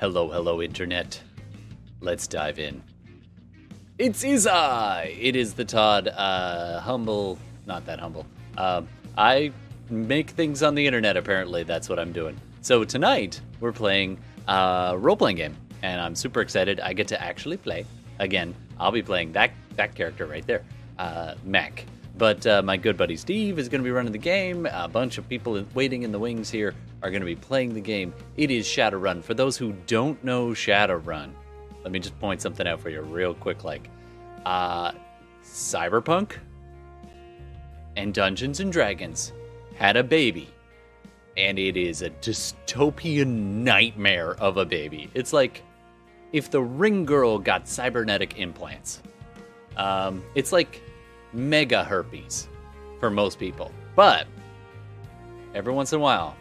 [0.00, 1.20] Hello, hello, Internet.
[2.00, 2.82] Let's dive in.
[3.98, 5.14] It's is I.
[5.20, 6.08] It is the Todd.
[6.08, 8.24] Uh, humble, not that humble.
[8.56, 9.52] Um, I
[9.90, 11.18] make things on the internet.
[11.18, 12.40] Apparently, that's what I'm doing.
[12.62, 14.18] So tonight we're playing
[14.48, 16.80] a role-playing game, and I'm super excited.
[16.80, 17.84] I get to actually play
[18.20, 18.54] again.
[18.78, 20.64] I'll be playing that that character right there,
[20.98, 21.84] uh, Mac.
[22.20, 24.66] But uh, my good buddy Steve is going to be running the game.
[24.66, 27.80] A bunch of people waiting in the wings here are going to be playing the
[27.80, 28.12] game.
[28.36, 29.24] It is Shadowrun.
[29.24, 31.32] For those who don't know Shadowrun,
[31.82, 33.64] let me just point something out for you real quick.
[33.64, 33.88] Like,
[34.44, 34.92] uh,
[35.42, 36.32] Cyberpunk
[37.96, 39.32] and Dungeons and Dragons
[39.76, 40.50] had a baby,
[41.38, 45.08] and it is a dystopian nightmare of a baby.
[45.14, 45.62] It's like
[46.34, 49.00] if the Ring Girl got cybernetic implants.
[49.78, 50.82] Um, it's like
[51.32, 52.48] mega herpes
[52.98, 53.72] for most people.
[53.96, 54.26] But
[55.54, 56.36] every once in a while,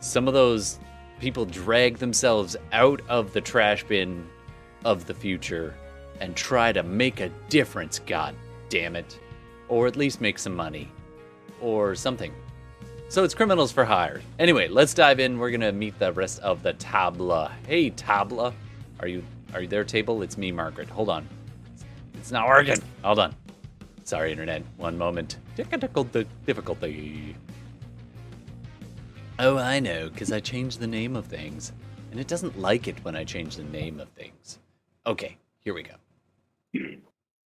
[0.00, 0.78] some of those
[1.20, 4.26] people drag themselves out of the trash bin
[4.84, 5.74] of the future
[6.20, 8.34] and try to make a difference, god
[8.68, 9.18] damn it.
[9.68, 10.90] Or at least make some money.
[11.60, 12.32] Or something.
[13.08, 14.20] So it's criminals for hire.
[14.38, 15.38] Anyway, let's dive in.
[15.38, 17.52] We're gonna meet the rest of the tabla.
[17.66, 18.52] Hey tabla.
[19.00, 19.22] Are you
[19.54, 20.22] are you there, table?
[20.22, 20.88] It's me, Margaret.
[20.88, 21.28] Hold on.
[22.14, 22.82] It's not working.
[23.02, 23.34] Hold on.
[24.04, 24.62] Sorry, internet.
[24.76, 25.38] One moment.
[25.56, 26.04] Technical
[26.44, 27.34] difficulty.
[29.38, 31.72] Oh, I know, because I changed the name of things.
[32.10, 34.58] And it doesn't like it when I change the name of things.
[35.06, 35.94] Okay, here we go.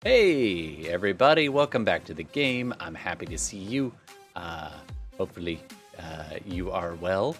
[0.03, 1.49] Hey, everybody.
[1.49, 2.75] Welcome back to the game.
[2.81, 3.93] I'm happy to see you.
[4.35, 4.73] Uh,
[5.17, 5.63] hopefully,
[5.99, 7.37] uh, you are well.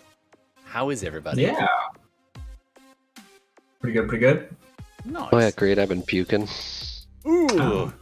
[0.65, 1.43] How is everybody?
[1.43, 1.67] Yeah.
[3.81, 4.57] Pretty good, pretty good.
[5.05, 5.29] Nice.
[5.33, 5.79] Oh yeah, great.
[5.79, 6.49] I've been puking.
[7.27, 7.47] Ooh.
[7.53, 7.93] Oh.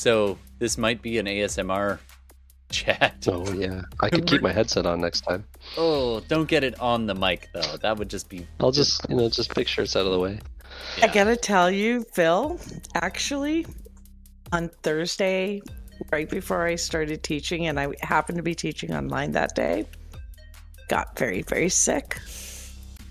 [0.00, 1.98] So this might be an ASMR
[2.70, 3.28] chat.
[3.28, 5.44] Oh yeah, I could keep my headset on next time.
[5.76, 7.76] Oh, don't get it on the mic though.
[7.82, 8.46] That would just be.
[8.60, 10.40] I'll just you know just make sure it's out of the way.
[11.02, 12.58] I gotta tell you, Phil,
[12.94, 13.66] actually,
[14.52, 15.60] on Thursday,
[16.10, 19.84] right before I started teaching, and I happened to be teaching online that day,
[20.88, 22.18] got very, very sick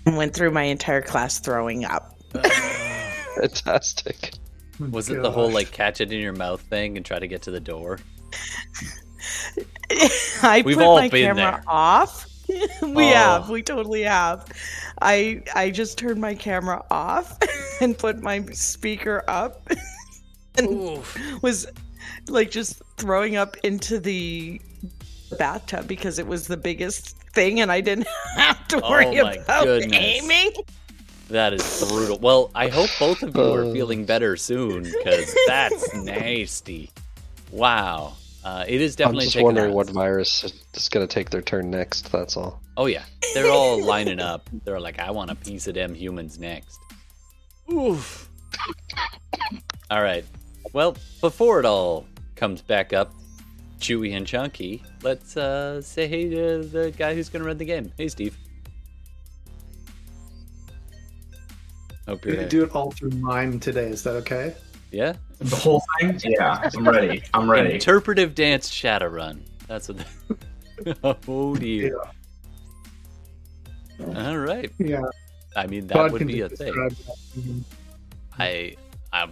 [0.06, 2.16] and went through my entire class throwing up.
[3.36, 4.32] Fantastic.
[4.90, 7.42] Was it the whole like catch it in your mouth thing and try to get
[7.42, 7.98] to the door?
[10.42, 11.62] I We've put all my been camera there.
[11.66, 12.26] off.
[12.48, 13.14] we Oh.
[13.14, 14.46] have, we totally have.
[15.02, 17.38] I I just turned my camera off
[17.80, 19.68] and put my speaker up
[20.58, 21.42] and Oof.
[21.42, 21.66] was
[22.28, 24.60] like just throwing up into the
[25.38, 29.34] bathtub because it was the biggest thing and I didn't have to Oh worry my
[29.34, 29.96] about goodness.
[29.96, 30.50] aiming.
[31.30, 32.18] That is brutal.
[32.18, 33.72] Well, I hope both of you are Uh.
[33.72, 36.90] feeling better soon because that's nasty.
[37.52, 38.14] Wow.
[38.44, 41.42] Uh, it is I'm definitely just wondering a- what virus is going to take their
[41.42, 42.10] turn next.
[42.10, 42.60] That's all.
[42.76, 43.02] Oh yeah,
[43.34, 44.48] they're all lining up.
[44.64, 46.78] They're like, I want a piece of them humans next.
[47.70, 48.28] Oof.
[49.90, 50.24] All right.
[50.72, 53.12] Well, before it all comes back up,
[53.80, 57.64] Chewy and Chunky, let's uh, say hey to the guy who's going to run the
[57.64, 57.92] game.
[57.98, 58.36] Hey, Steve.
[62.08, 63.86] Hope We're you're gonna do it all through mime today.
[63.86, 64.54] Is that okay?
[64.90, 65.14] Yeah.
[65.38, 66.20] The whole thing?
[66.24, 67.22] Yeah, I'm ready.
[67.32, 67.74] I'm ready.
[67.74, 69.40] Interpretive dance Shadowrun.
[69.66, 70.04] That's what.
[71.24, 71.98] oh dear.
[74.16, 74.70] All right.
[74.78, 75.02] Yeah.
[75.56, 76.72] I mean, that Todd would be a just thing.
[76.72, 77.64] describe that.
[78.38, 78.76] I,
[79.12, 79.28] I,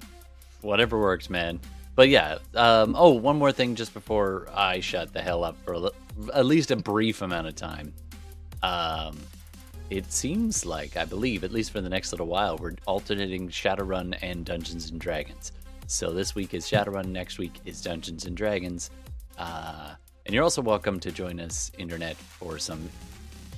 [0.61, 1.61] whatever works, man.
[1.95, 2.39] But yeah.
[2.55, 2.95] Um.
[2.97, 5.91] Oh, one more thing, just before I shut the hell up for a
[6.35, 7.93] at least a brief amount of time.
[8.63, 9.19] Um,
[9.91, 14.19] it seems like I believe, at least for the next little while, we're alternating Shadowrun
[14.23, 15.53] and Dungeons and Dragons.
[15.87, 18.91] So this week is Shadowrun, next week is Dungeons and Dragons.
[19.39, 19.95] Uh,
[20.27, 22.89] and you're also welcome to join us, internet, for some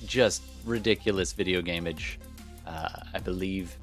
[0.07, 2.19] just ridiculous video gameage.
[2.67, 3.77] Uh, I believe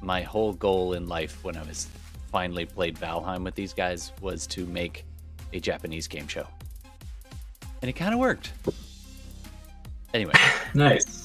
[0.00, 1.88] my whole goal in life when I was
[2.32, 5.04] finally played Valheim with these guys was to make
[5.52, 6.48] a Japanese game show.
[7.80, 8.52] And it kind of worked.
[10.12, 10.32] Anyway,
[10.74, 11.21] Nice.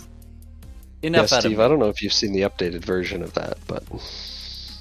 [1.01, 1.59] Enough yeah, out Steve.
[1.59, 3.83] of I don't know if you've seen the updated version of that, but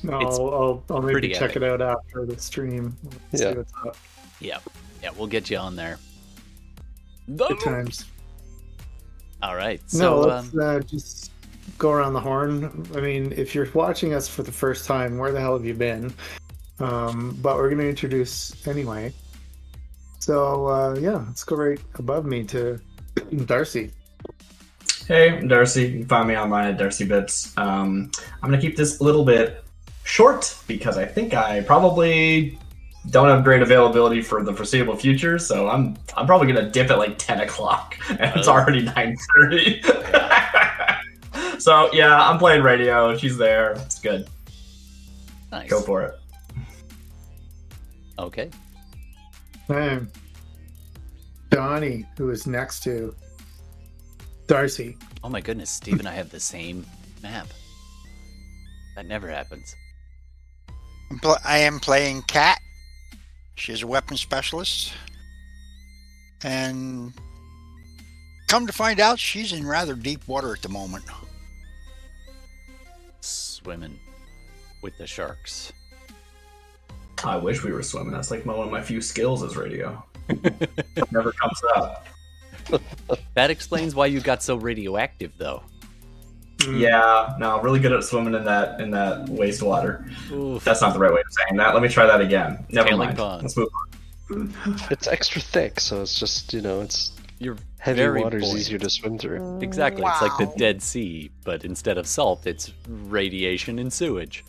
[0.03, 1.63] No, It's I'll, I'll, I'll maybe check epic.
[1.63, 2.97] it out after the stream.
[3.35, 3.53] See Yeah.
[3.55, 3.97] what's up.
[4.41, 4.59] Yeah,
[5.03, 5.99] yeah, we'll get you on there.
[7.35, 8.05] Good times.
[9.43, 11.33] All right, no, so let's um, uh, just
[11.79, 12.87] go around the horn.
[12.95, 15.75] I mean, if you're watching us for the first time, where the hell have you
[15.75, 16.13] been?
[16.79, 19.13] Um, but we're going to introduce anyway.
[20.21, 22.81] So uh, yeah, let's go right above me to
[23.47, 23.91] Darcy.
[25.07, 25.83] Hey, I'm Darcy.
[25.85, 27.57] You can find me online at Darcy Bits.
[27.57, 28.11] Um,
[28.43, 29.63] I'm gonna keep this a little bit
[30.05, 32.59] short because I think I probably
[33.11, 35.39] don't have great availability for the foreseeable future.
[35.39, 38.53] So I'm I'm probably gonna dip at like 10 o'clock, and it's Oh.
[38.53, 40.03] already 9:30.
[41.59, 43.17] So yeah, I'm playing radio.
[43.17, 43.73] She's there.
[43.73, 44.29] It's good.
[45.51, 45.69] Nice.
[45.71, 46.15] Go for it.
[48.19, 48.51] Okay.
[49.69, 50.09] Man.
[51.51, 53.15] Donnie, who is next to
[54.47, 54.97] Darcy.
[55.25, 56.87] Oh my goodness, Steve and I have the same
[57.23, 57.49] map.
[58.95, 59.75] That never happens.
[61.11, 62.59] I'm pl- I am playing Cat.
[63.57, 64.93] She's a weapon specialist.
[66.43, 67.13] And
[68.49, 71.05] come to find out, she's in rather deep water at the moment.
[73.21, 73.99] Swimming
[74.83, 75.73] with the sharks.
[77.25, 78.13] I wish we were swimming.
[78.13, 80.05] That's like my, one of my few skills is radio.
[81.11, 82.07] Never comes up.
[83.35, 85.63] That explains why you got so radioactive, though.
[86.59, 86.81] Mm.
[86.81, 90.11] Yeah, no, I'm really good at swimming in that in that wastewater.
[90.33, 90.65] Oof.
[90.65, 91.75] That's not the right way of saying that.
[91.75, 92.65] Let me try that again.
[92.71, 93.19] Never Tailing mind.
[93.19, 93.43] pond.
[93.43, 93.87] Let's move on.
[94.91, 98.59] It's extra thick, so it's just you know, it's You're heavy very water's buoyant.
[98.59, 99.61] easier to swim through.
[99.61, 100.03] Exactly.
[100.05, 104.45] It's like the Dead Sea, but instead of salt, it's radiation and sewage.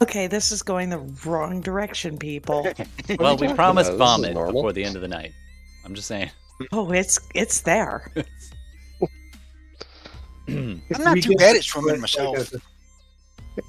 [0.00, 2.66] Okay, this is going the wrong direction, people.
[3.18, 4.20] well, we promised about?
[4.20, 5.32] Vomit before the end of the night.
[5.84, 6.30] I'm just saying.
[6.72, 8.10] Oh, it's it's there.
[10.48, 12.36] I'm If not we too get bad to at swimming put, myself.
[12.38, 12.60] as a-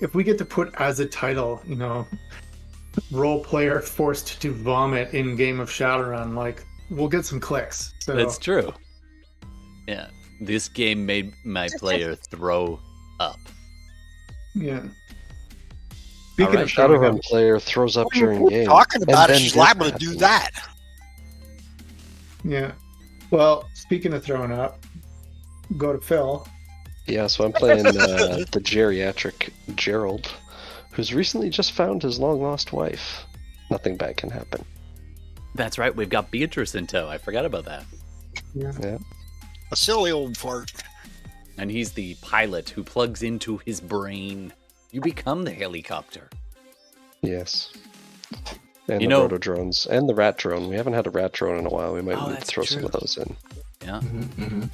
[0.01, 2.06] if we get to put as a title, you know,
[3.12, 7.91] role player forced to vomit in game of Shadowrun, like we'll get some clicks.
[8.00, 8.71] So That's true.
[9.88, 10.07] Yeah.
[10.41, 12.80] This game made my player throw
[13.19, 13.38] up.
[14.56, 14.83] yeah.
[16.33, 18.65] Speaking Alright, of throwing Shadowrun player throws up during game.
[18.68, 19.39] talking and about it.
[19.39, 20.51] She's liable to do that.
[22.50, 22.72] Yeah.
[23.31, 24.84] Well, speaking of throwing up,
[25.78, 26.48] go to Phil.
[27.06, 27.92] Yeah, so I'm playing uh,
[28.51, 30.31] the geriatric Gerald,
[30.92, 33.24] who's recently just found his long lost wife.
[33.69, 34.66] Nothing bad can happen.
[35.56, 35.96] That's right.
[35.96, 37.07] We've got Beatrice in tow.
[37.07, 37.86] I forgot about that.
[38.54, 38.98] Yeah.
[39.72, 40.72] A silly old fart.
[41.57, 44.54] And he's the pilot who plugs into his brain.
[44.92, 46.30] You become the helicopter.
[47.22, 47.72] Yes.
[48.89, 50.68] And You the know- rotodrones and the rat drone.
[50.68, 51.94] We haven't had a rat drone in a while.
[51.94, 53.36] We might Oh, need to that's throw some of those in.
[53.81, 54.00] Yeah.
[54.01, 54.69] Mhm, mhm.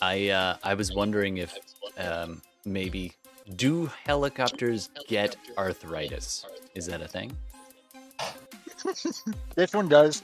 [0.00, 1.56] I uh, I was wondering if
[1.98, 3.12] um, maybe
[3.56, 6.44] do helicopters get arthritis?
[6.74, 7.36] Is that a thing?
[9.56, 10.22] This one does.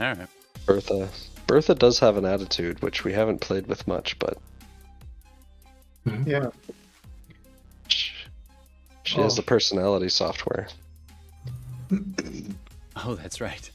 [0.00, 0.28] All right.
[0.66, 1.08] Bertha.
[1.46, 4.36] Bertha does have an attitude, which we haven't played with much, but
[6.26, 6.50] Yeah.
[7.88, 8.12] she,
[9.04, 9.36] she has Oh.
[9.36, 10.68] the personality software.
[12.96, 13.68] Oh, that's right.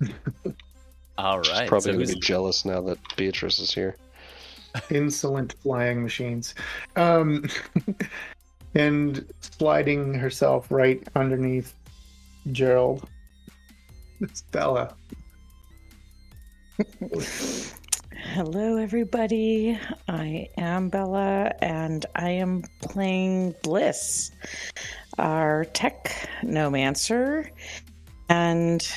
[1.18, 1.68] All She's right.
[1.68, 3.96] probably so going to be jealous now that Beatrice is here.
[4.90, 6.54] insolent flying machines.
[6.96, 7.48] Um,
[8.74, 11.74] and sliding herself right underneath
[12.52, 13.08] Gerald.
[14.20, 14.94] It's Bella.
[18.34, 19.78] Hello, everybody.
[20.08, 24.30] I am Bella, and I am playing Bliss,
[25.20, 27.48] our tech nomancer,
[28.28, 28.90] and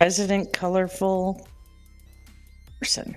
[0.00, 1.46] resident Colorful
[2.80, 3.14] person.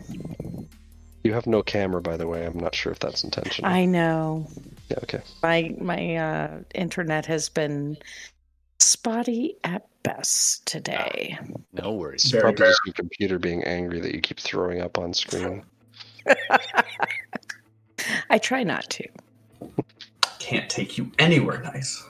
[1.24, 2.46] You have no camera, by the way.
[2.46, 3.70] I'm not sure if that's intentional.
[3.70, 4.48] I know
[4.90, 5.20] Yeah, okay.
[5.44, 7.98] my my uh, internet has been
[8.80, 11.38] spotty at best today.
[11.74, 12.24] no worries.
[12.24, 12.68] It's Very probably fair.
[12.70, 15.64] just your computer being angry that you keep throwing up on screen.
[18.30, 19.06] I try not to.
[20.48, 22.06] Can't take you anywhere nice.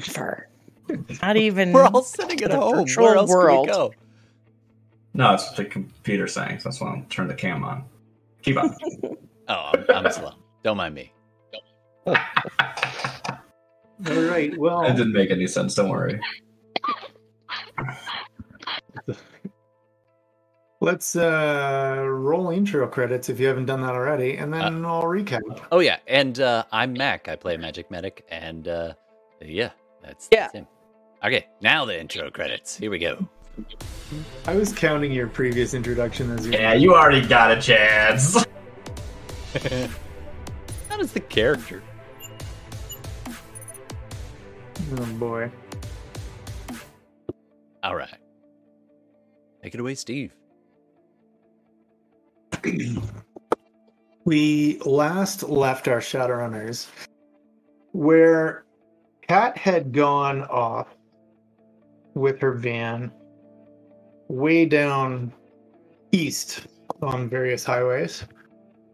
[0.00, 0.46] For
[1.22, 1.72] not even.
[1.72, 2.86] We're all sitting at home.
[2.94, 3.66] Where else world.
[3.66, 3.92] can we go?
[5.14, 6.60] No, it's the computer saying.
[6.60, 7.84] So that's why I'm turn the cam on.
[8.42, 8.76] Keep on.
[9.50, 10.34] Oh, I'm, I'm slow.
[10.62, 11.10] Don't mind me.
[12.06, 12.14] All
[14.06, 14.54] right.
[14.58, 15.74] Well, It didn't make any sense.
[15.74, 16.20] Don't worry.
[20.80, 25.40] let's uh, roll intro credits if you haven't done that already, and then I'll recap.
[25.72, 27.28] Oh yeah, and uh, I'm Mac.
[27.28, 28.92] I play Magic Medic, and uh,
[29.40, 29.70] yeah,
[30.02, 30.40] that's, Yeah.
[30.42, 30.66] that's him.
[31.24, 32.76] Okay, now the intro credits.
[32.76, 33.26] Here we go.
[34.46, 36.54] I was counting your previous introduction as your.
[36.60, 38.44] Yeah, you already got a chance.
[40.88, 41.82] That is the character.
[44.92, 45.50] Oh boy.
[47.82, 48.16] All right,
[49.62, 50.34] take it away, Steve.
[54.24, 56.88] We last left our Shadowrunners
[57.92, 58.64] where
[59.26, 60.88] Kat had gone off
[62.14, 63.10] with her van
[64.28, 65.32] way down
[66.12, 66.66] east
[67.02, 68.24] on various highways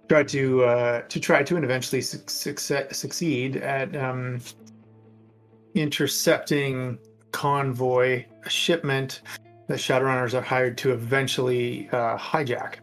[0.08, 4.40] tried to uh, to try to and eventually succe- succeed at um,
[5.74, 6.98] intercepting
[7.32, 9.22] convoy a shipment
[9.68, 12.76] that Shadowrunners are hired to eventually uh, hijack.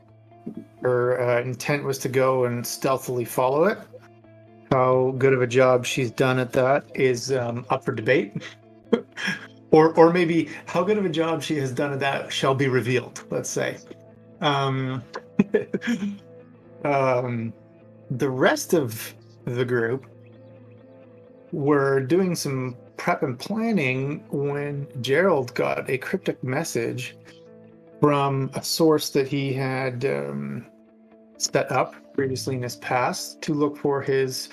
[0.82, 3.78] Her uh, intent was to go and stealthily follow it.
[4.72, 8.44] How good of a job she's done at that is um, up for debate.
[9.72, 12.68] or, or maybe how good of a job she has done at that shall be
[12.68, 13.24] revealed.
[13.30, 13.78] Let's say.
[14.40, 15.04] Um,
[16.84, 17.54] um,
[18.10, 19.14] the rest of
[19.46, 20.06] the group
[21.52, 27.16] were doing some prep and planning when Gerald got a cryptic message
[28.02, 30.66] from a source that he had um,
[31.38, 34.50] set up previously in his past to look for his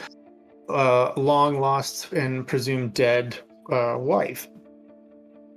[0.68, 3.38] uh, long lost and presumed dead
[3.72, 4.48] uh, wife.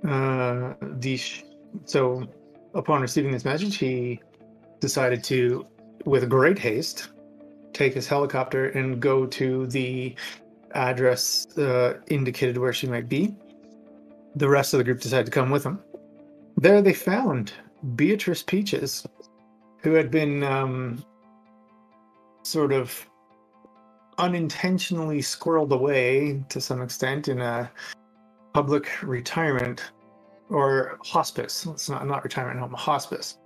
[0.08, 1.44] Uh, the sh-
[1.84, 2.26] so,
[2.74, 4.20] upon receiving this message, he
[4.80, 5.66] decided to,
[6.06, 7.10] with great haste,
[7.74, 10.14] take his helicopter and go to the
[10.74, 13.34] address uh, indicated where she might be.
[14.36, 15.78] The rest of the group decided to come with him.
[16.56, 17.52] There they found
[17.94, 19.06] Beatrice Peaches,
[19.78, 21.04] who had been um,
[22.42, 23.08] sort of
[24.18, 27.70] unintentionally squirreled away to some extent in a
[28.54, 29.82] public retirement
[30.48, 31.66] or hospice.
[31.66, 33.38] It's not not retirement home, a hospice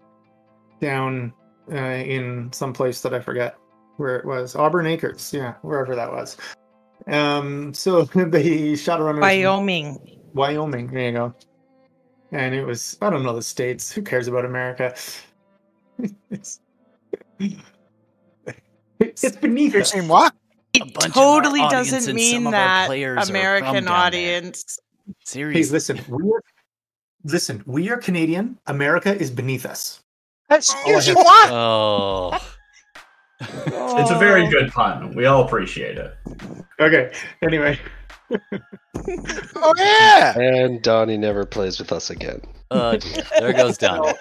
[0.80, 1.32] down
[1.72, 3.56] uh, in some place that I forget
[3.96, 4.54] where it was.
[4.56, 6.36] Auburn Acres, yeah, wherever that was.
[7.06, 9.98] Um, so they shot around Wyoming.
[10.34, 10.88] Wyoming.
[10.88, 11.34] There you go.
[12.32, 13.90] And it was I don't know the states.
[13.92, 14.94] Who cares about America?
[16.30, 16.60] it's
[18.98, 19.92] it's beneath You're us.
[19.92, 20.34] saying what?
[20.72, 23.74] It bunch of our totally doesn't mean some of our that players are from American
[23.74, 23.94] down there.
[23.94, 24.78] audience.
[25.06, 25.72] Hey, Seriously.
[25.72, 26.42] listen, we are
[27.24, 27.62] listen.
[27.66, 28.58] We are Canadian.
[28.66, 30.02] America is beneath us.
[30.50, 31.50] Excuse I me, have- what?
[31.52, 32.38] Oh.
[33.38, 34.50] It's a very oh.
[34.50, 35.14] good pun.
[35.14, 36.14] We all appreciate it.
[36.80, 37.12] Okay.
[37.42, 37.78] Anyway,
[39.56, 40.38] Oh yeah.
[40.38, 42.40] And Donnie never plays with us again.
[42.70, 42.98] Dear.
[43.38, 44.12] There goes Donnie.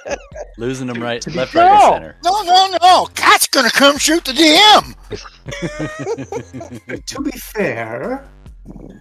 [0.58, 2.16] Losing him right, left, No, right, and center.
[2.24, 3.06] no, no, no.
[3.16, 4.96] Cat's gonna come shoot the DM.
[7.06, 8.28] to be fair,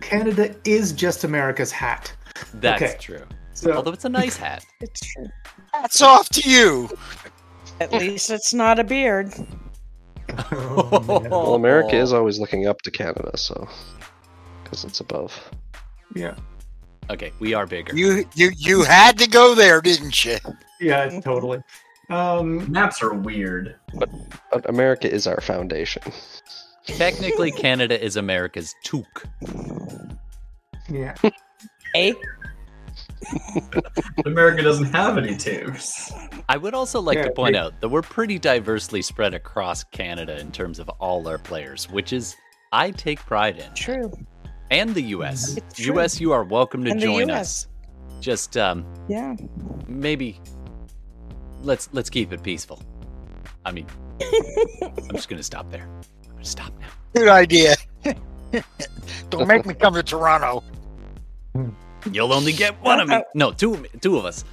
[0.00, 2.12] Canada is just America's hat.
[2.54, 2.96] That's Okay.
[2.98, 3.22] true.
[3.52, 4.64] So Although it's a nice hat.
[4.80, 5.26] It's true.
[5.72, 6.88] Hats off to you.
[7.80, 9.32] At least it's not a beard.
[10.50, 11.20] Oh.
[11.30, 13.68] Well, America is always looking up to Canada, so
[14.64, 15.32] because it's above.
[16.14, 16.34] yeah,
[17.10, 17.94] Okay, we are bigger.
[17.94, 20.38] You you you had to go there, didn't you?
[20.80, 21.62] yeah, totally.
[22.10, 23.76] Um, Maps are weird.
[23.94, 24.10] But
[24.68, 26.02] America is our foundation.
[26.86, 29.24] Technically, Canada is America's toque.
[30.90, 31.14] yeah.
[31.94, 32.12] Eh?
[34.26, 36.12] America doesn't have any tubes.
[36.48, 39.84] I would also like Yeah, to point we- out that we're pretty diversely spread across
[39.84, 42.34] Canada in terms of all our players, which is
[42.72, 43.72] I take pride in.
[43.74, 44.12] True.
[44.74, 45.56] And the US.
[45.76, 47.40] US, you are welcome to And join US.
[47.40, 47.68] us.
[48.20, 49.36] Just um Yeah.
[49.86, 50.40] maybe
[51.62, 52.82] let's let's keep it peaceful.
[53.64, 53.86] I mean
[54.82, 55.84] I'm just gonna stop there.
[56.24, 56.88] I'm gonna stop now.
[57.14, 57.76] Good idea.
[59.30, 60.64] Don't make me come to Toronto.
[62.10, 63.22] You'll only get one of me.
[63.36, 64.44] No, two of me, two of us.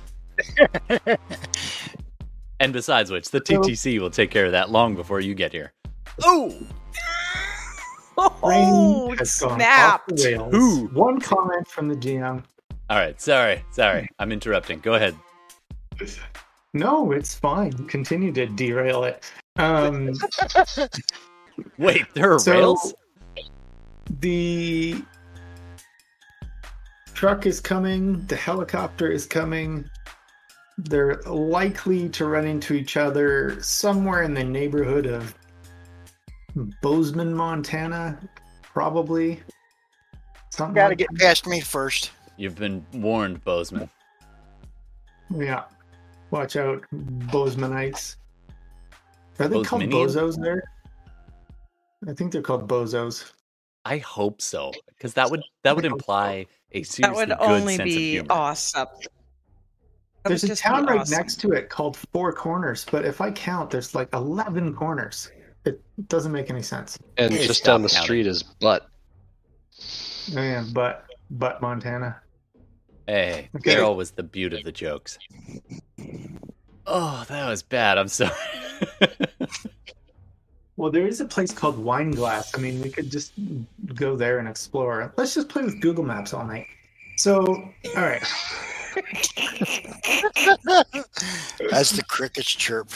[2.60, 5.74] and besides which, the TTC will take care of that long before you get here.
[6.24, 6.56] Oh,
[8.44, 10.51] Oh, Brain has gone off the rails.
[10.54, 10.88] Who?
[10.88, 12.44] One comment from the DM.
[12.90, 13.20] all right.
[13.22, 14.08] Sorry, sorry.
[14.20, 14.80] I'm interrupting.
[14.80, 15.16] Go ahead.
[16.74, 17.72] No, it's fine.
[17.88, 19.24] Continue to derail it.
[19.58, 20.12] Um,
[21.78, 22.94] Wait, there are So- rails.
[24.20, 25.04] the
[27.13, 28.25] truck is coming.
[28.28, 29.86] The helicopter is coming.
[30.78, 35.36] They're likely to run into each other somewhere in the neighborhood of
[36.81, 38.20] Bozeman, Montana,
[38.63, 39.39] probably.
[40.50, 42.12] Something Gotta like get past me first.
[42.38, 43.89] You've been warned, Bozeman.
[45.34, 45.63] Yeah.
[46.31, 48.17] Watch out, Bozemanites.
[49.39, 50.63] Are they called bozos there?
[52.08, 53.31] I think they're called bozos.
[53.86, 57.84] I hope so, because that would that would imply a That would good only sense
[57.96, 58.34] be of humor.
[58.41, 58.88] awesome.
[60.24, 61.17] That There's a town right awesome.
[61.17, 65.31] next to it called Four Corners, but if I count, there's like 11 corners.
[65.65, 66.98] It doesn't make any sense.
[67.18, 68.03] And Hey, just down the counting.
[68.03, 68.84] street is Butte.
[70.36, 72.22] Oh, yeah, but but Montana.
[73.08, 73.75] Hey, Okay.
[73.75, 75.18] they're always the beaut of the jokes.
[76.88, 77.98] Oh, that was bad.
[77.98, 78.32] I'm sorry.
[80.77, 82.58] Well, there is a place called Wine Glass.
[82.58, 83.34] I mean, we could just
[83.94, 85.13] go there and explore.
[85.15, 86.65] Let's just play with Google Maps all night.
[87.18, 88.24] So, all right.
[91.72, 92.89] As the crickets chirp.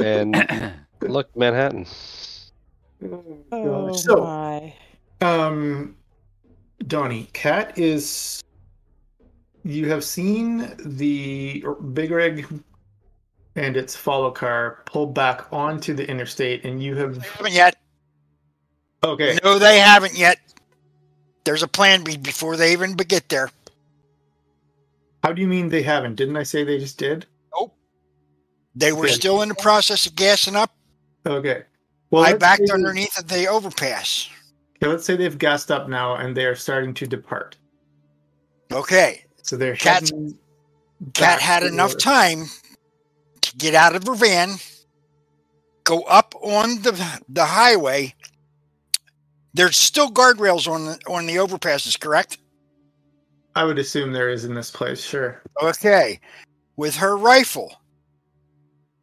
[0.00, 0.34] And
[1.10, 1.86] look, Manhattan.
[3.50, 4.74] Oh So, my.
[5.20, 5.96] Um,
[6.86, 8.42] Donnie, Cat is.
[9.64, 12.46] You have seen the Big Rig
[13.54, 17.76] and its follow car pull back onto the interstate, and you have Haven't yet.
[19.04, 19.38] okay.
[19.44, 20.38] No, they haven't yet.
[21.44, 23.50] There's a plan B before they even get there.
[25.22, 26.16] How do you mean they haven't?
[26.16, 27.26] Didn't I say they just did?
[27.56, 27.74] Nope.
[28.74, 29.14] They were Yeah.
[29.14, 30.74] still in the process of gassing up.
[31.26, 31.62] Okay.
[32.10, 34.28] Well, I backed underneath the overpass.
[34.76, 37.56] Okay, let's say they've gassed up now and they are starting to depart.
[38.70, 39.24] Okay.
[39.42, 40.12] So they're Cat's-
[41.14, 42.44] Cat had enough time
[43.40, 44.54] to get out of her van,
[45.84, 48.14] go up on the the highway.
[49.54, 52.38] There's still guardrails on the on the overpasses, correct?
[53.56, 55.02] I would assume there is in this place.
[55.04, 55.42] Sure.
[55.60, 56.20] Okay.
[56.76, 57.81] With her rifle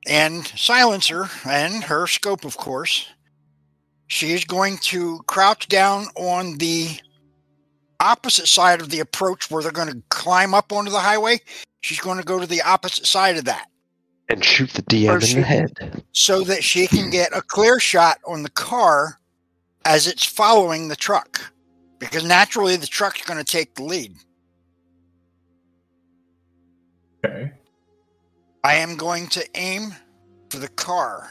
[0.07, 3.07] and silencer and her scope, of course,
[4.07, 6.99] she is going to crouch down on the
[7.99, 11.39] opposite side of the approach where they're going to climb up onto the highway.
[11.81, 13.67] She's going to go to the opposite side of that
[14.29, 16.03] And shoot the DM in the head.
[16.11, 19.19] so that she can get a clear shot on the car
[19.85, 21.53] as it's following the truck.
[21.99, 24.15] Because naturally, the truck's going to take the lead.
[27.25, 27.51] Okay.
[28.63, 29.93] I am going to aim
[30.49, 31.29] for the car.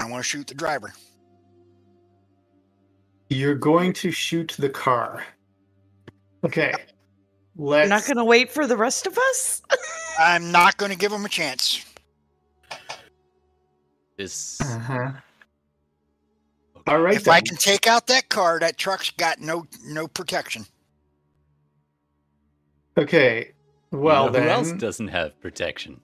[0.00, 0.92] I want to shoot the driver.
[3.28, 5.24] You're going to shoot the car.
[6.44, 6.74] Okay.
[7.58, 9.62] You're not going to wait for the rest of us?
[10.18, 11.84] I'm not going to give him a chance.
[14.16, 14.60] This.
[14.60, 15.12] Uh-huh.
[16.86, 17.14] All right.
[17.14, 20.66] if I can take out that car, that truck's got no no protection.
[22.98, 23.52] Okay.
[23.92, 24.42] Well you know then.
[24.44, 26.00] who else doesn't have protection?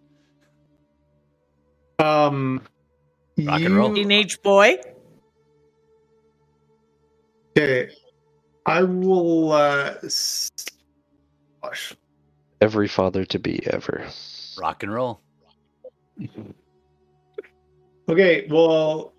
[1.98, 2.62] Um.
[3.38, 3.88] Rock and roll.
[3.90, 4.76] you- Teenage boy?
[7.56, 7.90] Okay.
[8.66, 9.52] I will.
[9.52, 9.94] Uh,
[11.62, 11.94] gosh.
[12.60, 14.04] Every father to be ever.
[14.60, 15.20] Rock and roll.
[18.08, 19.12] Okay, well,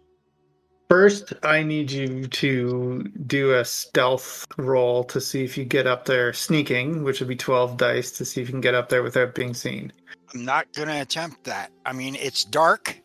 [0.89, 6.05] first I need you to do a stealth roll to see if you get up
[6.05, 9.03] there sneaking, which would be 12 dice to see if you can get up there
[9.03, 9.93] without being seen.
[10.33, 11.71] I'm not going to attempt that.
[11.85, 12.99] I mean, it's dark.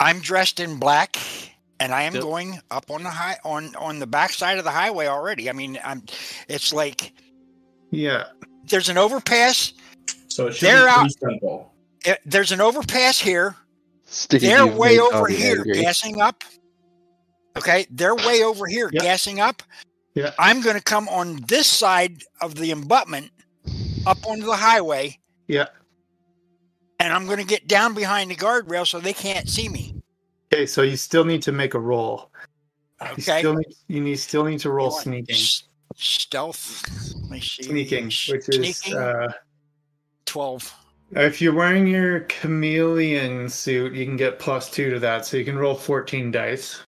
[0.00, 1.16] I'm dressed in black,
[1.78, 4.70] and I am Still- going up on the high on on the backside of the
[4.70, 5.48] highway already.
[5.48, 6.02] I mean, I'm.
[6.48, 7.12] It's like
[7.90, 8.24] Yeah.
[8.64, 9.72] there's an overpass.
[10.28, 11.72] So it should They're be out- pretty simple.
[12.04, 13.54] eh, There's an overpass here.
[14.12, 15.80] Steve, They're way over here angry.
[15.80, 16.44] gassing up.
[17.56, 19.02] Okay, they're way over here Yep.
[19.02, 19.62] gassing up.
[20.14, 20.32] Yeah.
[20.38, 23.30] I'm going to come on this side of the abutment
[24.06, 25.18] up onto the highway.
[25.48, 25.68] Yeah.
[27.00, 29.94] And I'm going to get down behind the guardrail so they can't see me.
[30.52, 32.30] Okay, so you still need to make a roll.
[33.00, 33.38] You Okay.
[33.40, 35.02] still need, you need still need to roll What?
[35.02, 35.34] sneaking.
[35.34, 35.64] S-
[35.96, 36.82] Stealth.
[37.14, 37.62] Let me see.
[37.64, 39.32] Sneaking, Sh- which is sneaking, uh,
[40.26, 40.74] 12.
[41.14, 45.44] If you're wearing your chameleon suit, you can get plus two to that, so you
[45.44, 46.82] can roll 14 dice.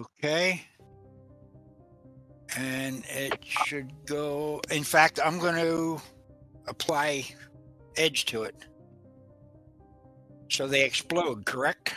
[0.00, 0.62] Okay.
[2.56, 4.60] And it should go.
[4.70, 6.00] In fact, I'm going to
[6.66, 7.26] apply
[7.96, 8.56] edge to it.
[10.50, 11.94] So they explode, correct?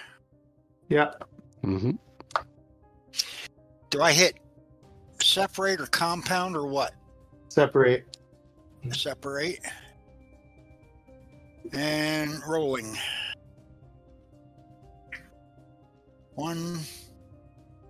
[0.88, 1.12] Yeah.
[1.63, 1.91] Mm-hmm.
[3.89, 4.39] Do I hit
[5.21, 6.93] separate or compound or what?
[7.49, 8.06] Separate.
[8.93, 9.60] Separate.
[11.74, 12.95] And rolling.
[16.36, 16.80] One,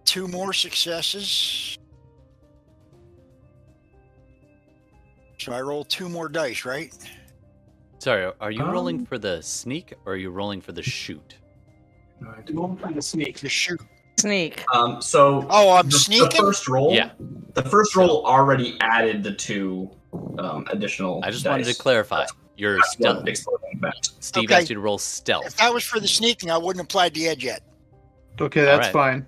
[0.05, 1.77] two more successes.
[5.39, 6.93] So I roll two more dice, right?
[7.99, 11.35] Sorry, are you rolling Um, for the sneak or are you rolling for the shoot?
[12.25, 13.37] I do want to sneak.
[13.39, 13.81] To shoot.
[14.17, 14.63] Sneak.
[14.73, 17.11] Um, so Oh, I'm the, the first roll, Yeah.
[17.53, 19.89] the first roll already added the two
[20.39, 21.21] um, additional.
[21.23, 21.51] I just dice.
[21.51, 22.25] wanted to clarify.
[22.57, 24.15] Your That's what stealth.
[24.21, 24.55] Steve Okay.
[24.55, 25.45] asked you to roll stealth.
[25.45, 27.61] If that was for the sneaking, I wouldn't apply the edge yet.
[28.39, 28.93] Okay, that's right.
[28.93, 29.27] fine.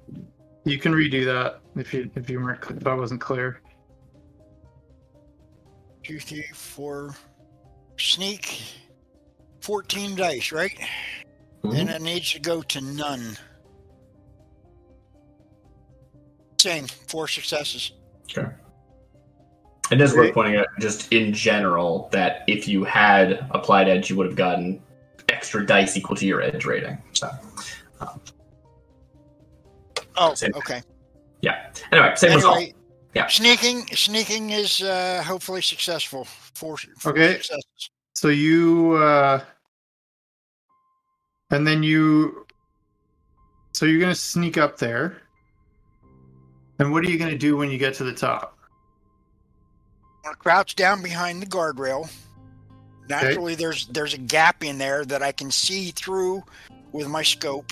[0.64, 3.62] You can redo that if you if you weren't if I wasn't clear.
[6.04, 7.16] Two, three, four.
[7.98, 8.62] Sneak.
[9.62, 10.80] 14 dice, right?
[11.64, 11.78] Mhm.
[11.80, 13.38] And it needs to go to none.
[16.62, 17.92] Same, four successes.
[18.28, 18.58] Sure.
[19.92, 24.18] It is worth pointing out, just in general, that if you had applied edge, you
[24.18, 24.82] would have gotten
[25.30, 26.98] extra dice equal to your edge rating.
[27.14, 27.30] So,
[30.20, 30.52] Oh, Same.
[30.56, 30.82] okay.
[31.42, 31.72] yeah.
[31.92, 32.58] Anyway, same result.
[32.58, 32.74] Anyway,
[33.14, 33.28] Yeah.
[33.28, 36.26] sneaking sneaking is uh, hopefully successful.
[36.56, 37.34] Four, four Okay.
[37.34, 37.90] successes.
[38.16, 39.42] So you uh
[41.52, 42.48] and then you
[43.74, 45.22] so you're gonna sneak up there.
[46.80, 48.57] And what are you gonna do when you get to the top?
[50.28, 52.10] Gonna crouch down behind the guardrail
[53.08, 56.44] Naturally, there's there's a gap in there that I can see through
[56.92, 57.72] with my scope.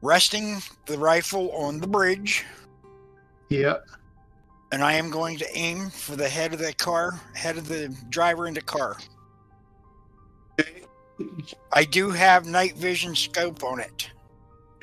[0.00, 2.44] Resting the rifle on the bridge,
[3.48, 3.84] Yep.
[4.70, 7.88] and I am going to aim for the head of the car, head of the
[8.10, 8.96] driver in the car.
[11.72, 14.10] I do have night vision scope on it.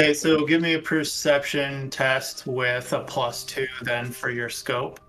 [0.02, 5.00] Okay, so give me a perception test with a plus two then for your scope.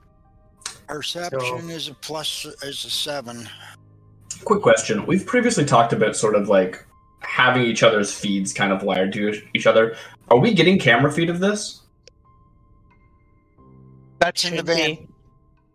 [0.86, 3.48] Perception is a plus is a seven.
[4.44, 5.06] Quick question.
[5.06, 6.84] We've previously talked about sort of like
[7.20, 9.96] having each other's feeds kind of wired to each other.
[10.28, 11.80] Are we getting camera feed of this?
[14.18, 15.08] That's in the van.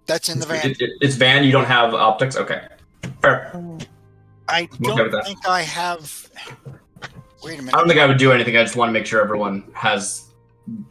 [0.06, 0.70] That's in the van.
[0.72, 1.44] It- it- it's van.
[1.44, 2.36] You don't have optics.
[2.38, 2.62] Okay,
[3.24, 3.52] fair.
[4.48, 6.30] I don't think I have.
[7.44, 7.76] Wait a minute.
[7.76, 8.58] I don't think I would do anything.
[8.58, 10.26] I just want to make sure everyone has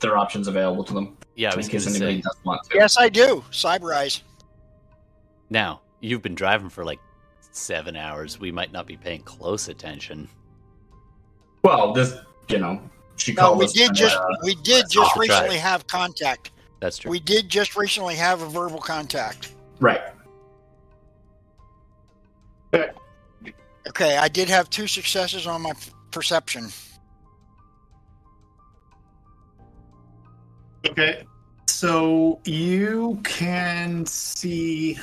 [0.01, 2.23] their options available to them Yeah, I in was going case to anybody say.
[2.23, 2.77] does want to.
[2.79, 3.45] Yes, I do.
[3.51, 4.23] cybereyes.
[5.51, 6.99] Now, you've been driving for like
[7.51, 8.39] seven hours.
[8.41, 10.29] We might not be paying close attention.
[11.63, 12.15] Well, this,
[12.49, 12.81] you know,
[13.17, 15.41] she No, called we us did and, just uh, we did just off the drive.
[15.43, 16.53] recently have contact.
[16.81, 17.11] That's true.
[17.11, 19.53] We did just recently have a verbal contact.
[19.81, 20.01] right.
[23.89, 26.71] Okay, I did have two successes on my p- perception.
[30.87, 31.25] Okay.
[31.69, 34.99] So you can see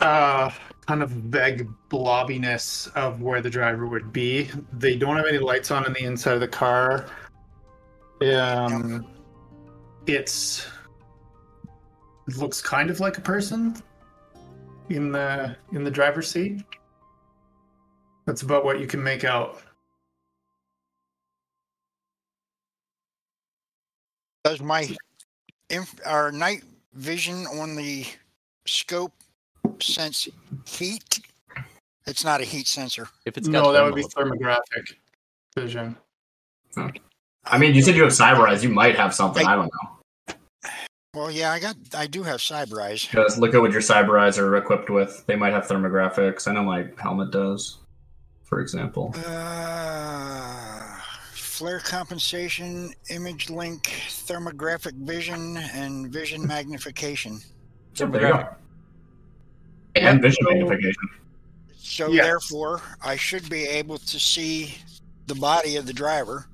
[0.00, 0.48] uh
[0.86, 4.48] kind of vague blobbiness of where the driver would be.
[4.72, 7.06] They don't have any lights on in the inside of the car.
[8.22, 9.08] Um
[10.06, 10.68] it's
[12.28, 13.74] it looks kind of like a person
[14.88, 16.62] in the in the driver's seat.
[18.28, 19.62] That's about what you can make out.
[24.44, 24.86] Does my
[25.70, 26.62] inf- our night
[26.92, 28.04] vision on the
[28.66, 29.14] scope
[29.80, 30.28] sense
[30.66, 31.20] heat?
[32.06, 33.08] It's not a heat sensor.
[33.24, 34.96] if it's No, that would be thermographic
[35.56, 35.96] vision.
[37.46, 38.62] I mean, you said you have cybereyes.
[38.62, 39.46] You might have something.
[39.46, 40.34] I don't know.
[41.14, 43.10] Well, yeah, I got I do have cybereyes.
[43.10, 45.24] Because look at what your cybereyes are equipped with.
[45.26, 46.46] They might have thermographics.
[46.46, 47.78] I know my helmet does,
[48.48, 49.14] for example.
[49.26, 51.00] Uh,
[51.32, 57.40] flare compensation, image link, thermographic vision, and vision magnification.
[57.94, 58.48] So there you go.
[59.96, 60.94] And vision magnification.
[61.76, 62.24] So Yes.
[62.24, 64.74] therefore, I should be able to see
[65.26, 66.46] the body of the driver.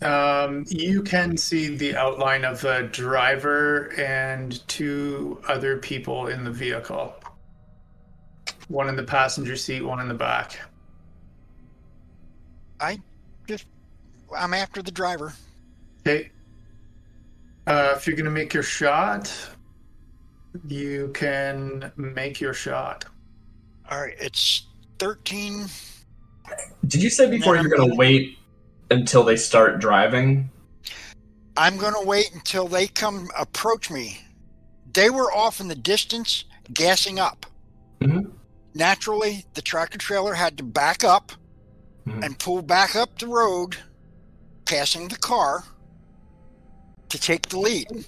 [0.00, 6.50] Um, you can see the outline of the driver and two other people in the
[6.50, 7.14] vehicle.
[8.72, 10.58] One in the passenger seat, one in the back.
[12.80, 12.98] I
[13.46, 13.66] just,
[14.34, 15.34] I'm after the driver.
[16.00, 16.30] Okay.
[17.66, 19.30] Uh, if you're gonna make your shot,
[20.66, 23.04] you can make your shot.
[23.90, 24.66] All right, it's
[24.98, 25.66] 13.
[26.86, 28.38] Did you say before you're going to wait
[28.90, 30.48] until they start driving?
[31.56, 34.20] I'm going to wait until they come approach me.
[34.94, 37.46] They were off in the distance, gassing up.
[38.00, 38.32] Mhm.
[38.74, 41.32] Naturally, the tractor trailer had to back up
[42.06, 42.24] Mhm.
[42.24, 43.78] and pull back up the road,
[44.64, 45.64] passing the car
[47.08, 48.06] to take the lead.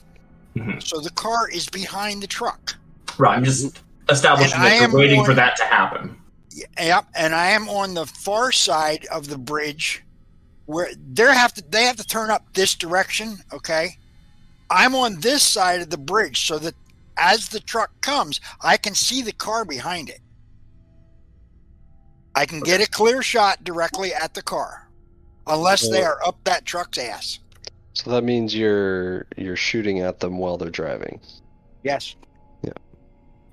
[0.57, 0.83] Mhm.
[0.83, 2.77] So the car is behind the truck.
[3.19, 3.37] Right.
[3.37, 6.17] I'm just establishing And I that you're am waiting for that to happen.
[6.79, 10.03] Yep, and I am on the far side of the bridge
[10.67, 13.99] where they have to they have to turn up this direction, okay?
[14.71, 16.75] I'm on this side of the bridge so that
[17.17, 20.21] as the truck comes, I can see the car behind it.
[22.35, 24.89] I can get a clear shot directly at the car.
[25.47, 27.39] Unless they are up that truck's ass.
[27.93, 31.21] So that means you're you're shooting at them while they're driving.
[31.83, 32.17] Yes.
[32.63, 32.73] Yeah.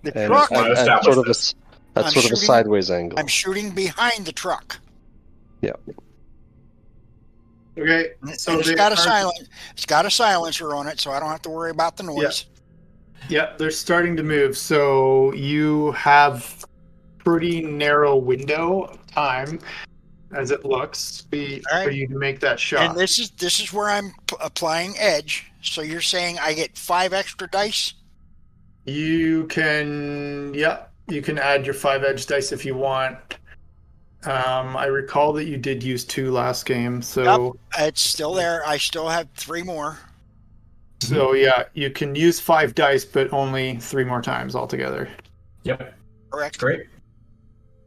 [0.03, 1.53] The And truck at, at sort of a, this.
[1.95, 3.19] at I'm sort of a sideways angle.
[3.19, 4.79] I'm shooting behind the truck.
[5.61, 5.73] Yeah.
[7.77, 8.11] Okay.
[8.21, 11.19] And So it's they got a silent it's got a silencer on it, so I
[11.19, 12.45] don't have to worry about the noise.
[12.45, 12.57] Yeah.
[13.29, 14.57] Yeah, they're starting to move.
[14.57, 16.65] So you have
[17.23, 19.59] pretty narrow window of time,
[20.35, 21.85] as it looks, be, All right.
[21.85, 22.89] for you to make that shot.
[22.91, 25.51] And this is this is where I'm p- applying edge.
[25.61, 27.93] So you're saying I get five extra dice?
[28.85, 33.17] You can, yeah, you can add your five edge dice if you want.
[34.23, 38.65] Um, I recall that you did use two last game, so It's still there.
[38.67, 39.97] I still have three more.
[40.99, 45.09] so yeah, you can use five dice, but only three more times altogether.
[45.63, 45.93] Yep.
[46.31, 46.59] Correct.
[46.59, 46.85] Great.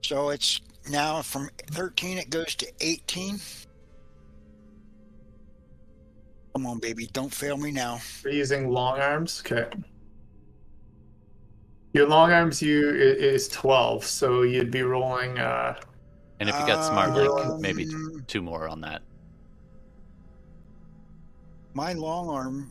[0.04, 3.40] So it's now from 13 it goes to 18.
[6.54, 8.00] Come on, baby, don't fail me now.
[8.22, 9.42] We're using long arms.
[9.44, 9.66] Okay.
[11.94, 15.38] Your long arms you is twelve, so you'd be rolling.
[15.38, 15.80] Uh,
[16.40, 17.86] And if you got smart link, Um, maybe
[18.26, 19.02] two more on that.
[21.72, 22.70] My long arm.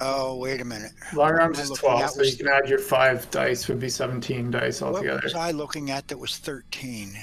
[0.00, 0.92] Oh, wait a minute.
[1.12, 3.66] long arms is twelve, so was- you can add your five dice.
[3.68, 5.14] Would be seventeen dice altogether.
[5.16, 7.16] What was I looking at that was 13?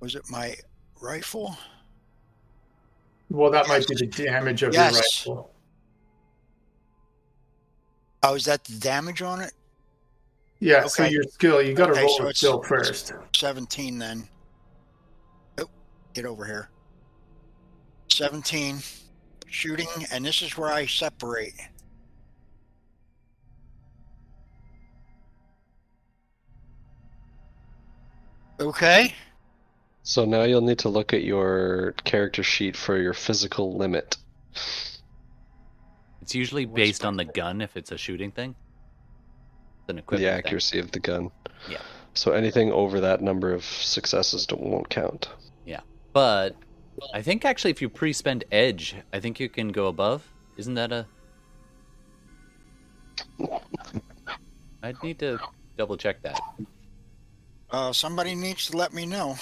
[0.00, 0.54] Was it my
[1.00, 1.56] rifle?
[3.30, 5.24] Well, that might be the damage of Yes.
[5.26, 5.50] your rifle.
[8.22, 9.52] Oh, is that the damage on it?
[10.60, 10.86] Yeah.
[10.86, 13.12] So your skill, you got to Okay, roll so your skill first.
[13.34, 14.28] 17 then.
[15.58, 15.68] Oh,
[16.12, 16.68] get over here.
[18.10, 18.78] 17
[19.54, 21.54] shooting, and this is where I separate.
[28.60, 29.14] Okay.
[30.02, 34.16] So now you'll need to look at your character sheet for your physical limit.
[36.20, 38.54] It's usually What's based on the gun if it's a shooting thing.
[39.80, 40.38] It's an The equipment thing.
[40.38, 41.30] accuracy of the gun.
[41.68, 41.78] Yeah.
[42.14, 45.28] So anything over that number of successes don't, won't count.
[45.66, 45.80] Yeah.
[46.12, 46.54] But
[47.12, 50.26] I think actually, if you pre-spend edge, I think you can go above.
[50.56, 51.06] Isn't that a?
[54.82, 55.38] I'd need to
[55.76, 56.40] double check that.
[57.70, 59.36] Uh, somebody needs to let me know.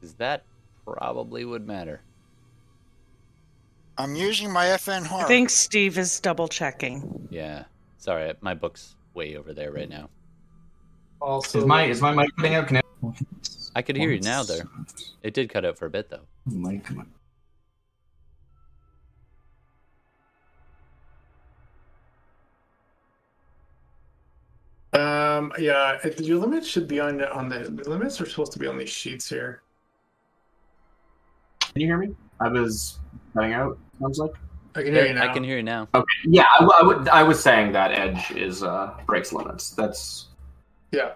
[0.00, 0.44] Because that
[0.86, 2.00] probably would matter.
[3.98, 5.26] I'm using my FN I HAR.
[5.26, 7.28] think Steve is double checking.
[7.30, 7.64] Yeah.
[7.98, 10.08] Sorry, my book's way over there right now.
[11.20, 12.68] Also, Is my is my mic putting out?
[12.68, 12.80] Can
[13.74, 13.78] I...
[13.80, 14.66] I could hear you now, there.
[15.22, 16.26] It did cut out for a bit though.
[16.46, 16.84] Mic.
[24.92, 28.52] Um, yeah, it- your limits should be on the, on the, the limits are supposed
[28.52, 29.62] to be on these sheets here.
[31.60, 32.14] Can you hear me?
[32.40, 32.98] I was
[33.34, 33.78] cutting out.
[34.00, 34.32] Sounds like.
[34.74, 35.30] I can hear you now.
[35.30, 35.88] I can hear you now.
[35.94, 36.06] Okay.
[36.24, 37.08] Yeah, I, w- I would.
[37.08, 39.70] I was saying that edge is uh breaks limits.
[39.70, 40.26] That's
[40.92, 41.12] Yeah.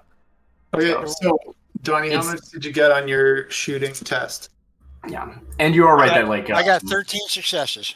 [0.75, 1.39] Okay, So- so
[1.83, 4.51] Donnie, how much did you get on your shooting test?
[5.09, 5.35] yeah.
[5.59, 7.95] And you are right that like uh, I got 13 successes.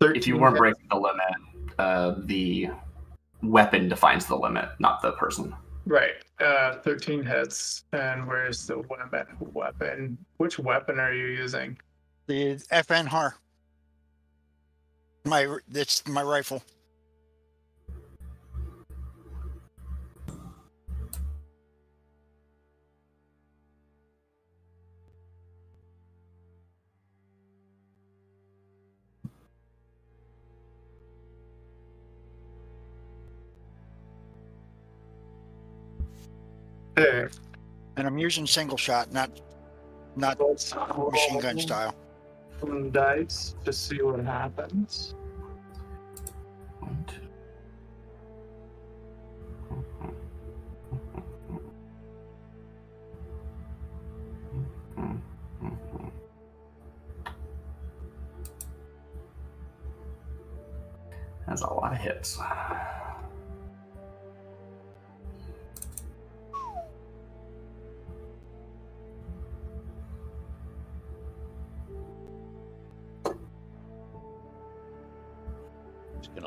[0.00, 2.70] if you weren't breaking the limit, uh, the
[3.42, 5.54] weapon defines the limit, not the person.
[5.86, 6.12] Right.
[6.40, 7.84] Uh, 13 hits.
[7.92, 9.26] And where's the weapon?
[9.40, 10.18] Weapon.
[10.36, 11.78] Which weapon are you using?
[12.26, 13.36] The FN HAR.
[15.24, 16.62] My it's my rifle.
[36.98, 37.28] Okay.
[37.96, 39.30] And I'm using single shot, not
[40.16, 41.94] not Let's machine gun roll style.
[42.60, 45.14] Some dice to see what happens.
[61.46, 62.38] That's a lot of hits.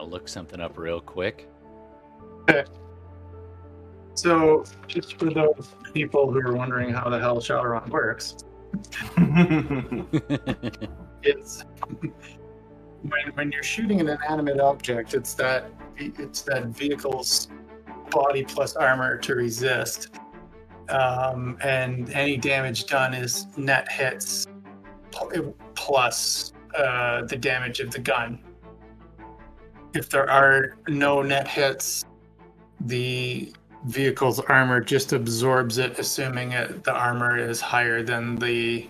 [0.01, 1.47] Gonna look something up real quick.
[2.49, 2.63] Okay.
[4.15, 8.35] So, just for those people who are wondering how the hell Shadowrun works,
[11.21, 11.63] it's
[13.03, 17.49] when, when you're shooting an inanimate object, it's that it's that vehicle's
[18.09, 20.15] body plus armor to resist,
[20.89, 24.47] um, and any damage done is net hits
[25.75, 28.43] plus uh, the damage of the gun.
[29.93, 32.05] If there are no net hits,
[32.81, 33.51] the
[33.85, 38.87] vehicle's armor just absorbs it, assuming it, the armor is higher than the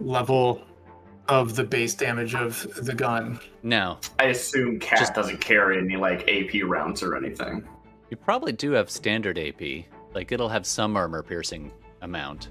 [0.00, 0.62] level
[1.28, 3.38] of the base damage of the gun.
[3.62, 3.98] No.
[4.18, 7.66] I assume Cat Just- doesn't carry any like AP rounds or anything.
[8.10, 9.86] you probably do have standard AP.
[10.14, 12.48] Like it'll have some armor piercing amount.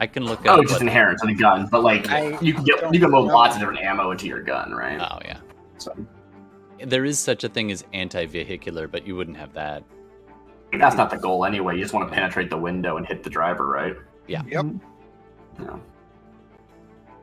[0.00, 0.60] I can look Oh, up.
[0.60, 3.10] it's just what- inherent to the gun, but like I you can get you can
[3.10, 5.00] load lots of different ammo into your gun, right?
[5.00, 5.38] oh yeah.
[5.78, 5.96] So
[6.82, 9.84] There is such a thing as anti-vehicular, but you wouldn't have that.
[10.72, 11.76] that's not the goal anyway.
[11.76, 13.94] You just want to penetrate the window and hit the driver, right?
[14.26, 14.46] Yep.
[14.50, 14.62] Yeah.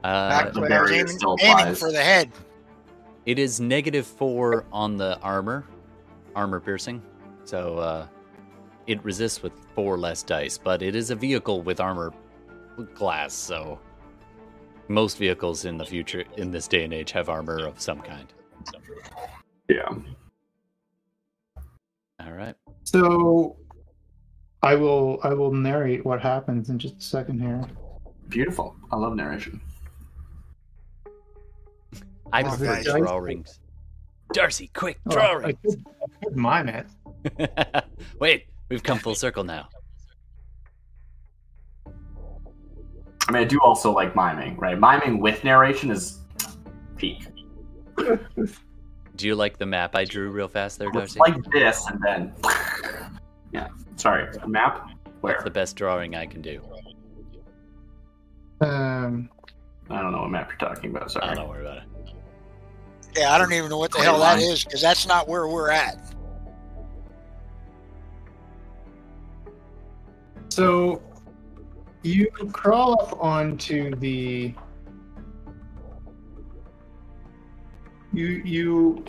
[0.03, 1.79] Uh, Back the when I was barrier aiming, still aiming applies.
[1.79, 2.31] for the head.
[3.25, 5.65] It is negative four on the armor,
[6.35, 7.01] armor piercing.
[7.43, 8.07] So uh,
[8.87, 12.13] it resists with four less dice, but it is a vehicle with armor
[12.95, 13.33] glass.
[13.33, 13.79] So
[14.87, 18.27] most vehicles in the future, in this day and age, have armor of some kind.
[18.65, 18.79] So,
[19.69, 19.87] Yeah.
[22.19, 22.55] All right.
[22.83, 23.57] So
[24.61, 27.63] I will I will narrate what happens in just a second here.
[28.29, 28.75] Beautiful.
[28.91, 29.59] I love narration.
[32.33, 32.85] I Oh, prefer guys.
[32.85, 33.59] drawings.
[34.33, 35.57] Darcy, quick, Oh, I drawings.
[35.65, 37.83] could, I could mime it.
[38.19, 39.67] Wait, we've come full circle now.
[43.27, 44.79] I mean, I do also like miming, right?
[44.79, 46.19] Miming with narration is
[46.97, 47.27] peak.
[49.21, 51.19] Do you like the map I drew real fast there, It's Darcy?
[51.19, 52.33] like this, and then.
[53.53, 53.67] Yeah.
[53.97, 54.25] Sorry.
[54.41, 54.87] A map?
[55.03, 55.41] That's Where?
[55.43, 56.61] the best drawing I can do.
[58.61, 59.29] Um,
[59.89, 61.11] I don't know what map you're talking about.
[61.11, 61.35] Sorry.
[61.35, 61.83] don't worry about it.
[63.17, 65.69] Yeah, I don't even know what the hell that is because that's not where we're
[65.69, 65.99] at.
[70.49, 71.01] so
[72.03, 74.53] you crawl up onto the.
[78.13, 79.05] You you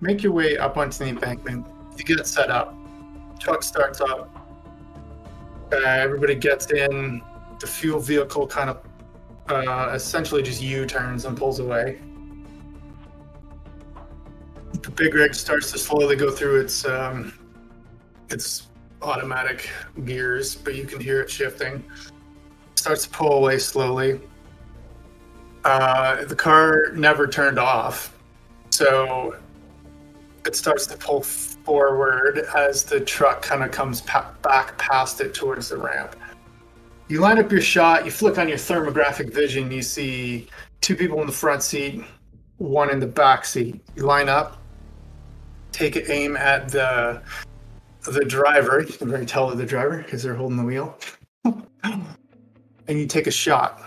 [0.00, 1.66] make your way up onto the embankment.
[1.96, 2.74] You get set up.
[3.38, 4.28] Truck starts up.
[5.72, 7.22] Uh, everybody gets in.
[7.58, 8.80] The fuel vehicle kind of
[9.48, 11.98] uh, essentially just U turns and pulls away.
[14.72, 17.34] The big rig starts to slowly go through its um,
[18.30, 18.68] its
[19.02, 19.68] automatic
[20.04, 21.82] gears, but you can hear it shifting.
[22.76, 24.20] Starts to pull away slowly.
[25.64, 28.18] Uh, the car never turned off,
[28.70, 29.36] so
[30.46, 35.34] it starts to pull forward as the truck kind of comes pa- back past it
[35.34, 36.16] towards the ramp.
[37.08, 40.48] You line up your shot, you flick on your thermographic vision, you see
[40.80, 42.04] two people in the front seat,
[42.58, 43.80] one in the back seat.
[43.96, 44.62] You line up,
[45.72, 47.22] take aim at the
[48.02, 48.80] the driver.
[48.80, 50.98] You can very tell the driver because they're holding the wheel.
[51.44, 53.82] and you take a shot.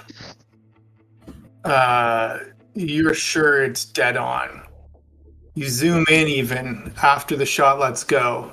[1.63, 2.39] Uh,
[2.75, 4.63] you're sure it's dead on.
[5.55, 8.51] You zoom in even after the shot lets go.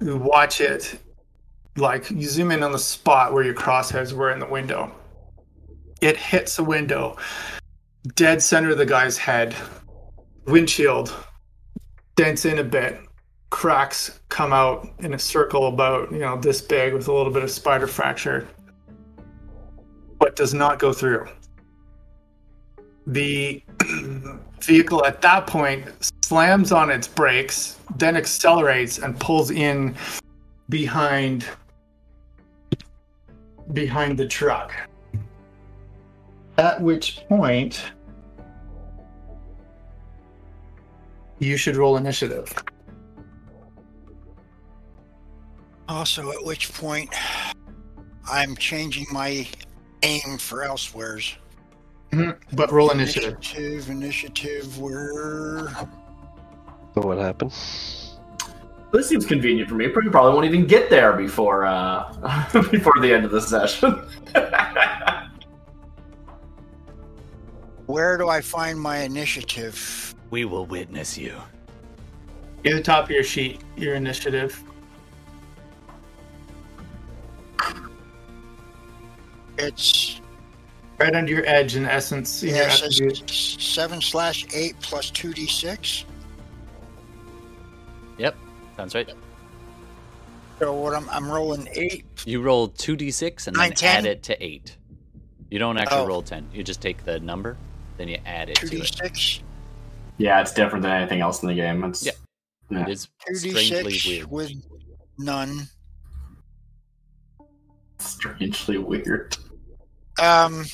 [0.00, 0.98] You watch it.
[1.76, 4.94] Like you zoom in on the spot where your crosshairs were in the window.
[6.00, 7.16] It hits the window,
[8.14, 9.54] dead center of the guy's head.
[10.46, 11.12] Windshield
[12.16, 13.00] dents in a bit,
[13.50, 17.42] cracks come out in a circle about you know this big with a little bit
[17.42, 18.46] of spider fracture
[20.18, 21.26] but does not go through
[23.06, 23.62] the
[24.62, 25.86] vehicle at that point
[26.26, 29.94] slams on its brakes then accelerates and pulls in
[30.68, 31.46] behind
[33.72, 34.74] behind the truck.
[36.58, 37.80] At which point
[41.38, 42.52] you should roll initiative.
[45.88, 47.14] Also, at which point
[48.28, 49.46] I'm changing my
[50.02, 51.36] aim for elsewheres.
[52.12, 52.56] Mm-hmm.
[52.56, 53.34] but roll initiative.
[53.34, 55.68] Initiative, initiative, where
[57.02, 57.52] what happened?
[58.92, 59.88] This seems convenient for me.
[59.88, 62.12] We probably won't even get there before uh,
[62.70, 64.00] before the end of the session.
[67.86, 70.14] where do I find my initiative?
[70.30, 71.34] We will witness you.
[72.64, 74.62] At the top of your sheet, your initiative.
[79.58, 80.20] It's
[80.98, 82.42] Right under your edge, in essence.
[82.42, 83.28] in your yeah, attribute.
[83.28, 86.06] seven slash eight plus two d six.
[88.18, 88.36] Yep,
[88.76, 89.08] sounds right.
[90.58, 92.04] So what I'm I'm rolling eight.
[92.24, 93.96] You roll 2d6 and then Nine, ten?
[93.98, 94.76] add it to 8.
[95.50, 96.06] You don't actually Oh.
[96.06, 96.48] roll 10.
[96.52, 97.56] You just take the number,
[97.98, 98.94] then you add it Two to d it.
[98.94, 99.40] six.
[100.18, 101.84] yeah, it's different than anything else in the game.
[101.84, 102.12] It's Yeah.
[102.70, 102.82] yeah.
[102.82, 104.30] It is Two d strangely six weird.
[104.30, 104.52] with
[105.18, 105.68] none.
[107.98, 109.36] strangely weird.
[110.20, 110.64] Um,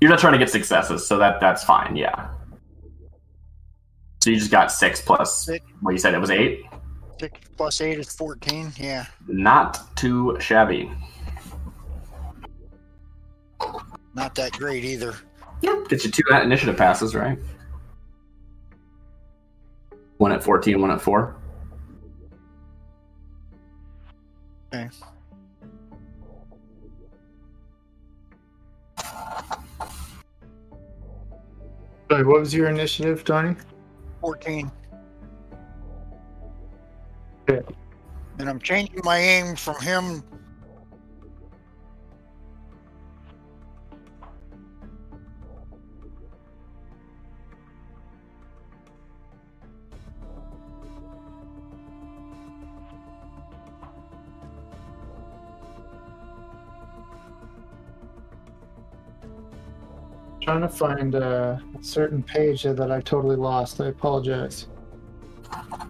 [0.00, 1.96] You're not trying to get successes, so that that's fine.
[1.96, 2.28] Yeah.
[4.28, 5.46] So you just got six plus.
[5.46, 5.64] Six.
[5.80, 6.66] What you said it was eight.
[7.18, 8.74] six plus eight is fourteen.
[8.76, 9.06] Yeah.
[9.26, 10.92] Not too shabby.
[14.12, 15.14] Not that great either.
[15.62, 17.38] Yeah, get you two initiative passes, right?
[20.18, 21.36] One at fourteen, one at four.
[24.74, 24.90] Okay.
[32.10, 33.56] Sorry, what was your initiative, Donnie?
[34.20, 34.70] 14.
[37.48, 37.74] Okay.
[38.38, 40.22] And I'm changing my aim from him.
[60.48, 63.82] Trying to find a certain page that I totally lost.
[63.82, 64.66] I apologize.
[65.52, 65.86] I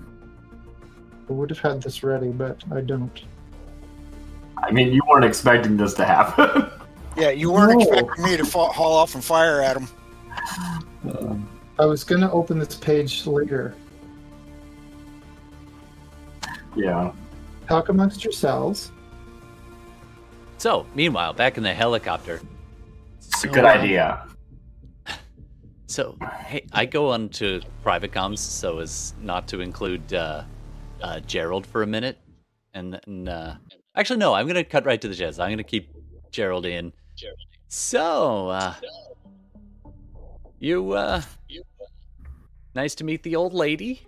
[1.28, 3.22] would have had this ready, but I don't.
[4.60, 6.70] I mean, you weren't expecting this to happen.
[7.16, 7.80] Yeah, you weren't No.
[7.80, 9.88] expecting me to fa- haul off and fire at him.
[11.76, 13.74] I was gonna open this page later.
[16.76, 17.10] yeah.
[17.66, 18.92] Talk amongst yourselves.
[20.58, 22.40] So, meanwhile, back in the helicopter.
[23.18, 24.28] It's a Good uh, idea.
[25.88, 30.44] So, hey, I go on to private comms so as not to include uh,
[31.00, 32.18] uh, Gerald for a minute.
[32.74, 33.56] And then, uh,
[33.96, 35.38] actually, no, I'm going to cut right to the chase.
[35.38, 35.90] I'm going to keep
[36.30, 36.92] Gerald in.
[37.68, 38.74] So, uh,
[40.58, 41.22] you, uh,
[42.74, 44.06] nice to meet the old lady.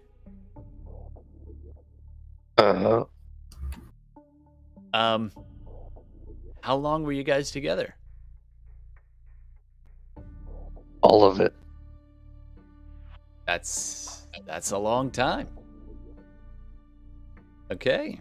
[2.58, 3.04] Uh, huh.
[4.92, 5.32] Um,
[6.60, 7.94] how long were you guys together?
[11.02, 11.54] all of it.
[13.50, 15.48] That's that's a long time.
[17.72, 18.20] Okay.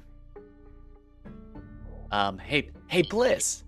[2.11, 3.63] Um, hey, hey, Bliss.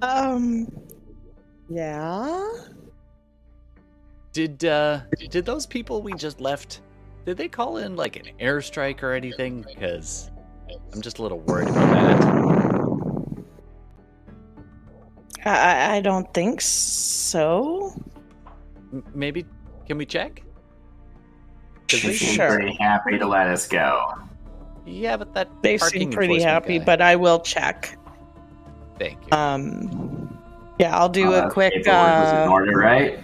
[0.00, 0.68] Um,
[1.68, 2.48] yeah.
[4.32, 6.82] Did uh, did those people we just left?
[7.26, 9.62] Did they call in like an airstrike or anything?
[9.62, 10.30] Because
[10.92, 12.24] I'm just a little worried about that.
[15.44, 17.92] I- I, I don't think so.
[18.92, 19.44] M- maybe
[19.86, 20.42] can we check?
[21.88, 22.54] 'Cause She they- seemed Sure.
[22.54, 24.14] pretty happy to let us go.
[24.86, 27.96] Yeah, but that They seem pretty happy, guy- but I will check.
[28.98, 29.36] thank you.
[29.36, 30.38] Um,
[30.78, 31.72] yeah, I'll do Uh, a quick.
[31.72, 33.18] paperwork Uh, order, right?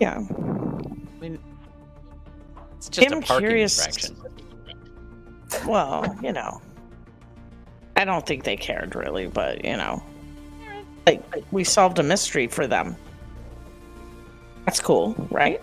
[0.00, 1.38] yeah, I mean,
[2.76, 4.16] it's just I'm a parking curious- infraction.
[5.66, 6.60] well, you know,
[7.96, 10.02] I don't think they cared really, but you know,
[11.06, 11.22] like
[11.52, 12.96] we solved a mystery for them.
[14.70, 15.60] That's cool, right?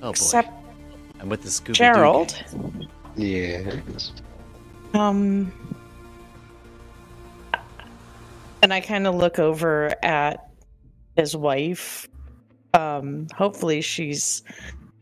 [0.00, 0.48] Oh boy, Except
[1.18, 2.40] I'm with the Scooby Gerald.
[3.16, 3.80] Yeah.
[4.94, 5.52] Um,
[8.62, 10.48] and I kind of look over at
[11.16, 12.08] his wife.
[12.74, 14.44] Um, hopefully she's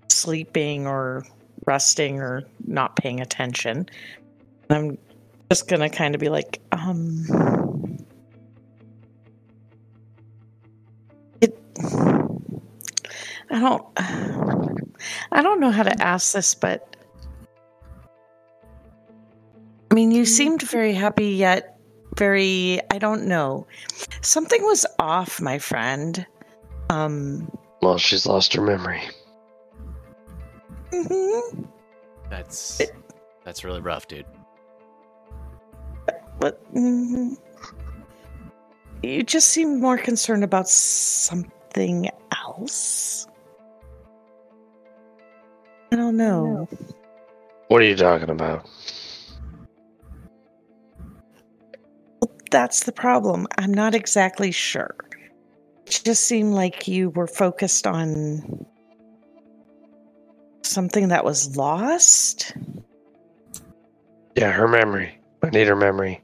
[0.09, 1.26] sleeping or
[1.66, 3.86] resting or not paying attention.
[4.70, 4.99] And I'm
[5.51, 7.65] just gonna kind of be like, um,
[13.51, 13.85] I don't.
[15.33, 16.97] I don't know how to ask this, but
[19.91, 21.79] I mean, you seemed very happy, yet
[22.16, 23.66] very, I don't know.
[24.22, 26.27] Something was off, my friend.
[26.91, 27.51] Um,
[27.83, 29.03] Well, she's lost her memory.
[30.93, 31.68] mhm.
[32.31, 32.81] That's
[33.45, 34.27] that's really rough, dude.
[36.41, 37.37] but mhm.
[39.03, 40.68] you just seem more concerned about
[41.77, 43.27] something else.
[45.93, 46.68] I don't know.
[47.68, 48.66] What are you talking about?
[52.51, 53.47] That's the problem.
[53.59, 54.95] I'm not exactly sure.
[55.87, 58.66] It just seemed like you were focused on
[60.62, 62.57] something that was lost.
[64.35, 65.18] Yeah, her memory.
[65.43, 66.22] I need her memory.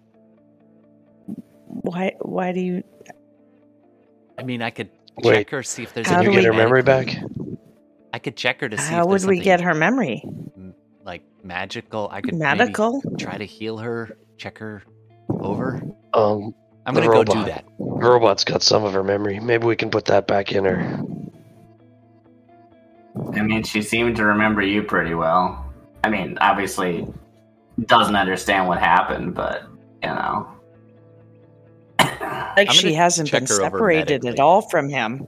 [1.67, 2.13] Why?
[2.21, 2.85] Why do you?
[4.39, 5.35] I mean, I could Wait.
[5.35, 7.15] check her, see if there's How Can any you do get her memory back?
[8.15, 8.93] I could check her to see.
[8.93, 10.25] How if would we get her memory?
[11.05, 12.09] like magical.
[12.13, 13.03] I could maybe Medical?
[13.19, 14.83] try to heal her, check her
[15.29, 15.83] over.
[16.15, 16.55] Um,
[16.87, 17.65] I'm gonna go do that.
[17.79, 19.41] the robot's got some of her memory.
[19.41, 21.01] Maybe we can put that back in her.
[23.35, 25.73] I mean, she seemed to remember you pretty well.
[26.05, 27.07] I mean, obviously
[27.87, 29.63] doesn't understand what happened, but
[30.03, 30.49] you know.
[32.57, 35.27] Like I'm she hasn't been separated at all from him.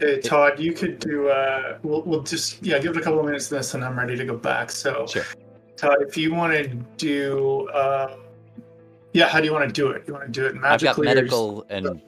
[0.00, 1.28] Okay, Todd, you could do.
[1.28, 3.98] Uh, we'll we'll just yeah, give it a couple of minutes to this, and I'm
[3.98, 4.70] ready to go back.
[4.70, 5.24] So, Sure.
[5.76, 8.16] Todd, if you want to do, uh,
[9.12, 10.04] yeah, how do you want to do it?
[10.06, 11.06] You want to do it I've got magically?
[11.08, 12.00] or- medical and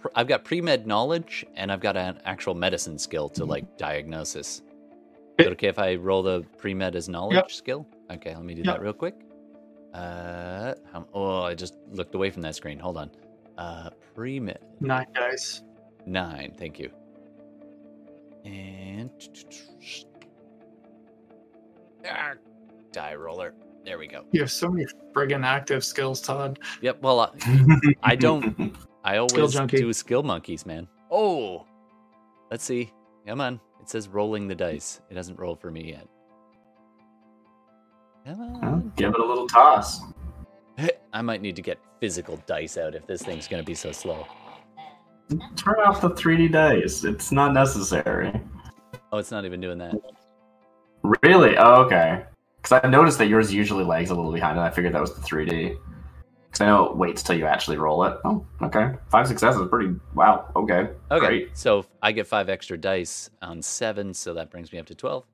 [0.00, 3.76] pr- I've got pre med knowledge and I've got an actual medicine skill to like
[3.76, 4.62] diagnosis.
[5.38, 7.50] Is it okay if I roll the pre med as knowledge Yep.
[7.50, 7.86] skill?
[8.10, 8.74] Okay, let me do Yep.
[8.76, 9.16] that real quick.
[9.94, 12.78] Uh, how, oh, I just looked away from that screen.
[12.78, 13.10] Hold on.
[13.58, 14.40] Uh, pre
[14.80, 15.62] nine dice.
[16.06, 16.54] nine.
[16.58, 16.90] Thank you.
[18.44, 19.10] And
[22.08, 22.32] Ah,
[22.92, 23.54] die roller.
[23.84, 24.24] There we go.
[24.32, 26.58] You have so many friggin' active skills, Todd.
[26.80, 27.02] Yep.
[27.02, 28.76] Well, I, I don't.
[29.04, 29.78] I always junkie.
[29.78, 30.88] do skill monkeys, man.
[31.10, 31.66] Oh,
[32.50, 32.92] let's see.
[33.26, 33.60] Come on.
[33.80, 35.00] It says rolling the dice.
[35.10, 36.06] It hasn't rolled for me yet.
[38.26, 38.92] Come on.
[38.96, 40.00] Give it a little toss.
[41.12, 44.26] I might need to get physical dice out if this thing's gonna be so slow.
[45.56, 47.04] turn off the 3D dice.
[47.04, 48.32] It's not necessary.
[49.12, 49.94] Oh, it's not even doing that.
[51.22, 51.56] Really?
[51.58, 52.24] Oh, okay.
[52.56, 55.14] Because I noticed that yours usually lags a little behind, and I figured that was
[55.14, 55.76] the 3D.
[56.46, 58.16] Because I know it waits till you actually roll it.
[58.24, 58.92] Oh, okay.
[59.10, 59.94] Five successes, pretty.
[60.14, 60.50] Wow.
[60.54, 60.88] Okay.
[61.10, 61.56] Okay, Great.
[61.56, 65.24] so I get five extra dice on seven, so that brings me up to twelve.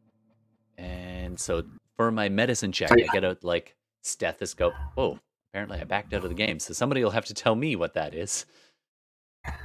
[0.76, 1.64] And so
[1.98, 4.72] for my medicine check, I get a like stethoscope.
[4.94, 5.18] Whoa!
[5.52, 7.92] Apparently, I backed out of the game, so somebody will have to tell me what
[7.94, 8.46] that is.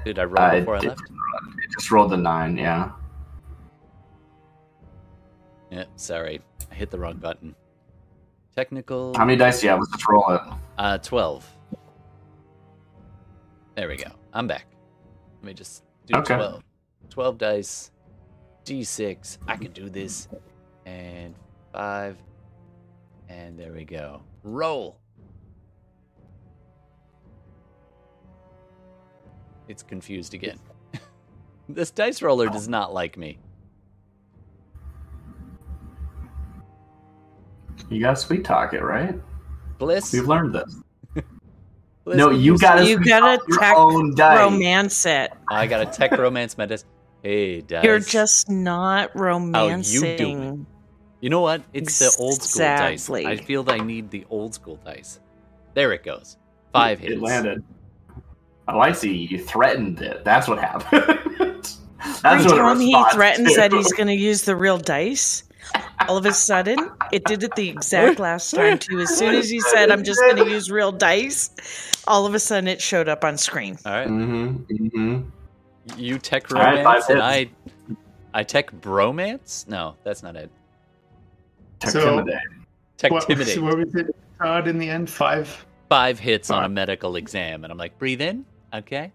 [0.04, 1.02] Did I roll Uh, before I left?
[1.02, 2.58] It just rolled the nine.
[2.58, 2.92] Yeah.
[5.72, 7.56] Yeah, sorry, I hit the wrong button.
[8.56, 9.14] Technical.
[9.16, 9.80] How many dice do you have?
[9.80, 10.42] Let's just roll it.
[10.78, 11.56] Uh, 12.
[13.76, 14.12] There we go.
[14.34, 14.68] I'm back.
[15.42, 16.36] Let me just do Okay.
[16.36, 16.64] 12.
[17.10, 17.92] 12 dice.
[18.66, 19.40] D6.
[19.48, 20.28] I can do this.
[20.86, 21.34] And
[21.74, 22.18] 5.
[23.30, 24.22] And there we go.
[24.44, 25.00] Roll.
[29.68, 30.60] It's confused again.
[31.70, 33.40] this dice roller does not like me.
[37.90, 39.16] You gotta sweet talk it, right?
[39.78, 40.14] Bliss.
[40.14, 40.76] We've learned this.
[42.04, 42.86] Bliss, no, you gotta.
[42.86, 44.40] You sweet gotta talk your tech own dice.
[44.40, 45.32] romance it.
[45.50, 46.88] I got a tech romance medicine.
[47.22, 47.84] Hey, dice.
[47.84, 50.20] You're just not oh, you do it.
[50.20, 50.68] romancing.
[51.24, 51.62] You know what?
[51.72, 53.10] It's the old school dice.
[53.10, 55.22] I feel I need the old school dice.
[55.74, 56.36] There it goes.
[56.74, 57.14] Five hits.
[57.14, 57.64] It landed.
[58.68, 59.14] Oh, I see.
[59.14, 60.26] You threatened it.
[60.26, 61.02] That's what happened.
[62.22, 63.56] That's Every what it time he responds threatens to.
[63.56, 65.46] that he's going to use the real dice,
[66.10, 69.00] all of a sudden, it did it the exact last time too.
[69.00, 71.52] As soon as he said, "I'm just going to use real dice,"
[72.06, 73.78] all of a sudden it showed up on screen.
[73.86, 74.10] All right.
[74.10, 74.88] Mm-hmm.
[74.88, 76.00] Mm-hmm.
[76.00, 77.50] You tech All right, romance five and I
[78.34, 79.66] I tech bromance?
[79.70, 80.52] No, that's not it.
[81.92, 82.40] So- Intimidate.
[82.98, 84.16] Tech What, so what was it?
[84.40, 85.66] Todd in the end, five.
[85.90, 88.46] Five hits on a medical exam and I'm like, breathe in.
[88.74, 89.12] Okay.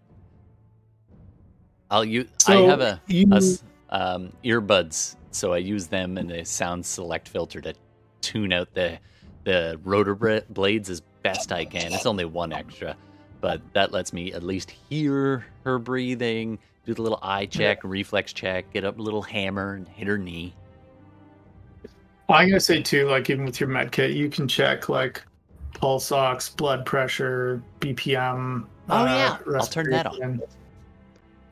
[1.91, 6.19] I'll use So I have a, you, a s- um, earbuds, so I use them
[6.19, 7.75] and the sound select filter to
[8.21, 8.99] tune out the
[9.45, 11.93] the rotor bra- blades as best I can.
[11.95, 12.95] It's only one extra,
[13.41, 18.35] but that lets me at least hear her breathing, do the little eye check, reflex
[18.35, 20.55] check, get up a little hammer and hit her knee.
[22.29, 25.23] I'm gonna say too, like even with your med kit, you can check like
[25.75, 28.67] pulse ox, blood pressure, BPM.
[28.91, 29.39] Oh, yeah.
[29.55, 30.41] I'll turn that on.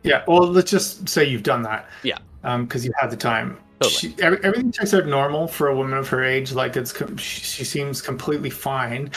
[0.03, 1.89] Yeah, well, let's just say you've done that.
[2.03, 2.19] Yeah.
[2.43, 3.59] because you had the time.
[3.81, 4.15] Totally.
[4.15, 6.53] She, every, everything checks out normal for a woman of her age.
[6.53, 9.11] Like it's, com- she, she seems completely fine.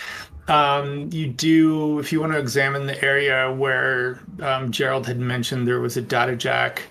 [0.47, 5.67] Um, you do, if you want to examine the area where um, Gerald had mentioned
[5.67, 6.81] there was a data jack.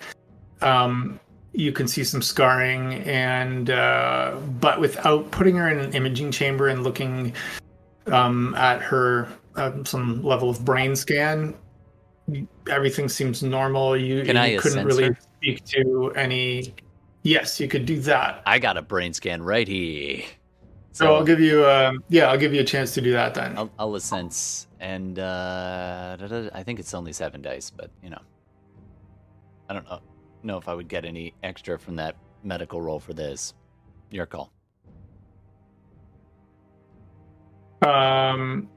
[0.61, 1.19] Um,
[1.53, 6.67] you can see some scarring, and uh, but without putting her in an imaging chamber
[6.67, 7.33] and looking
[8.07, 11.55] um, at her uh, some level of brain scan,
[12.69, 13.97] everything seems normal.
[13.97, 15.17] You, you couldn't really her?
[15.37, 16.73] speak to any.
[17.23, 18.41] Yes, you could do that.
[18.45, 20.23] I got a brain scan right here.
[20.91, 23.57] So I'll give you, um, yeah, I'll give you a chance to do that then.
[23.57, 26.17] I'll, I'll sense, and uh,
[26.53, 28.21] I think it's only seven dice, but you know,
[29.69, 29.99] I don't know,
[30.43, 33.53] know if I would get any extra from that medical roll for this.
[34.11, 34.51] Your call.
[37.81, 38.69] Um,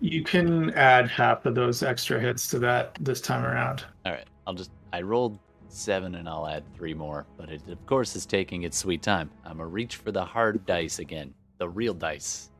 [0.00, 3.84] you can add half of those extra hits to that this time around.
[4.04, 5.38] All right, I'll just I rolled
[5.68, 9.30] seven, and I'll add three more, but it of course is taking its sweet time.
[9.44, 12.50] I'm gonna reach for the hard dice again, the real dice.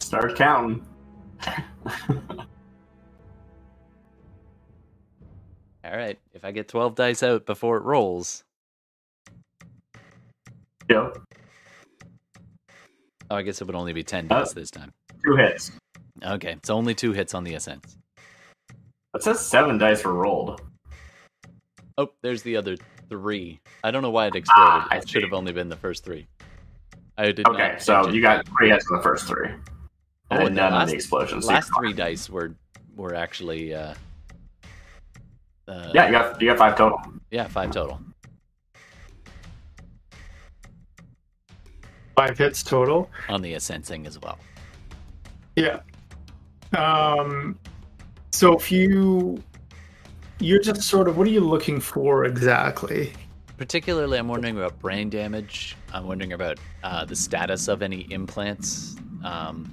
[0.00, 0.86] Start counting.
[5.84, 8.44] All right, if I get twelve dice out before it rolls,
[10.88, 11.18] Yep.
[13.30, 14.92] oh, I guess it would only be ten Uh, dice this time.
[15.24, 15.72] Two hits.
[16.22, 17.96] Okay, it's only two hits on the essence.
[19.14, 20.60] It says seven dice were rolled.
[21.98, 22.76] Oh, there's the other
[23.08, 23.60] three.
[23.82, 24.72] I don't know why it exploded.
[24.90, 26.26] Ah, it should have only been the first three.
[27.18, 29.48] I did Okay, so you got three hits on the first three.
[29.48, 31.44] Oh, And then and the none on last- the explosions.
[31.46, 32.54] last three dice were
[32.94, 33.94] were actually uh,
[35.72, 37.00] uh Yeah, you got you got five total.
[37.30, 37.98] yeah five total.
[42.16, 43.08] Five hits total.
[43.28, 44.38] on the sensing as well.
[45.56, 45.80] Yeah.
[46.76, 47.58] Um,
[48.32, 49.42] so if you,
[50.38, 53.12] you're just sort of, what are you looking for exactly?
[53.56, 55.76] Particularly, I'm wondering about brain damage.
[55.92, 58.96] I'm wondering about uh, the status of any implants.
[59.24, 59.71] Um,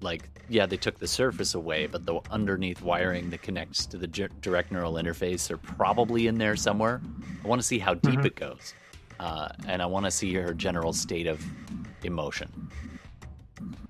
[0.00, 4.06] like, yeah, they took the surface away, but the underneath wiring that connects to the
[4.06, 7.00] gi- direct neural interface are probably in there somewhere.
[7.44, 8.26] I want to see how deep Mhm.
[8.26, 8.74] it goes,
[9.20, 11.44] uh, and I want to see her general state of
[12.02, 12.68] emotion.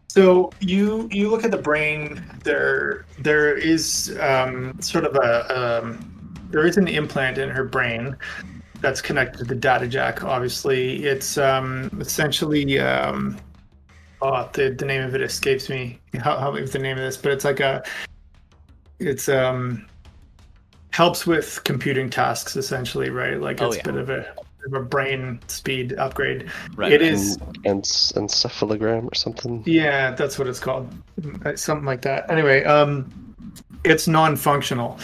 [0.08, 2.24] So you you look at the brain.
[2.42, 8.16] There there is um, sort of a um, there is an implant in her brain
[8.80, 10.24] that's connected to the data jack.
[10.24, 13.36] Obviously, it's um, essentially um,
[14.22, 15.98] oh the the name of it escapes me.
[16.18, 17.16] How help me with the name of this?
[17.16, 17.82] But it's like a
[18.98, 19.86] it's um
[20.92, 23.40] helps with computing tasks essentially, right?
[23.40, 23.82] Like Oh, it's yeah.
[23.82, 24.34] a bit of a,
[24.66, 26.50] of a brain speed upgrade.
[26.74, 26.92] Right.
[26.92, 27.38] It right.
[27.64, 29.62] En- encephalogram or something.
[29.66, 30.92] yeah, that's what it's called.
[31.44, 32.30] Uh, Something like that.
[32.30, 33.10] Anyway, um
[33.84, 34.98] it's non-functional.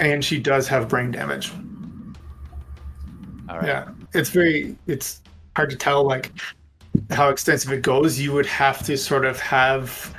[0.00, 1.52] And she does have brain damage.
[3.48, 3.66] All right.
[3.66, 3.88] Yeah.
[4.14, 5.22] It's very it's
[5.54, 6.32] hard to tell like
[7.10, 8.18] how extensive it goes.
[8.18, 10.14] You would have to sort of have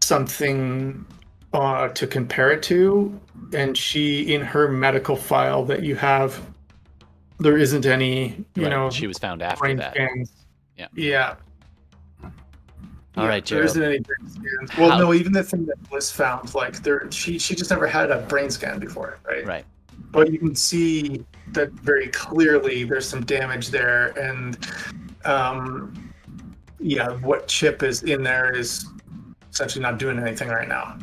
[0.00, 1.04] something
[1.52, 3.18] uh, to compare it to.
[3.52, 6.40] And she in her medical file that you have
[7.40, 9.94] there isn't any, you Right, know, she was found after that.
[9.94, 10.32] scans.
[10.76, 10.88] Yeah.
[10.94, 11.34] Yeah.
[13.16, 13.64] All right, there Gerald.
[13.70, 14.76] isn't any brain scans.
[14.78, 17.86] Well, How- no, even the thing that Bliss found, like there, she she just never
[17.86, 19.44] had a brain scan before, right?
[19.46, 19.64] Right.
[20.12, 22.84] But you can see that very clearly.
[22.84, 24.56] There's some damage there, and
[25.24, 26.07] um,
[26.80, 28.86] yeah, what chip is in there is
[29.52, 30.98] essentially not doing anything right now.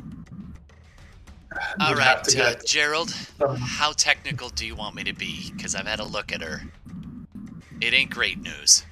[1.79, 5.51] All You'd right, uh, get Gerald, some- how technical do you want me to be?
[5.55, 6.61] Because I've had a look at her.
[7.81, 8.85] It ain't great news.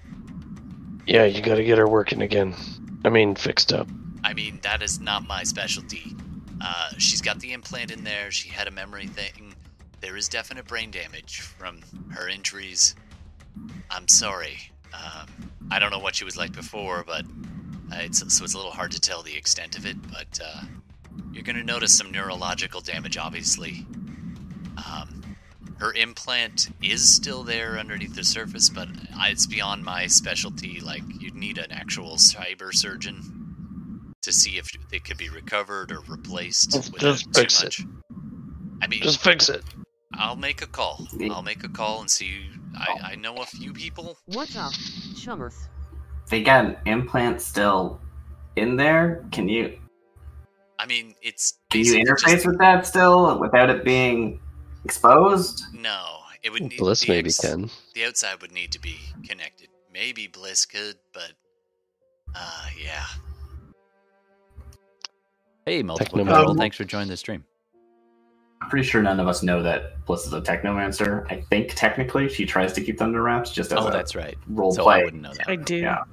[1.06, 2.56] Yeah, you gotta get her working again.
[3.04, 3.88] I mean, fixed up.
[4.24, 6.16] I mean, that is not my specialty.
[6.62, 8.32] Uh, she's got the implant in there.
[8.32, 9.54] She had a memory thing.
[10.00, 11.82] There is definite brain damage from
[12.12, 12.96] her injuries.
[13.90, 14.72] I'm sorry.
[14.94, 15.28] Um,
[15.72, 17.26] I don't know what she was like before, but
[17.91, 19.98] uh, it's so it's a little hard to tell the extent of it.
[20.12, 20.62] But uh,
[21.32, 23.86] you're gonna notice some neurological damage, obviously.
[24.78, 25.24] Um,
[25.80, 28.88] her implant is still there underneath the surface, but
[29.26, 30.80] it's beyond my specialty.
[30.80, 36.00] Like, you'd need an actual cyber surgeon to see if it could be recovered or
[36.08, 37.76] replaced Just- without just too fix it.
[38.82, 39.64] I mean, Just fix it.
[40.16, 41.05] I'll make a call.
[41.32, 42.49] I'll make a call and see.
[42.76, 44.18] I, I know a few people.
[44.26, 44.74] What's up,
[45.18, 45.55] chummers?
[46.30, 47.99] They got an implant still
[48.55, 49.26] in there.
[49.32, 49.78] Can you
[50.80, 51.59] I mean, it's.
[51.70, 54.39] do you interface just- with that still without it being
[54.86, 55.64] exposed?
[55.74, 56.78] No, it would need.
[56.78, 57.70] Bliss the maybe ex- can.
[57.93, 58.97] The outside would need to be
[59.28, 59.70] connected.
[59.93, 61.34] Maybe Bliss could, but.
[62.36, 63.03] Uh, yeah.
[65.66, 66.26] Hey, multiple Technomancer.
[66.26, 66.51] control.
[66.51, 67.45] Um, Thanks for joining the stream.
[68.64, 71.30] I'm pretty sure none of us know that Bliss is a technomancer.
[71.30, 74.16] I think technically she tries to keep them under wraps just as Oh, a that's
[74.16, 74.38] right.
[74.47, 75.01] role So play.
[75.01, 75.49] I wouldn't know that.
[75.49, 75.76] I do.
[75.78, 76.03] Yeah.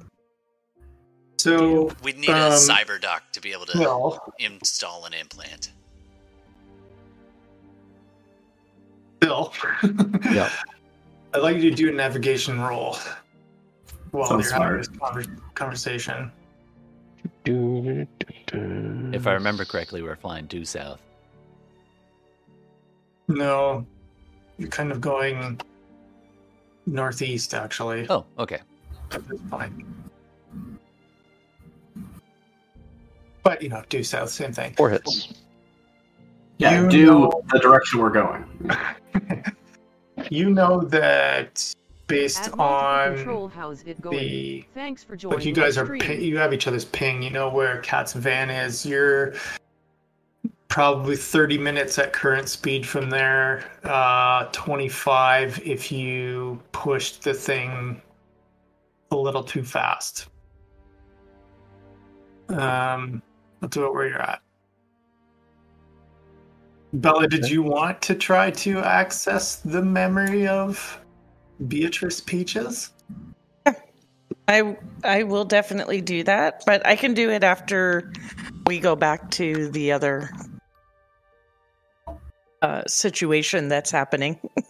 [1.37, 5.71] So, We'd need Um, a cyber doc to be able to well, install an implant.
[9.19, 9.53] Bill.
[10.31, 10.49] Yeah.
[11.33, 12.97] I'd like you to do a navigation roll
[14.11, 15.15] while Sounds you're having smart.
[15.15, 16.29] this conversation.
[17.45, 20.99] If I remember correctly, we're flying due south.
[23.35, 23.85] No,
[24.57, 25.59] you're kind of going
[26.85, 28.07] northeast, actually.
[28.09, 28.59] Oh, okay.
[29.11, 29.39] at this.
[33.43, 34.73] But you know, due south, same thing.
[34.75, 35.33] Four hits.
[36.57, 38.45] Yeah, You do know- the direction we're going.
[40.29, 41.73] You know that
[42.05, 44.17] based At multiple control, on how's it going?
[44.19, 45.99] the Thanks for joining like you guys are stream.
[46.01, 47.23] pi- you have each other's ping.
[47.23, 48.85] You know where Cat's van is.
[48.85, 49.33] You're
[50.71, 53.69] probably 30 minutes at current speed from there.
[53.83, 58.01] Uh, 25 if you pushed the thing
[59.11, 60.29] a little too fast.
[62.47, 63.21] Um,
[63.59, 64.41] that's about where you're at.
[66.93, 71.01] Bella, did you want to try to access the memory of
[71.67, 72.91] Beatrice Peaches?
[74.47, 78.11] I I will definitely do that, but I can do it after
[78.67, 80.29] we go back to the other
[82.61, 84.39] uh, situation that's happening.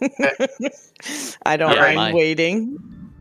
[1.46, 2.78] I don't Yeah, mind my- waiting.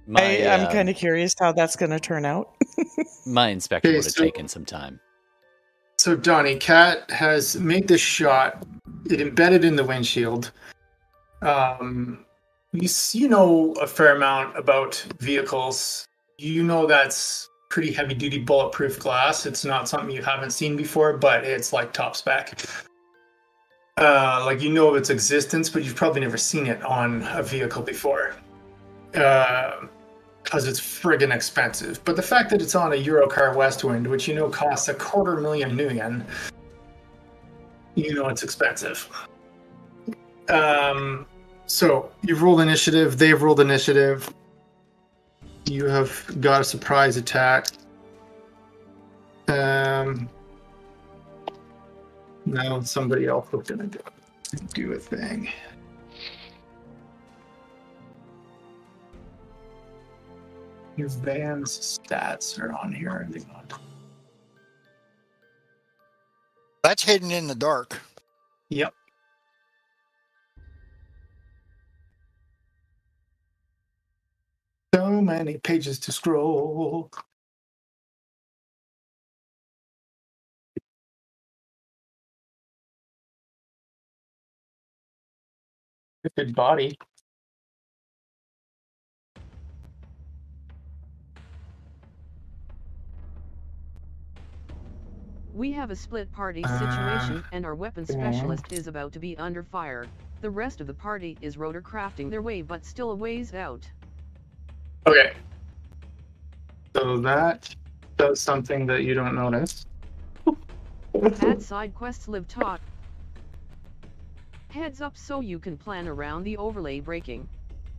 [0.07, 2.49] My, I, I'm uh, kind of curious how that's going to turn out.
[3.25, 4.99] my inspection Okay, would have so- taken some time.
[5.97, 8.65] So Donnie, Cat has made this shot.
[9.09, 10.51] It embedded in the windshield.
[11.43, 12.25] Um,
[12.73, 16.07] you you know a fair amount about vehicles.
[16.39, 19.45] You know that's pretty heavy duty bulletproof glass.
[19.45, 22.59] It's not something you haven't seen before, but it's like top spec.
[23.97, 27.43] Uh, like you know of its existence, but you've probably never seen it on a
[27.43, 28.35] vehicle before.
[29.13, 29.85] Uh,
[30.43, 32.03] because it's friggin' expensive.
[32.03, 35.39] But the fact that it's on a Eurocar Westwind, which you know costs a quarter
[35.39, 36.25] million new yen,
[37.95, 39.09] you know it's expensive.
[40.49, 41.25] Um,
[41.67, 43.17] so you've rolled initiative.
[43.17, 44.33] They've rolled initiative.
[45.65, 47.67] You have got a surprise attack.
[49.47, 50.29] Um,
[52.51, 53.99] no, somebody else was gonna do,
[54.73, 55.49] do a thing.
[60.97, 63.09] Your band's stats are on here.
[63.09, 63.79] Are they not?
[66.83, 68.01] That's hidden in the dark.
[68.69, 68.93] Yep.
[74.93, 77.09] So many pages to scroll.
[86.23, 86.95] Good body.
[95.53, 98.15] We have a split party Uh, situation and our weapon yeah.
[98.15, 100.05] specialist is about to be under fire.
[100.41, 103.89] The rest of the party is rotor crafting their way but still a ways out.
[105.07, 105.33] Okay.
[106.95, 107.75] So that
[108.17, 109.85] does something that you don't notice.
[111.41, 112.79] Add side quests live taught.
[114.71, 117.45] Heads up so you can plan around the overlay breaking.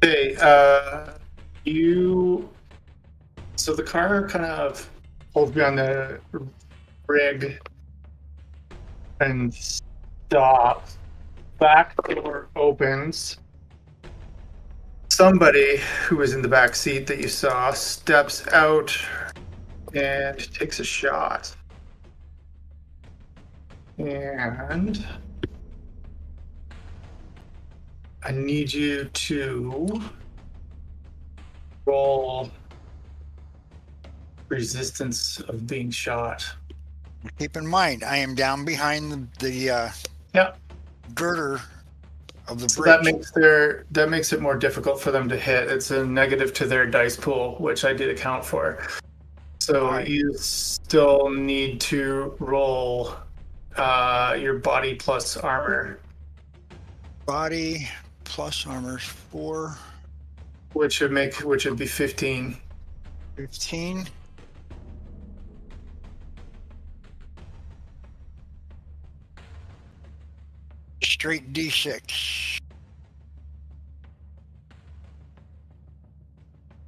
[0.01, 1.19] Hey, uh,
[1.65, 2.49] you.
[3.57, 4.89] So the car kind of
[5.35, 6.19] pulls behind the
[7.07, 7.61] rig
[9.21, 10.97] and stops.
[11.61, 13.37] Back door opens.
[15.11, 18.97] Somebody who was in the back seat that you saw steps out
[19.95, 21.55] and takes a shot.
[23.99, 25.07] And
[28.25, 30.01] I need you to
[31.87, 32.51] roll
[34.49, 36.47] resistance of being shot.
[37.39, 39.91] Keep in mind, I am down behind the, the uh,
[40.35, 40.59] Yep.
[41.15, 41.61] girder
[42.49, 42.93] of the So bridge.
[42.93, 45.69] that makes their that makes it more difficult for them to hit.
[45.69, 48.87] It's a negative to their dice pool, which I did account for.
[49.61, 50.09] So Alright.
[50.09, 53.15] you still need to roll
[53.77, 55.99] uh, your body plus armor,
[57.25, 57.89] Body
[58.33, 59.77] plus armor's 4,
[60.73, 62.57] which would make which would be fifteen.
[63.37, 64.07] 15.
[71.03, 72.59] Straight D6.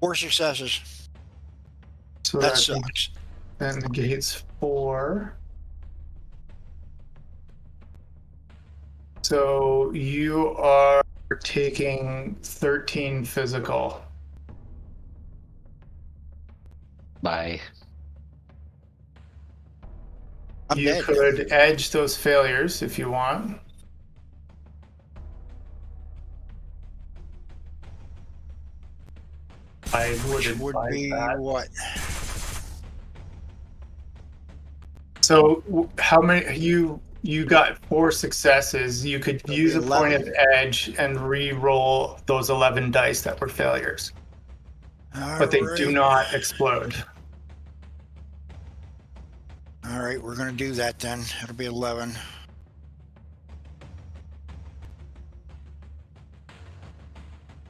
[0.01, 0.81] Four successes.
[2.23, 3.11] So That that sucks.
[3.59, 5.37] then negates four.
[9.23, 11.03] So you are
[11.43, 14.03] taking thirteen physical.
[17.23, 17.61] Bye.
[20.71, 21.05] I'm you dead.
[21.05, 23.59] could edge those failures if you want.
[29.93, 31.39] I would Which would be that.
[31.39, 31.69] what?
[35.21, 39.05] So, how many you you got four successes?
[39.05, 43.41] You could That'd use be a point of edge and re-roll those eleven dice that
[43.41, 44.13] were failures,
[45.13, 46.95] but they do not explode.
[49.89, 51.23] All right, we're going to do that then.
[51.43, 52.13] It'll be 11.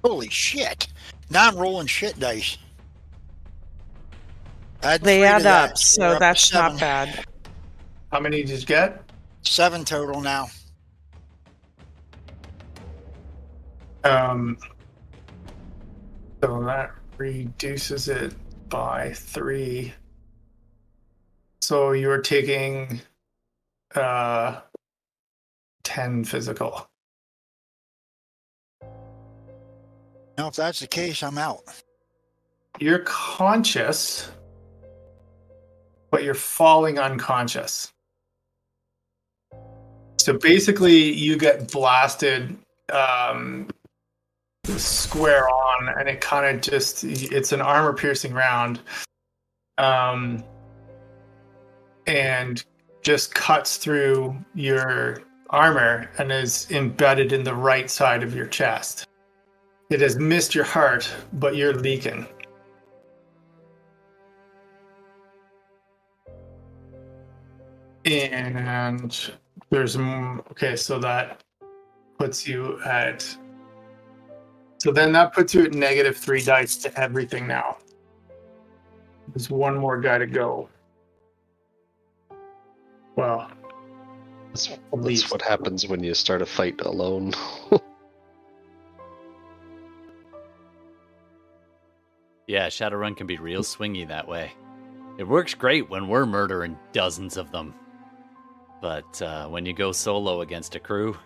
[0.04, 0.88] Holy shit.
[1.30, 2.58] Now I'm rolling shit dice.
[4.82, 7.24] Add They add up, we're so up that's not bad.
[8.12, 9.03] How many did you get?
[9.44, 10.48] Seven total now.
[14.04, 14.58] Um,
[16.42, 18.34] so that reduces it
[18.68, 19.94] by three.
[21.62, 23.00] So you're taking
[23.94, 24.60] uh,
[25.84, 26.86] 10 physical.
[30.36, 31.62] Now, if that's the case, I'm out.
[32.80, 34.28] You're conscious,
[36.10, 37.93] but you're falling unconscious.
[40.24, 42.56] So basically, you get blasted
[42.90, 43.68] um,
[44.64, 48.80] square on, and it kind of just it's an armor piercing round.
[49.76, 50.42] Um,
[52.06, 52.64] and
[53.02, 55.20] just cuts through your
[55.50, 59.06] armor and is embedded in the right side of your chest.
[59.90, 62.26] It has missed your heart, but you're leaking.
[68.06, 69.30] And
[69.70, 71.42] there's mm, okay, so that
[72.18, 73.24] puts you at.
[74.78, 77.78] So then that puts you at negative three dice to everything now.
[79.28, 80.68] There's one more guy to go.
[83.16, 83.50] Well,
[84.48, 87.32] That's, that's what happens when you start a fight alone.
[92.46, 94.52] Yeah, Shadowrun can be real swingy that way.
[95.18, 97.74] It works great when we're murdering dozens of them.
[98.84, 101.16] But uh, when you go solo against a crew,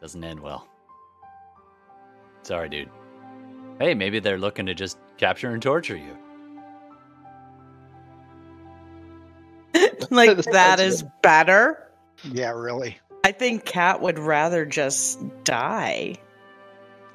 [0.00, 0.68] doesn't end well.
[2.42, 2.88] Sorry, dude.
[3.80, 6.16] Hey, maybe they're looking to just capture and torture you.
[10.10, 11.90] like that is better.
[12.22, 12.98] Yeah, really.
[13.24, 16.14] I think Cat would rather just die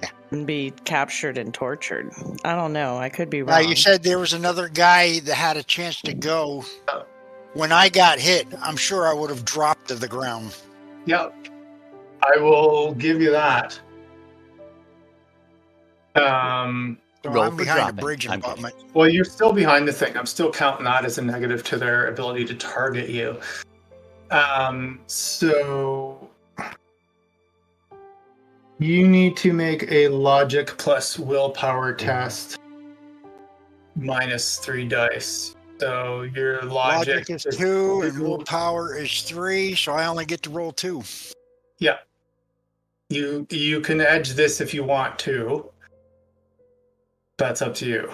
[0.01, 0.09] Yeah.
[0.31, 2.11] and be captured and tortured.
[2.43, 2.97] I don't know.
[2.97, 3.69] I could be Now wrong.
[3.69, 6.65] you said there was another guy that had a chance to go.
[7.55, 10.53] When I got hit, I'm sure I would have dropped to the ground.
[11.05, 11.33] Yep.
[12.21, 13.79] I will give you that.
[16.15, 17.97] Um, So Roll I'm behind dropping.
[17.97, 18.71] a bridge I'm and my.
[18.93, 20.17] well, you're still behind the thing.
[20.17, 23.39] I'm still counting that as a negative to their ability to target you.
[24.31, 26.29] Um, so
[28.79, 32.57] you need to make a logic plus willpower test
[33.95, 35.54] minus three dice.
[35.79, 40.49] So your logic, Logic is two and willpower is three, so I only get to
[40.49, 41.03] roll two.
[41.79, 41.97] Yeah.
[43.09, 45.69] You you can edge this if you want to.
[47.37, 48.11] That's up to you.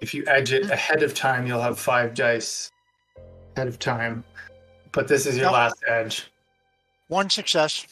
[0.00, 2.70] If you edge it ahead of time, you'll have five dice
[3.56, 4.24] ahead of time.
[4.92, 5.54] But this is your Nope.
[5.54, 6.30] last edge.
[7.08, 7.86] One success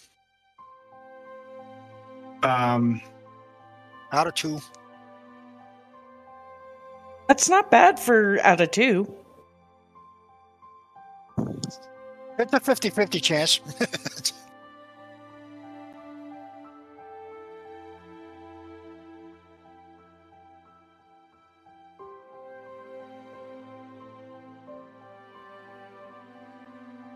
[2.45, 3.03] Um,
[4.13, 4.61] out of two.
[7.29, 9.07] That's not bad for out of two.
[12.39, 13.61] It's a 50 50 chance.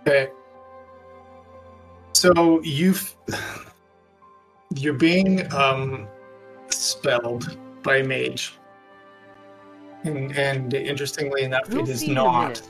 [0.06, 0.30] okay.
[2.12, 3.16] So you've
[4.76, 6.06] you're being um
[6.68, 8.54] spelled by mage.
[10.04, 12.62] And and interestingly enough, We'll it is see in a not.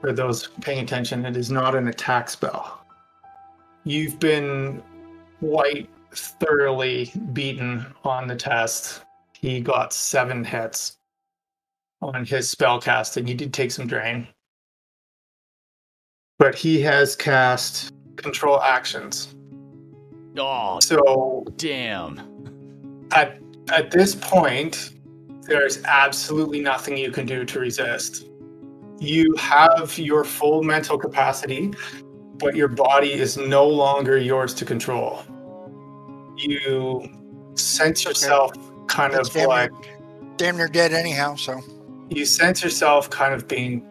[0.00, 2.84] for those paying attention, it is not an attack spell.
[3.84, 4.82] You've been
[5.40, 9.02] quite thoroughly beaten on the test.
[9.32, 10.98] He got seven hits
[12.00, 14.28] on his spell cast, and he did take some drain.
[16.38, 19.34] But he has cast control actions.
[20.36, 22.20] Oh, So damn.
[23.12, 23.38] at
[23.72, 24.92] at this point,
[25.42, 28.26] there's absolutely nothing you can do to resist.
[28.98, 31.72] You have your full mental capacity,
[32.38, 35.24] but your body is no longer yours to control.
[36.36, 37.08] You
[37.54, 38.52] sense yourself
[38.86, 41.60] kind It's of damn, like near, damn near dead anyhow, so.
[42.08, 43.86] you sense yourself kind of being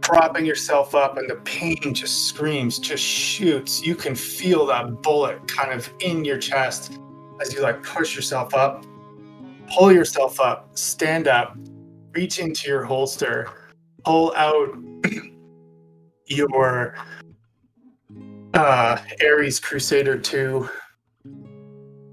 [0.00, 5.46] propping yourself up and the pain just screams just shoots you can feel that bullet
[5.46, 6.98] kind of in your chest
[7.40, 8.84] as you like push yourself up
[9.72, 11.56] pull yourself up stand up
[12.12, 13.48] reach into your holster
[14.04, 14.76] pull out
[16.26, 16.94] your
[18.54, 20.68] uh ares crusader 2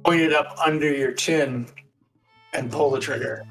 [0.05, 1.67] point it up under your chin
[2.53, 3.45] and pull the trigger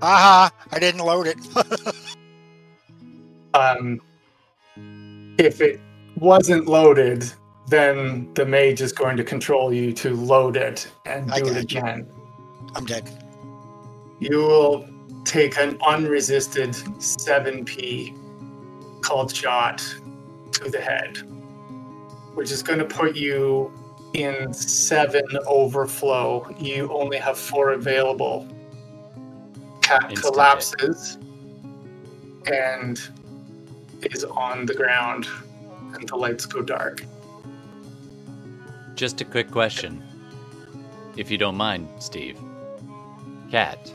[0.00, 1.38] Haha, I didn't load it.
[3.54, 4.00] um,
[5.38, 5.80] if it
[6.16, 7.24] wasn't loaded,
[7.68, 12.06] then the mage is going to control you to load it and do it again.
[12.06, 12.23] you.
[12.76, 12.76] Again.
[12.76, 13.10] I'm dead.
[14.20, 14.88] You will
[15.24, 18.14] take an unresisted 7p
[19.02, 19.78] called shot
[20.52, 21.18] to the head,
[22.34, 23.72] which is going to put you
[24.14, 26.48] in seven overflow.
[26.58, 28.48] You only have four available.
[29.82, 30.22] Cat Instant hit.
[30.32, 31.18] collapses
[32.46, 33.00] and
[34.12, 35.26] is on the ground,
[35.94, 37.04] and the lights go dark.
[38.94, 40.02] Just a quick question.
[41.16, 42.38] If you don't mind, Steve.
[43.54, 43.94] Cat.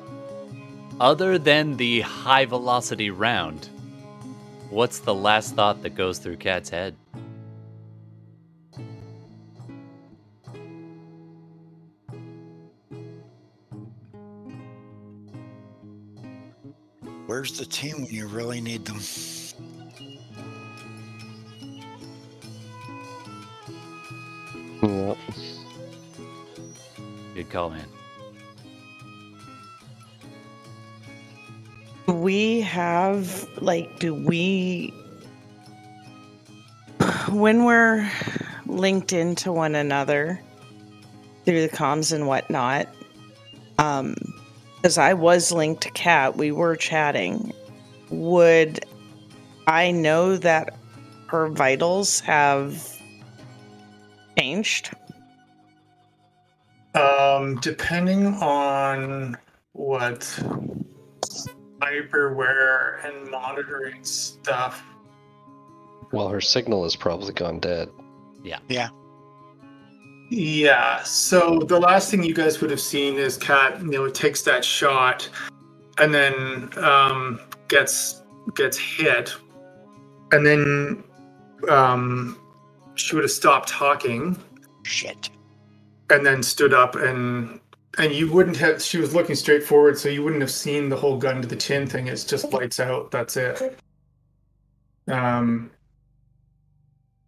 [1.01, 3.68] Other than the high velocity round,
[4.70, 6.95] what's the last thought that goes through Cat's head?
[17.26, 19.01] Where's the team when you really need them?
[24.82, 25.18] Yep.
[27.36, 27.99] Good call, man.
[32.10, 34.93] We have like do we
[37.30, 38.10] when we're
[38.66, 40.39] linked into one another
[41.45, 42.88] through the comms and whatnot
[43.78, 44.16] um
[44.76, 47.53] because i was linked to cat we were chatting
[48.10, 48.80] would
[49.68, 50.76] i know that
[51.30, 52.99] her vitals have
[54.38, 54.91] changed?
[56.95, 59.38] Um, depending on
[59.74, 60.39] what
[61.80, 64.84] hyperware and monitoring stuff.
[66.12, 67.90] Well, her signal has probably gone dead.
[68.44, 68.60] Yeah.
[68.68, 68.90] Yeah.
[70.30, 71.04] Yeah.
[71.04, 74.64] So the last thing you guys would have seen is Cat, you know, takes that
[74.64, 75.30] shot
[76.00, 78.24] and then um, gets
[78.56, 79.36] gets hit,
[80.32, 81.04] and then
[81.70, 82.40] um,
[82.96, 84.38] she would have stopped talking
[84.84, 85.30] Shit.
[86.10, 87.60] and then stood up and
[87.98, 90.96] and you wouldn't have she was looking straight forward so you wouldn't have seen the
[90.96, 92.08] whole gun to the chin thing.
[92.08, 93.12] It's just lights out.
[93.12, 93.80] That's it.
[95.08, 95.72] Um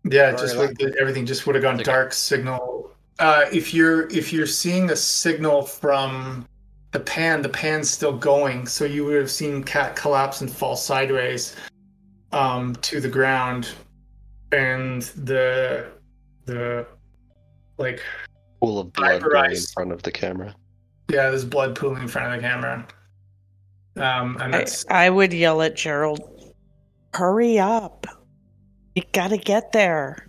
[0.03, 2.91] yeah just would, everything just would have gone dark signal.
[3.19, 6.47] Uh if you're if you're seeing a signal from
[6.91, 10.75] the pan the pan's still going so you would have seen cat collapse and fall
[10.75, 11.55] sideways
[12.31, 13.69] um to the ground.
[14.51, 15.87] And the
[16.45, 16.85] the
[17.77, 18.03] like
[18.61, 20.55] Pool of blood going in front of the camera.
[21.09, 22.87] Yeah, there's blood pooling in front of the camera.
[23.97, 26.53] Um, and I, that's I would yell at Gerald,
[27.13, 28.05] hurry up.
[28.95, 30.27] You gotta get there.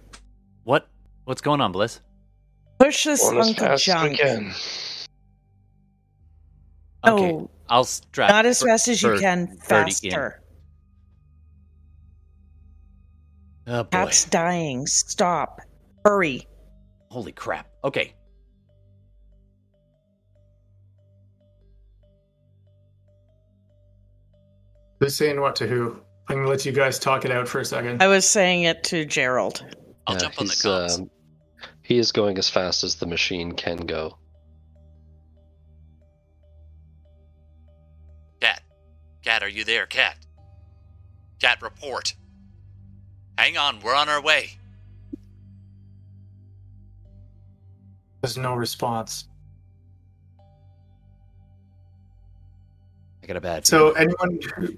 [0.65, 0.89] What?
[1.25, 2.01] What's going on, Bliss?
[2.79, 4.19] Push this Going Uncle fast as we Junk.
[4.19, 4.53] can.
[7.07, 8.31] Okay, No, I'll strap.
[8.31, 9.57] not as fast as you can.
[9.59, 10.43] Faster.
[13.67, 13.89] Oh boy!
[13.91, 14.87] Cat's dying.
[14.87, 15.61] Stop.
[16.05, 16.47] Hurry.
[17.11, 17.69] Holy crap!
[17.85, 18.15] Okay,
[25.03, 25.97] who's saying what to who.
[26.29, 28.03] I'm gonna let you guys talk it out for a second.
[28.03, 29.65] I was saying it to Gerald.
[30.07, 30.99] I'll Yeah, jump on the he's, comms.
[31.01, 31.11] um,
[31.83, 34.17] he is going as fast as the machine can go.
[38.41, 38.63] Cat.
[39.25, 40.17] Cat, are you there, Cat?
[41.41, 42.15] Cat, report.
[43.37, 44.51] Hang on, we're on our way.
[48.21, 49.27] There's no response.
[53.23, 53.67] I got a bad.
[53.67, 54.73] So anyone, who- Ca-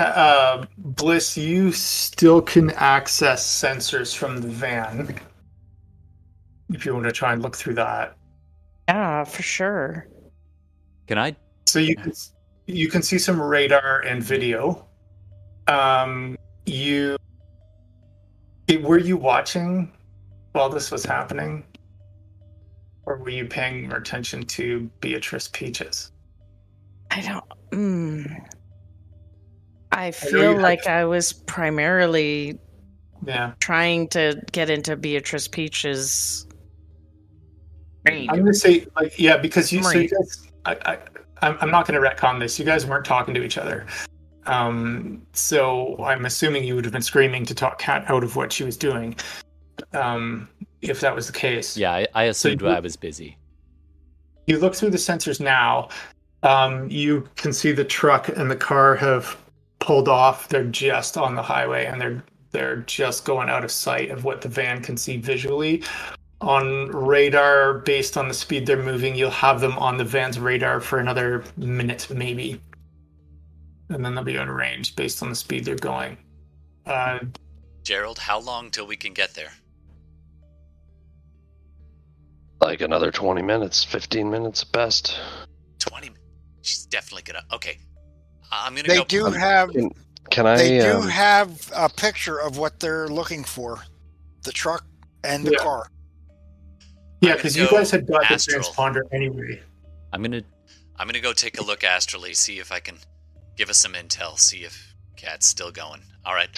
[0.00, 5.14] uh, Bliss, you still can access sensors from the van.
[6.72, 8.16] If you want to try and look through that,
[8.88, 10.08] Yeah, for sure.
[11.06, 11.36] can I?
[11.66, 12.12] so you can
[12.66, 14.86] you can see some radar and video.
[15.68, 16.36] Um,
[16.66, 17.16] you
[18.82, 19.92] were you watching
[20.52, 21.64] while this was happening,
[23.04, 26.12] or were you paying more attention to Beatrice Peaches?
[27.10, 27.44] I don't.
[27.70, 28.46] Mm.
[29.92, 32.58] I feel had- like I was primarily
[33.26, 36.46] Yeah, trying to get into Beatrice Peach's
[38.04, 38.28] brain.
[38.30, 40.98] I'm gonna say like yeah because you, so you guys, I, I
[41.42, 42.58] I'm, I'm not gonna retcon this.
[42.58, 43.86] You guys weren't talking to each other.
[44.46, 48.52] Um, so I'm assuming you would have been screaming to talk Cat out of what
[48.52, 49.14] she was doing.
[49.92, 50.48] Um,
[50.80, 51.76] if that was the case.
[51.76, 53.36] Yeah, I, I assumed you- I was busy.
[54.48, 55.88] you look through the sensors now
[56.42, 59.36] um, you can see the truck and the car have
[59.82, 64.10] pulled off they're just on the highway and they're they're just going out of sight
[64.10, 65.82] of what the van can see visually
[66.40, 70.80] on radar based on the speed they're moving you'll have them on the van's radar
[70.80, 72.60] for another minute maybe
[73.90, 76.16] and then they'll be out of range based on the speed they're going
[76.86, 77.18] uh,
[77.82, 79.52] Gerald, how long till we can get there?
[82.60, 85.18] Like another 20 minutes, 15 minutes best.
[85.80, 86.10] 20
[86.62, 87.44] She's definitely gonna.
[87.52, 87.78] Okay.
[88.52, 89.04] I'm gonna They go.
[89.04, 89.90] do have Can,
[90.30, 90.56] can I?
[90.56, 93.80] they do um, have a picture of what they're looking for.
[94.44, 94.84] The truck
[95.24, 95.58] and the Yeah.
[95.58, 95.88] car.
[97.20, 99.60] yeah because you guys had got the transponder anyway
[100.12, 100.42] I'm gonna.
[100.98, 102.96] I'm gonna go take a look astrally, see if I can
[103.56, 106.02] give us some intel, see if Cat's still going.
[106.26, 106.50] All right.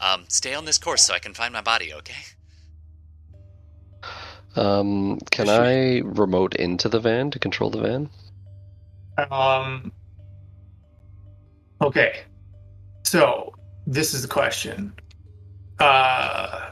[0.00, 1.94] Um, stay on this course so I can find my body.
[1.94, 2.14] Okay.
[4.56, 8.10] um, can I remote into the van to control the van?
[9.30, 9.92] Um.
[11.82, 12.20] Okay.
[13.04, 13.54] So
[13.86, 14.92] this is the question.
[15.78, 16.70] Uh,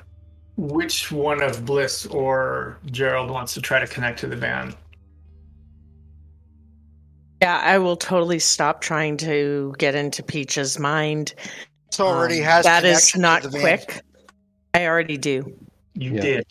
[0.56, 4.74] which one of Bliss or Gerald wants to try to connect to the van?
[7.42, 11.34] Yeah, I will totally stop trying to get into Peach's mind.
[11.92, 13.60] It already Um, has that is connection to not van.
[13.60, 14.00] quick.
[14.72, 15.54] I already do.
[15.94, 16.20] You Yeah.
[16.20, 16.46] did.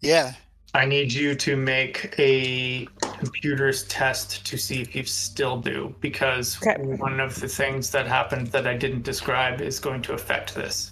[0.00, 0.32] Yeah.
[0.72, 2.86] I need you to make a
[3.20, 6.82] computers test to see if you still do, because Okay.
[6.96, 10.90] one of the things that happened that I didn't describe is going to affect this.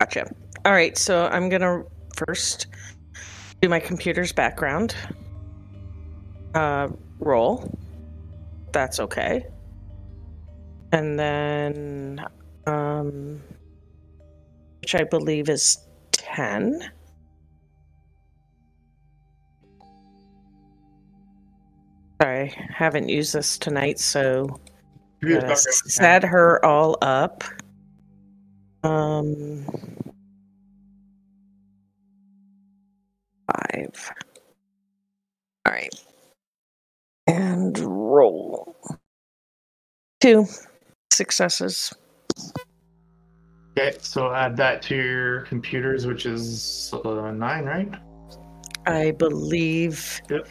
[0.00, 0.26] Gotcha.
[0.64, 1.84] All right, so I'm gonna
[2.16, 2.66] first
[3.60, 4.94] do my computer's background
[6.54, 6.88] uh,
[7.20, 7.72] roll.
[8.72, 9.46] That's okay.
[10.92, 12.24] And then,
[12.66, 13.40] um,
[14.80, 15.78] which I believe is
[16.10, 16.90] ten.
[22.22, 24.60] I haven't used this tonight, so
[25.20, 27.44] Computer's gonna not going to set her all up.
[28.84, 29.64] Um,
[33.46, 34.12] five.
[35.66, 35.94] All right,
[37.26, 38.76] and roll.
[40.20, 40.46] Two
[41.12, 41.92] successes.
[43.78, 47.92] Okay, so add that to your computers, which is uh, nine, right?
[48.86, 50.48] I believe Yep.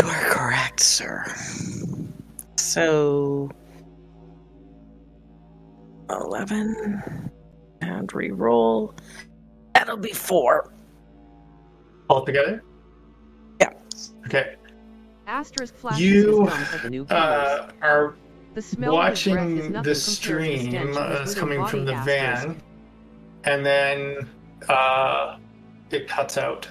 [0.00, 1.24] You are correct, sir.
[2.56, 3.50] So,
[6.10, 7.30] 11
[7.80, 8.94] and re-roll.
[9.74, 10.72] That'll be four.
[12.08, 12.62] All together?
[13.60, 13.72] Yeah.
[14.26, 14.56] Okay.
[15.26, 17.22] Asterisk flashes You, his gums at the newcomers.
[17.22, 18.16] Uh, are
[18.54, 21.20] the smell of his breath is watching the compared to the stream stench of uh,
[21.20, 22.46] his is little coming from the asterisk.
[22.46, 22.62] van,
[23.44, 24.28] and then
[24.68, 25.38] uh,
[25.90, 26.68] it cuts out.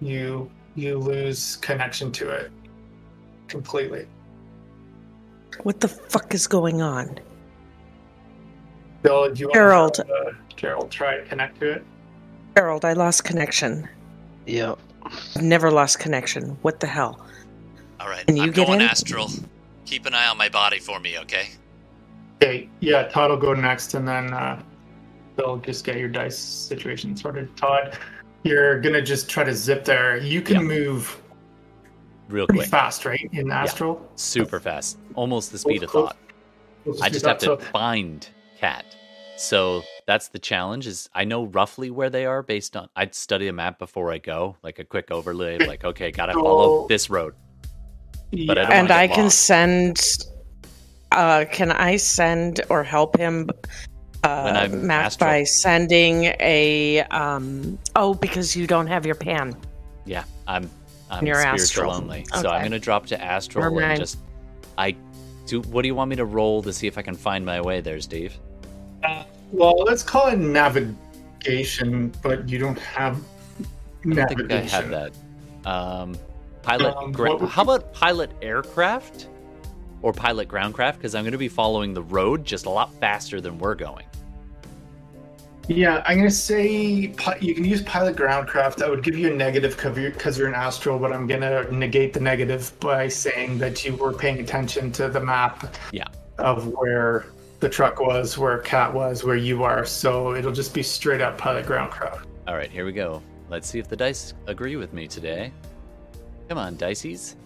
[0.00, 2.50] You you lose connection to it
[3.48, 4.06] completely.
[5.62, 7.18] What the fuck is going on?
[9.02, 9.94] Bill, do you want Gerald.
[9.94, 11.84] to uh, Gerald try to connect to it?
[12.56, 13.88] Gerald, I lost connection.
[14.46, 14.78] Yep.
[15.04, 16.56] I've never lost connection.
[16.62, 17.24] What the hell?
[18.00, 18.88] All right, Can you I'm get going in?
[18.88, 19.30] astral.
[19.84, 21.48] Keep an eye on my body for me, okay?
[22.42, 24.60] Okay, yeah, Todd will go next, and then uh,
[25.36, 27.54] Bill just get your dice situation sorted.
[27.56, 27.96] Todd,
[28.44, 30.16] you're gonna just try to zip there.
[30.18, 30.62] You can Yeah.
[30.62, 31.20] move
[32.28, 32.68] Real quick.
[32.68, 33.28] fast, right?
[33.32, 34.98] In Astral, Super fast.
[35.14, 36.16] Almost the speed of Close- thought.
[36.84, 38.28] Close I just have to so- find
[38.58, 38.84] cat.
[39.36, 43.48] So that's the challenge is I know roughly where they are based on I'd study
[43.48, 47.34] a map before I go, like a quick overlay like, okay, gotta follow this road.
[48.30, 48.54] but Yeah.
[48.54, 49.38] don't and get I can lost.
[49.46, 50.00] send.
[51.12, 53.48] Uh, can I send or help him?
[54.24, 55.28] Uh, When astral.
[55.30, 57.78] by sending a um.
[57.94, 59.54] Oh, because you don't have your pan.
[60.06, 60.70] Yeah, I'm
[61.10, 61.92] I'm You're spiritual astral.
[61.92, 62.26] only.
[62.40, 64.00] So I'm gonna drop to astral Never and mind.
[64.00, 64.18] just
[64.78, 64.96] I
[65.46, 67.60] do what do you want me to roll to see if I can find my
[67.60, 68.34] way there, Steve?
[69.02, 73.18] Uh, well, let's call it navigation, but you don't have
[74.10, 75.12] I don't think I have that.
[75.66, 76.16] Um
[76.62, 79.28] pilot Um, gra- how about pilot aircraft?
[80.02, 83.58] Or pilot groundcraft, because I'm gonna be following the road just a lot faster than
[83.58, 84.04] we're going.
[85.66, 86.70] Yeah, I'm gonna say
[87.40, 88.76] you can use pilot groundcraft.
[88.76, 92.20] That would give you a negative because you're an astral, but I'm gonna negate the
[92.20, 95.74] negative by saying that you were paying attention to the map.
[95.90, 96.08] Yeah.
[96.38, 97.26] Of where
[97.60, 99.86] the truck was, where Cat was, where you are.
[99.86, 102.26] So it'll just be straight up pilot groundcraft.
[102.46, 103.22] All right, here we go.
[103.48, 105.50] Let's see if the dice agree with me today.
[106.48, 107.36] Come on, dices.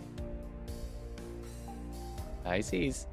[2.45, 3.07] Dices.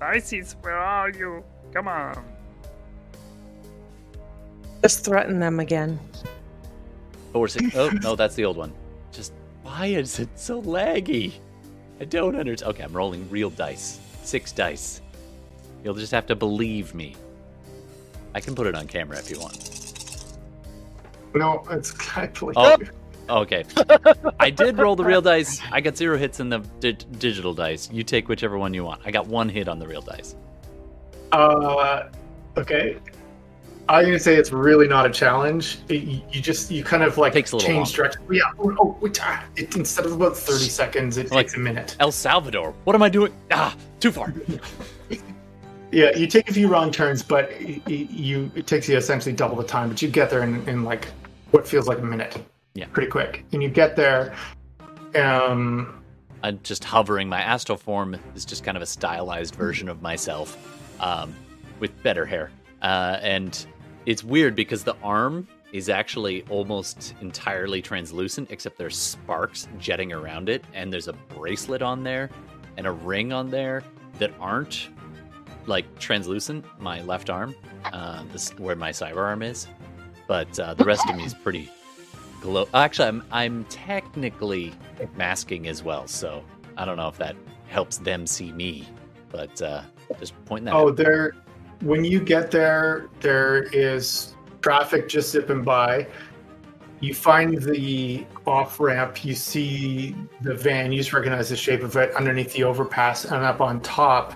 [0.00, 1.42] Isis, where are you?
[1.72, 2.24] Come on.
[4.84, 5.98] Just threaten them again.
[7.32, 7.74] Four six.
[7.74, 8.70] Oh no, that's the old one.
[9.12, 9.32] Just
[9.62, 11.32] why is it so laggy?
[12.02, 12.74] I don't understand.
[12.74, 13.98] Okay, I'm rolling real dice.
[14.24, 15.00] Six dice.
[15.82, 17.16] You'll just have to believe me.
[18.34, 19.70] I can put it on camera if you want.
[21.32, 22.76] No, it's I believe Oh.
[23.30, 23.64] Okay.
[24.38, 25.62] I did roll the real dice.
[25.72, 27.88] I got zero hits in the di- digital dice.
[27.90, 29.00] You take whichever one you want.
[29.06, 30.36] I got one hit on the real dice.
[31.32, 32.10] Uh,
[32.58, 32.98] okay.
[33.88, 35.78] I'm gonna say it's really not a challenge.
[35.88, 38.22] It, you just you kind of like change direction.
[38.30, 38.42] Yeah.
[38.58, 41.96] Oh, oh ah, it, instead of about 30 seconds, it Like- takes a minute.
[42.00, 42.74] El Salvador.
[42.84, 43.32] What am I doing?
[43.50, 44.32] Ah, too far.
[45.92, 49.54] Yeah, you take a few wrong turns, but y- you it takes you essentially double
[49.54, 49.88] the time.
[49.88, 51.06] But you get there in, in like
[51.52, 52.36] what feels like a minute.
[52.74, 52.86] Yeah.
[52.86, 54.34] Pretty quick, and you get there.
[55.14, 56.02] Um.
[56.42, 57.28] I'm just hovering.
[57.28, 60.58] My astral form is just kind of a stylized version of myself,
[61.00, 61.32] um,
[61.78, 62.50] with better hair.
[62.82, 63.64] Uh, and
[64.06, 70.48] it's weird because the arm is actually almost entirely translucent, except there's sparks jetting around
[70.48, 72.30] it, and there's a bracelet on there
[72.76, 73.82] and a ring on there
[74.18, 74.88] that aren't
[75.66, 76.64] like translucent.
[76.78, 77.54] My left arm,
[77.92, 79.66] uh, this where my cyber arm is,
[80.28, 81.70] but uh, the rest of me is pretty
[82.40, 82.68] glow.
[82.74, 84.72] Actually, I'm I'm technically
[85.16, 86.44] masking as well, so
[86.76, 87.36] I don't know if that
[87.66, 88.86] helps them see me.
[89.30, 89.82] But uh,
[90.20, 90.74] just pointing that.
[90.74, 90.96] Oh, out.
[90.96, 91.34] there.
[91.84, 96.06] When you get there, there is traffic just zipping by.
[97.00, 99.22] You find the off ramp.
[99.22, 100.92] You see the van.
[100.92, 104.32] You just recognize the shape of it underneath the overpass, and up on top,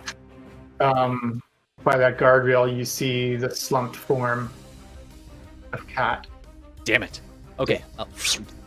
[0.80, 1.42] um,
[1.84, 4.50] by that guardrail, you see the slumped form
[5.72, 6.26] of Cat.
[6.84, 7.22] Damn it.
[7.58, 8.08] Okay, I'll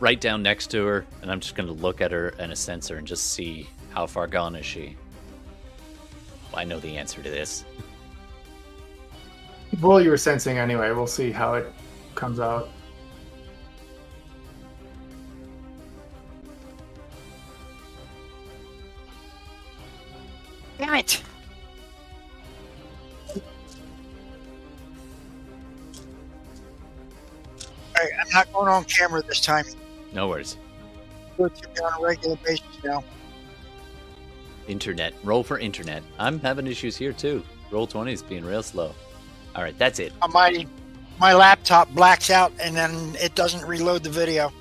[0.00, 2.56] right down next to her, and I'm just going to look at her and a
[2.56, 4.96] sensor and just see how far gone is she.
[6.52, 7.64] I know the answer to this.
[9.80, 10.90] Well, you were sensing anyway.
[10.92, 11.72] We'll see how it
[12.14, 12.68] comes out.
[20.78, 21.22] Damn it!
[23.34, 23.42] All
[27.96, 29.64] right, I'm not going on camera this time.
[30.12, 30.56] No worries.
[31.38, 33.04] Go to on a regular basis now.
[34.68, 35.14] Internet.
[35.24, 36.02] Roll for internet.
[36.18, 37.42] I'm having issues here too.
[37.70, 38.94] Roll 20 is being real slow.
[39.54, 40.12] All right, that's it.
[40.22, 40.66] Uh, My
[41.20, 44.52] my laptop blacks out and then it doesn't reload the video.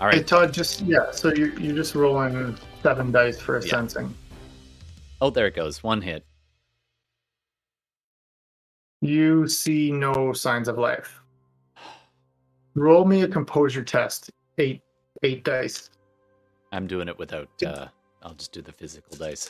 [0.00, 0.22] All right, Hey.
[0.22, 1.10] Todd, just yeah.
[1.12, 3.70] So you're you're just rolling seven dice for a Yeah.
[3.70, 4.14] sensing.
[5.20, 5.82] Oh, there it goes.
[5.82, 6.24] One hit.
[9.00, 11.20] You see no signs of life.
[12.74, 14.30] Roll me a composure test.
[14.58, 14.82] Eight
[15.22, 15.90] eight dice.
[16.72, 17.48] I'm doing it without.
[17.64, 17.86] Uh,
[18.22, 19.48] I'll just do the physical dice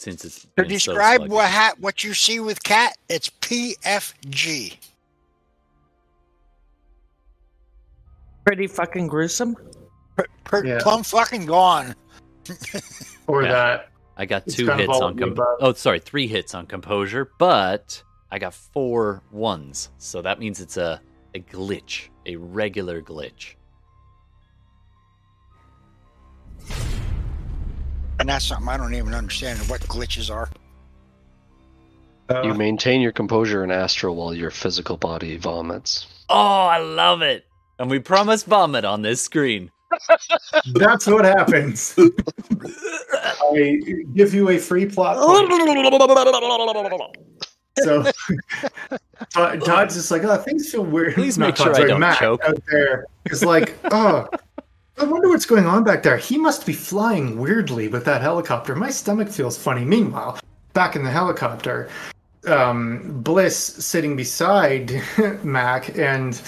[0.00, 0.40] since it's.
[0.42, 4.76] To been so describe what ha- what you see with cat, it's PFG.
[8.46, 9.56] Pretty fucking gruesome.
[10.16, 10.78] Per, per, Yeah.
[10.80, 11.94] Plumb fucking gone.
[13.26, 13.52] Or Yeah.
[13.52, 13.88] that.
[14.16, 18.02] I got two hits on of com- Oh, sorry, three hits on composure, but
[18.32, 21.00] I got four ones, so that means it's a
[21.34, 23.54] a glitch, a regular glitch.
[28.20, 30.50] And that's something I don't even understand what glitches are.
[32.28, 36.06] Uh, You maintain your composure in astral while your physical body vomits.
[36.28, 36.36] Oh,
[36.66, 37.46] I love it.
[37.78, 39.70] And we promise vomit on this screen.
[40.74, 41.94] That's what happens.
[43.12, 43.80] I
[44.14, 45.16] give you a free plot.
[47.78, 48.02] So
[49.34, 51.14] Todd- Todd's just like, oh, things feel weird.
[51.14, 52.44] Please Not make sure Todd, I don't Matt choke.
[52.44, 54.28] out there is like, oh,
[55.00, 56.18] I wonder what's going on back there.
[56.18, 58.76] He must be flying weirdly with that helicopter.
[58.76, 59.82] My stomach feels funny.
[59.82, 60.38] Meanwhile,
[60.74, 61.88] back in the helicopter,
[62.46, 65.02] um, Bliss sitting beside
[65.42, 66.42] Mac and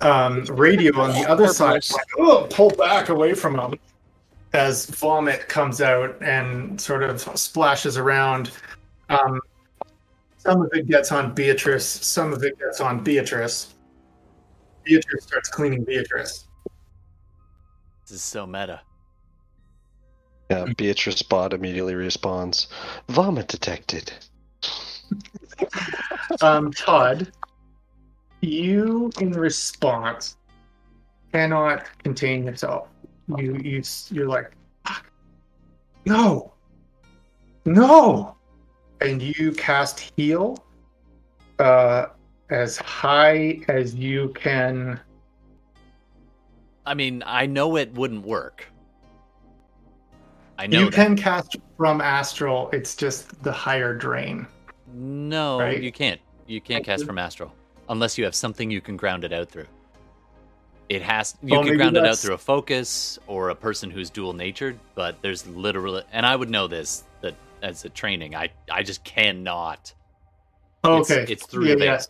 [0.00, 3.76] um, Radio on the other side, like, oh, pull back away from him
[4.52, 8.52] as vomit comes out and sort of splashes around.
[9.08, 9.40] Um,
[10.36, 13.74] some of it gets on Beatrice, some of it gets on Beatrice.
[14.84, 16.47] Beatrice starts cleaning Beatrice.
[18.08, 18.80] This is so meta.
[20.50, 22.68] Yeah, Beatrice bot immediately responds,
[23.10, 24.10] "Vomit detected."
[26.40, 27.30] Um, Todd,
[28.40, 30.38] you in response
[31.32, 32.88] cannot contain yourself.
[33.36, 34.52] You you you're like,
[36.06, 36.54] no,
[37.66, 38.36] no,
[39.02, 40.64] and you cast heal
[41.58, 42.06] uh,
[42.48, 44.98] as high as you can.
[46.88, 48.66] I mean, I know it wouldn't work.
[50.58, 50.94] I know You that.
[50.94, 52.70] can cast from astral.
[52.72, 54.46] It's just the higher drain.
[54.94, 55.80] No, Right?
[55.82, 56.20] you can't.
[56.46, 57.52] You can't cast from astral
[57.90, 59.66] unless you have something you can ground it out through.
[60.88, 64.08] It has you Well, can ground it out through a focus or a person who's
[64.08, 68.48] dual natured, but there's literally and I would know this that as a training, I
[68.70, 69.92] I just cannot.
[70.84, 72.08] It's- Okay, it's through yeah, yes.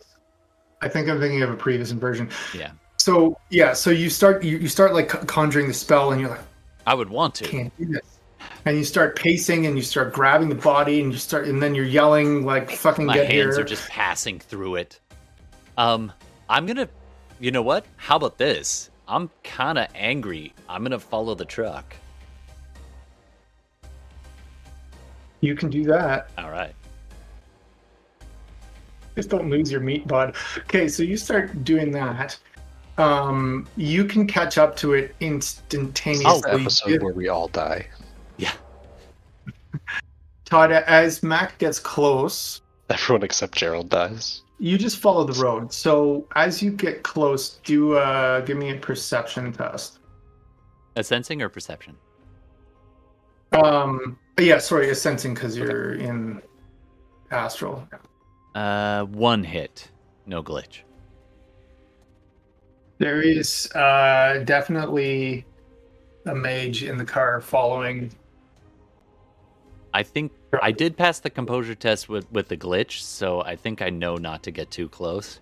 [0.81, 2.31] I think I'm thinking of a previous inversion.
[2.55, 2.71] Yeah.
[3.09, 6.43] So yeah, so you start you, you start like conjuring the spell, and you're like,
[6.87, 7.45] I would want to.
[7.45, 8.19] can't do this.
[8.67, 11.75] And you start pacing, and you start grabbing the body, and you start, and then
[11.75, 15.01] you're yelling like, "Fucking My get hands here!" are just passing through it.
[15.79, 16.13] Um,
[16.51, 16.87] I'm gonna.
[17.41, 17.87] You know what?
[17.97, 18.91] How about this?
[19.09, 20.53] I'm kind of angry.
[20.69, 21.97] I'm gonna follow the truck.
[25.41, 26.29] You can do that.
[26.37, 26.75] All right.
[29.17, 30.37] Just don't lose your meat, bud.
[30.59, 32.39] Okay, so you start doing that.
[32.99, 36.31] Um, you can catch up to it instantaneously.
[36.31, 37.87] It's the episode where we all die.
[38.37, 38.53] Yeah.
[40.45, 42.61] Todd, as Mac gets close,
[42.91, 44.43] Everyone except Gerald dies.
[44.59, 45.73] you just follow the road.
[45.73, 49.99] So as you get close, do uh, give me a perception test.
[50.97, 51.97] A sensing or perception?
[53.53, 56.43] Um, yeah, sorry, a sensing because you're in
[57.31, 57.87] astral.
[58.55, 59.91] Uh, one hit,
[60.27, 60.81] no glitch.
[62.99, 65.47] There is uh, definitely
[66.27, 68.11] a mage in the car following.
[69.95, 73.83] I think I did pass the composure test with with the glitch, so I think
[73.83, 75.41] I know not to get too close.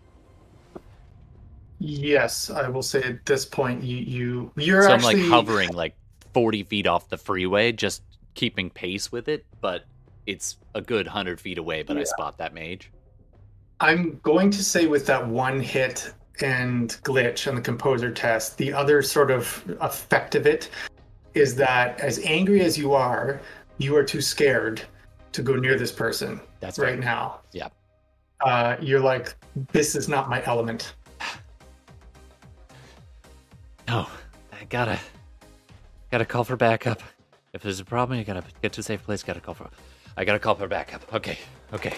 [1.78, 5.72] Yes, I will say at this point you you you're so actually I'm like hovering
[5.72, 5.96] like
[6.32, 8.02] 40 feet off the freeway, just
[8.34, 9.84] keeping pace with it, but
[10.26, 11.82] it's a good hundred feet away.
[11.82, 12.90] But I spot that mage.
[13.80, 16.12] I'm going to say with that one hit
[16.42, 20.70] and glitch on the composure test, the other sort of effect of it
[21.34, 23.40] is that as angry as you are,
[23.78, 24.82] you are too scared
[25.32, 26.98] to go near this person That's right right.
[26.98, 27.40] now.
[27.52, 27.68] Yeah.
[28.40, 29.34] Uh, you're like,
[29.72, 30.94] this is not my element.
[33.88, 34.08] No,
[34.52, 34.98] I gotta
[36.10, 37.00] gotta call for backup.
[37.52, 39.22] If there's a problem, you gotta get to a safe place.
[39.22, 39.70] Gotta call for.
[40.16, 41.14] I gotta call for backup.
[41.14, 41.38] Okay,
[41.72, 41.94] okay.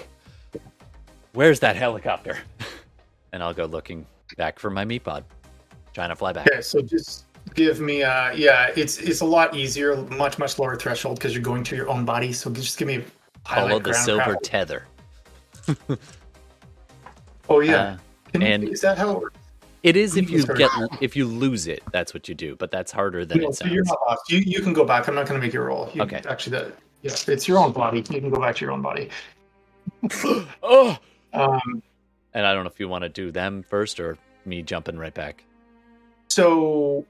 [1.32, 2.36] Where's that helicopter?
[3.32, 4.04] and I'll go looking
[4.36, 5.24] back for my meat pod,
[5.94, 6.46] trying to fly back.
[6.50, 7.24] Okay, so just
[7.54, 11.42] give me uh yeah, it's it's a lot easier, much much lower threshold because you're
[11.42, 12.32] going to your own body.
[12.32, 13.04] So just give me a
[13.48, 14.86] Follow the silver tether.
[17.48, 17.74] Oh yeah.
[17.76, 17.96] Uh,
[18.32, 19.38] Can you- and- is that how it works?
[19.84, 22.56] It is if you get if you lose it, that's what you do.
[22.56, 23.88] But that's harder than No, it so you're sounds.
[24.00, 24.30] not lost.
[24.30, 25.06] You you can go back.
[25.08, 25.88] I'm not going to make you roll.
[25.94, 26.20] You, Okay.
[26.28, 26.72] Actually, that
[27.02, 27.98] yeah, it's your own body.
[27.98, 29.08] You can go back to your own body.
[30.64, 30.98] oh.
[31.32, 31.82] Um.
[32.34, 35.14] And I don't know if you want to do them first or me jumping right
[35.14, 35.44] back.
[36.28, 37.06] So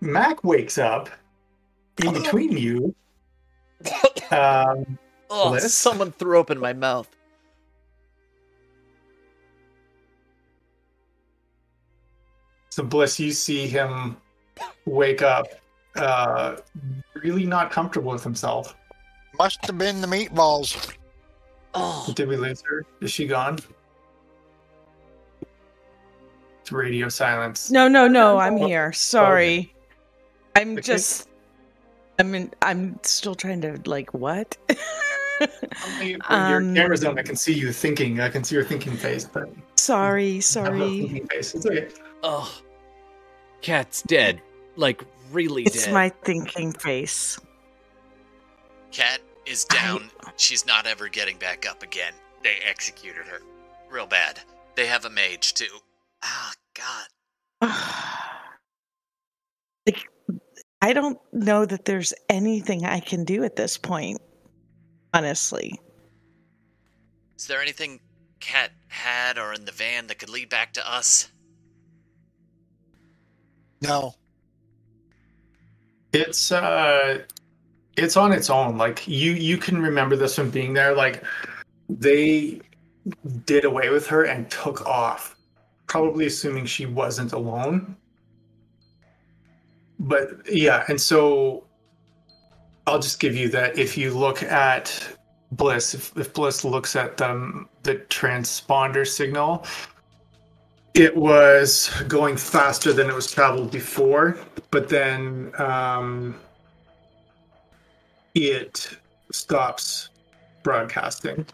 [0.00, 1.08] Mac wakes up
[2.04, 2.94] in between you.
[4.30, 5.74] Um, Oh, Bliss?
[5.74, 7.08] someone threw open my mouth.
[12.70, 14.16] so Bliss, you see him
[14.86, 15.46] wake up,
[15.96, 16.56] uh,
[17.14, 18.74] really not comfortable with himself.
[19.38, 20.94] Must have been the meatballs.
[21.74, 22.84] Oh, Did we lose her?
[23.00, 23.58] Is she gone?
[26.60, 27.70] It's radio silence.
[27.70, 28.38] No, no, no.
[28.38, 28.92] I'm here.
[28.92, 29.74] Sorry.
[30.54, 30.82] I'm Okay.
[30.82, 31.28] just.
[32.18, 34.56] I mean, I'm still trying to like what?
[35.88, 38.20] Only Um, your camera's on, I can see you thinking.
[38.20, 40.78] I can see your thinking face, but sorry, I have no sorry.
[41.00, 41.54] thinking face.
[41.54, 41.88] It's okay.
[42.22, 42.60] oh,
[43.60, 44.40] cat's dead.
[44.76, 45.74] Like really dead.
[45.74, 45.94] It's dead.
[45.94, 47.40] my thinking face.
[48.92, 50.10] Cat is down.
[50.36, 52.12] She's not ever getting back up again.
[52.42, 53.40] They executed her.
[53.90, 54.40] Real bad.
[54.74, 55.78] They have a mage too.
[56.22, 57.62] Ah, God.
[59.86, 60.08] like,
[60.80, 64.20] I don't know that there's anything I can do at this point.
[65.14, 65.78] Honestly,
[67.36, 68.00] Is there anything
[68.40, 71.28] Cat had or in the van that could lead back to us?
[73.82, 74.14] No.
[76.12, 77.24] It's uh
[77.96, 78.78] it's on its own.
[78.78, 80.94] Like you you can remember this from being there.
[80.94, 81.22] Like
[81.88, 82.60] they
[83.44, 85.36] did away with her and took off.
[85.86, 87.96] Probably assuming she wasn't alone.
[89.98, 91.64] But yeah, and so
[92.86, 95.16] I'll just give you that if you look at
[95.52, 99.64] Bliss, if, if Bliss looks at the, the transponder signal,
[100.94, 104.36] it was going faster than it was traveled before,
[104.70, 106.34] but then um,
[108.34, 108.96] it
[109.30, 110.08] stops
[110.62, 111.46] broadcasting.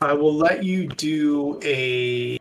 [0.00, 2.38] I will let you do a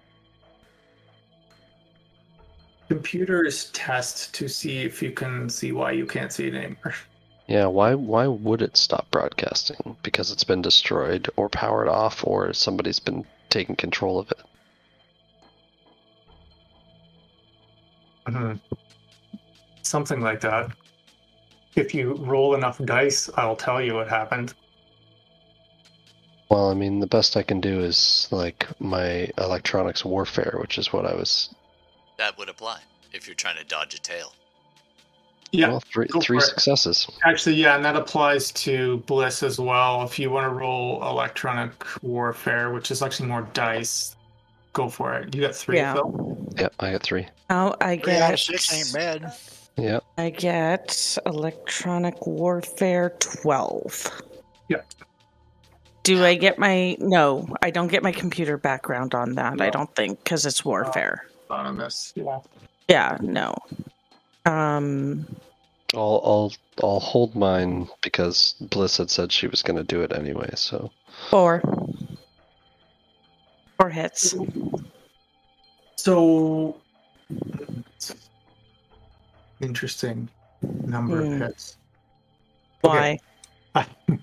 [2.88, 6.94] computer's test to see if you can see why you can't see it anymore.
[7.48, 9.98] Yeah, why why would it stop broadcasting?
[10.04, 14.42] Because it's been destroyed or powered off or somebody's been taking control of it.
[18.28, 18.76] Mm-hmm.
[19.90, 20.70] Something like that.
[21.76, 24.54] If you roll enough dice, I'll tell you what happened.
[26.52, 30.94] Well, I mean, the best I can do is like my electronics warfare, which is
[30.94, 31.56] what I was.
[32.20, 32.82] That would apply
[33.14, 34.32] if you're trying to dodge a tail.
[35.52, 37.08] Yeah, well, three three successes.
[37.26, 40.04] Actually, yeah, and that applies to Bliss as well.
[40.04, 44.16] If you want to roll electronic warfare, which is actually more dice,
[44.74, 45.34] go for it.
[45.34, 45.94] You got three, Yeah.
[45.94, 46.48] Phil.
[46.60, 47.28] Yep, I got three.
[47.50, 49.34] oh, I Three out get six ain't bad.
[49.82, 50.04] Yep.
[50.18, 54.12] I get electronic warfare twelve.
[54.68, 54.82] Yeah.
[56.04, 57.56] Do I get my no?
[57.62, 59.62] I don't get my computer background on that.
[59.62, 61.26] I don't think because it's warfare.
[61.50, 62.40] On this, yeah.
[62.88, 63.56] Yeah, no.
[64.46, 65.26] Um,
[65.96, 66.54] I'll I'll
[66.84, 70.50] I'll hold mine because Bliss had said she was going to do it anyway.
[70.56, 70.92] So
[71.30, 71.62] four.
[73.78, 74.36] Four hits.
[75.96, 76.76] So
[79.62, 80.30] interesting
[80.86, 81.34] number Hmm.
[81.34, 81.78] of hits.
[82.84, 83.20] Okay.
[83.74, 83.86] Why?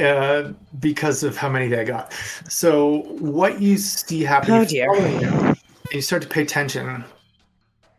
[0.00, 2.12] uh, because of how many they got.
[2.48, 4.60] So what you see happening?
[4.60, 4.94] Oh, dear.
[4.94, 5.56] him,
[5.92, 7.04] you start to pay attention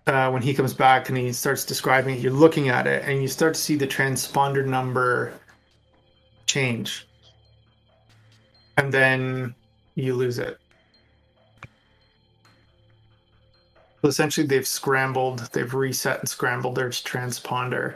[0.08, 2.22] uh, when he comes back and he starts describing it.
[2.22, 5.34] You're looking at it, and you start to see the transponder number
[6.46, 7.08] change,
[8.78, 9.56] and then
[9.96, 10.58] you lose it.
[14.02, 17.96] So essentially, they've scrambled, they've reset and scrambled their transponder,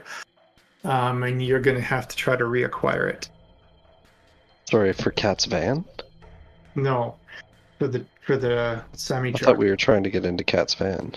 [0.84, 3.30] um, and you're going to have to try to reacquire it.
[4.70, 5.86] sorry for Cat's van.
[6.76, 7.16] No,
[7.80, 11.14] for the for the semi I thought we were trying to get into Cat's van.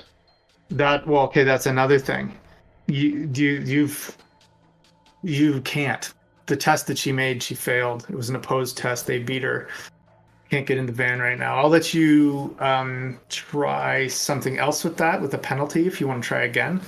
[0.70, 2.38] That well, okay, that's another thing.
[2.86, 4.16] You you you've
[5.22, 6.12] you can't.
[6.46, 8.06] The test that she made, she failed.
[8.08, 9.06] It was an opposed test.
[9.06, 9.68] They beat her.
[10.50, 11.56] Can't get in the van right now.
[11.58, 16.22] I'll let you um, try something else with that with a penalty if you want
[16.22, 16.80] to try again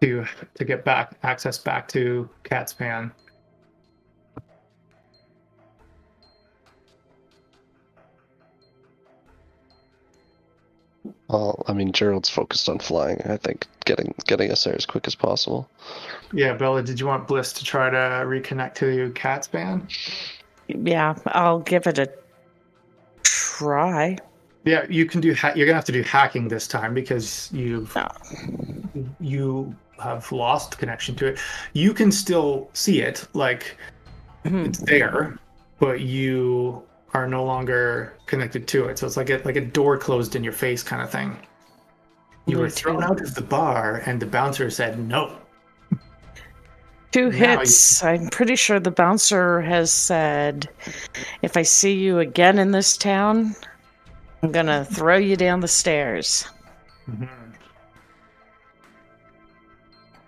[0.00, 0.24] to
[0.54, 3.12] to get back access back to Cat's van.
[11.28, 13.20] Well, I mean, Gerald's focused on flying.
[13.22, 15.68] I think getting getting us there as quick as possible.
[16.32, 19.88] Yeah, Bella, did you want Bliss to try to reconnect to Cat's van?
[20.68, 22.08] Yeah, I'll give it a
[23.22, 24.18] try.
[24.64, 25.34] Yeah, you can do.
[25.34, 28.08] Ha- you're gonna have to do hacking this time because you've No.
[29.20, 31.38] you have lost connection to it.
[31.72, 33.76] You can still see it, like
[34.44, 34.66] Mhm.
[34.66, 35.38] it's there,
[35.78, 36.82] but you
[37.14, 38.98] are no longer connected to it.
[38.98, 41.36] So it's like a like a door closed in your face kind of thing.
[42.46, 45.36] You were thrown out of the bar, and the bouncer said no.
[47.12, 48.02] Two Now you- hits.
[48.02, 50.68] I'm pretty sure the bouncer has said,
[51.42, 53.54] if I see you again in this town,
[54.42, 56.46] I'm gonna throw you down the stairs.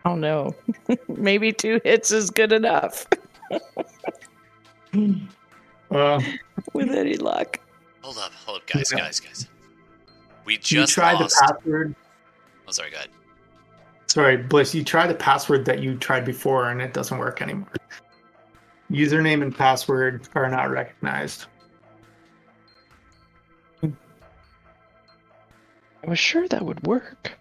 [0.05, 0.55] Oh no.
[1.09, 3.07] Maybe two hits is good enough
[5.91, 6.21] Uh,
[6.75, 7.59] with any luck.
[8.03, 8.99] Hold up, hold up, guys, Yeah.
[9.01, 9.49] guys, guys.
[10.45, 11.41] We just you just try the lost.
[11.41, 11.95] password.
[12.67, 13.09] oh, sorry, go ahead.
[14.09, 14.75] Sorry, Bliss.
[14.75, 17.69] You try the password that you tried before, and it doesn't work anymore.
[18.91, 21.47] Username and password are not recognized.
[23.83, 23.93] I
[26.07, 27.33] was sure that would work.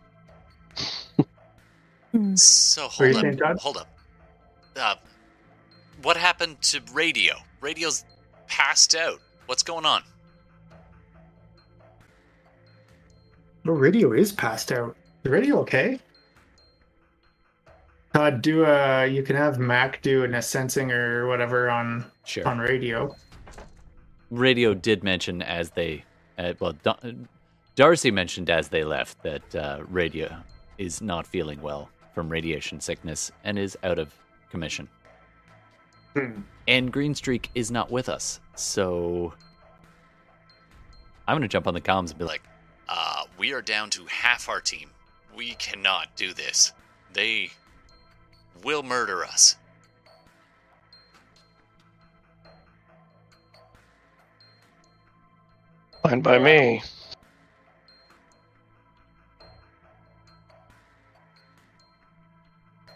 [2.35, 3.87] So What are you hold saying, up, hold up.
[4.75, 4.95] Uh,
[6.01, 7.35] what happened to radio?
[7.61, 8.03] Radio's
[8.47, 9.21] passed out.
[9.45, 10.03] What's going on?
[13.63, 14.95] The radio is passed out.
[15.23, 15.99] The radio okay?
[18.17, 19.05] Todd, do a.
[19.05, 22.47] You can have Mac do an sensing or whatever on Sure.
[22.47, 23.15] on radio.
[24.31, 26.03] Radio did mention as they,
[26.39, 26.97] uh, well, Da-
[27.75, 30.35] Darcy mentioned as they left that uh, Radio
[30.79, 34.11] is not feeling well from radiation sickness and is out of
[34.49, 34.89] commission.
[36.15, 36.41] Hmm.
[36.67, 39.31] And Green Streak is not with us, so
[41.27, 42.41] I'm gonna jump on the comms and be like,
[42.89, 44.89] Like, uh, we are down to half our team.
[45.35, 46.73] We cannot do this.
[47.13, 47.51] They
[48.63, 49.55] will murder us.
[56.03, 56.81] Fine by me.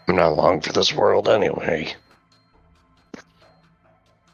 [0.08, 1.94] I'm not long for this world anyway.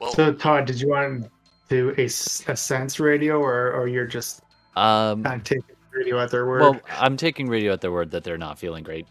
[0.00, 1.30] Well, So Todd, did you want to
[1.68, 4.42] do a, s- a sense radio, or or you're just
[4.76, 6.60] um, kind of taking radio at their word?
[6.60, 9.06] well, I'm taking Radio at their word that they're not feeling great.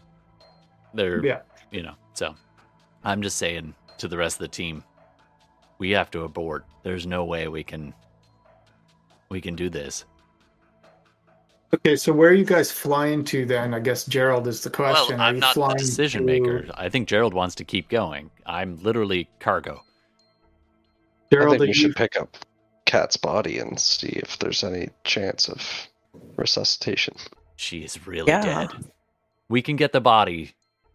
[0.94, 1.40] They're, yeah.
[1.70, 2.34] you know, so
[3.04, 4.82] I'm just saying to the rest of the team,
[5.78, 6.66] we have to abort.
[6.82, 7.94] There's no way we can,
[9.30, 10.04] we can do this.
[11.72, 13.72] Okay, so where are you guys flying to then?
[13.74, 15.18] I guess Gerald is the question.
[15.18, 16.66] Well, I'm you not the Decision to- maker.
[16.74, 18.30] I think Gerald wants to keep going.
[18.46, 19.82] I'm literally cargo.
[21.30, 22.36] I Gerald, think are we you- should pick up
[22.86, 25.62] Cat's body and see if there's any chance of
[26.36, 27.14] resuscitation.
[27.56, 28.42] She is really Yeah.
[28.42, 28.70] dead.
[29.50, 30.54] We can get the body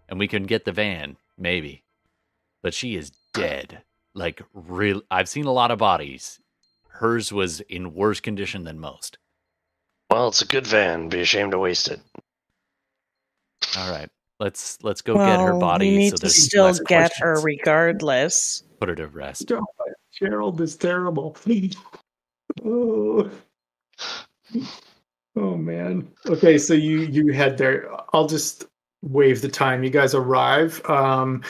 [0.10, 1.84] and we can get the van, maybe.
[2.62, 3.84] But she is dead.
[4.14, 6.40] Like real I've seen a lot of bodies.
[6.88, 9.18] Hers was in worse condition than most.
[10.10, 11.10] Well, it's a good van.
[11.10, 12.00] Be ashamed to waste it.
[13.78, 14.10] All right.
[14.40, 18.64] Let's let's go get her body We need so to still less get her regardless.
[18.80, 19.44] Put her to rest.
[19.44, 19.64] Stop.
[20.12, 21.36] Gerald is terrible.
[22.66, 23.32] oh.
[25.36, 26.08] oh man.
[26.28, 27.90] Okay, so you you head there.
[28.14, 28.66] I'll just
[29.04, 29.84] wave the time.
[29.84, 30.82] You guys arrive.
[30.90, 31.44] Um,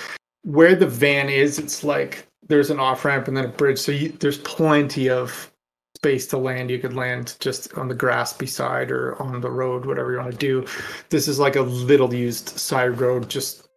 [0.43, 3.79] where the van is, it's like there's an off ramp and then a bridge.
[3.79, 5.49] So you, there's plenty of
[5.95, 6.69] space to land.
[6.69, 10.31] You could land just on the grass beside or on the road, whatever you want
[10.31, 10.65] to do.
[11.09, 13.69] This is like a little used side road, just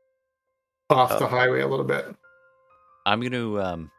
[0.91, 1.29] off the Oh.
[1.29, 2.07] highway a little bit.
[3.05, 3.91] I'm gonna um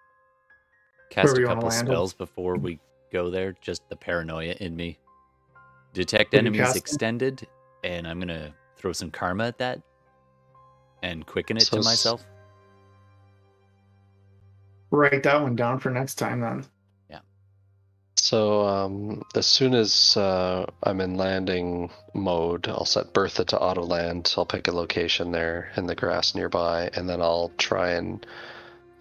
[1.09, 2.79] cast Wherever a couple spells before we
[3.13, 3.55] go there.
[3.61, 4.99] Just the paranoia in me.
[5.93, 7.47] Detect enemies extended,
[7.85, 9.81] and I'm gonna throw some karma at that
[11.03, 12.25] and quicken it So to myself.
[14.91, 16.65] Write that one down for next time then.
[17.09, 17.19] Yeah.
[18.15, 23.83] So um, as soon as uh, I'm in landing mode, I'll set Bertha to auto
[23.83, 24.33] land.
[24.37, 28.25] I'll pick a location there in the grass nearby, and then I'll try and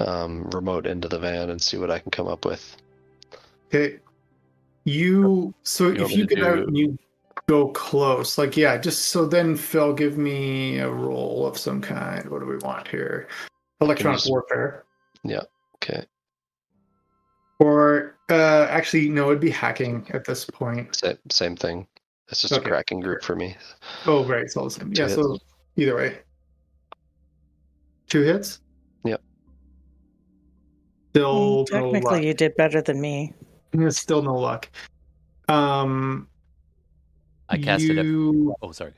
[0.01, 2.77] um, remote into the van and see what I can come up with.
[3.69, 4.01] Okay.
[4.85, 6.97] You so You if you to get out and you
[7.49, 12.29] go close, like yeah, just so then Phil, give me a roll of some kind.
[12.29, 13.29] What do we want here?
[13.81, 14.85] Electronic use- warfare.
[15.25, 15.43] Yeah.
[15.77, 16.05] Okay.
[17.59, 20.97] Or Uh, actually, no, it'd be hacking at this point.
[20.97, 21.87] Same, same thing.
[22.29, 22.65] It's just Okay.
[22.65, 23.57] a cracking group for me.
[24.05, 24.93] Oh, right, it's all the same.
[24.93, 25.15] Two Yeah, hits.
[25.23, 25.39] so
[25.77, 26.19] either way,
[28.09, 28.59] two hits.
[29.05, 29.23] Yep.
[31.11, 32.23] Still, Mm, no Technically, luck.
[32.25, 33.33] you did better than me.
[33.71, 34.69] There's still no luck.
[35.49, 36.27] Um,
[37.49, 37.99] I cast it.
[37.99, 38.07] At...
[38.63, 38.93] Oh, sorry.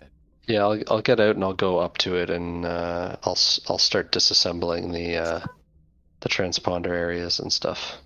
[0.46, 3.60] Yeah, I'll, I'll get out and I'll go up to it and uh, I'll s-
[3.68, 5.40] I'll start disassembling the uh,
[6.20, 7.98] the transponder areas and stuff.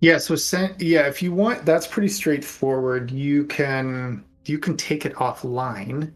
[0.00, 3.10] Yeah, so sen- yeah, if you want, that's pretty straightforward.
[3.10, 6.14] You can you can take it offline,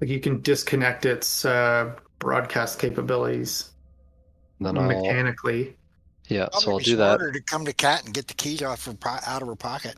[0.00, 3.72] like you can disconnect its uh, broadcast capabilities
[4.58, 5.76] And then I'll mechanically.
[6.28, 7.18] yeah, so Probably I'll be do that.
[7.18, 9.56] smarter to come to Cat and get the keys off her po- out of her
[9.56, 9.96] pocket.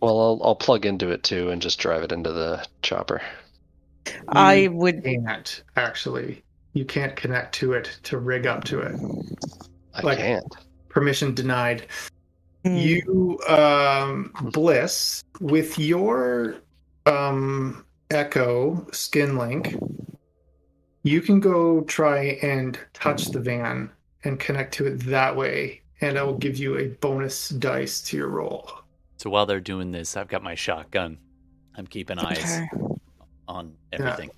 [0.00, 3.20] Well, I'll I'll plug into it too and just drive it into the chopper.
[4.28, 5.02] I would.
[5.04, 6.42] Can't actually.
[6.74, 9.00] You can't connect to it to rig up to it.
[9.94, 10.56] I Like- can't.
[10.88, 11.86] Permission denied.
[12.64, 16.56] Mm, You, um, Bliss, with your
[17.06, 19.76] um, Echo skin link,
[21.02, 23.90] you can go try and touch the van
[24.24, 28.16] and connect to it that way, and it will give you a bonus dice to
[28.16, 28.70] your roll.
[29.24, 31.16] So while they're doing this, I've got my shotgun.
[31.76, 32.68] I'm keeping eyes okay.
[33.48, 34.30] on everything.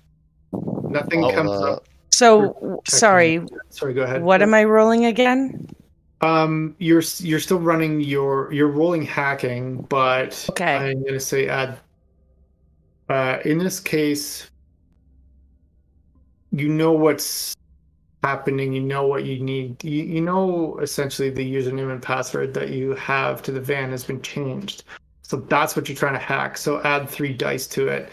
[0.53, 1.89] Nothing I'll, comes uh, up.
[2.13, 4.23] So, sorry, Sorry, go ahead.
[4.23, 5.67] what am I rolling again?
[6.21, 10.77] Um, you're you're still running your you're rolling hacking, but Okay.
[10.77, 11.79] I'm gonna say add.
[13.09, 14.49] Uh, in this case,
[16.51, 17.56] you know what's
[18.23, 18.73] happening.
[18.73, 19.83] You know what you need.
[19.83, 24.03] You, you know essentially the username and password that you have to the van has
[24.03, 24.83] been changed.
[25.21, 26.57] So that's what you're trying to hack.
[26.57, 28.09] So add three dice to it,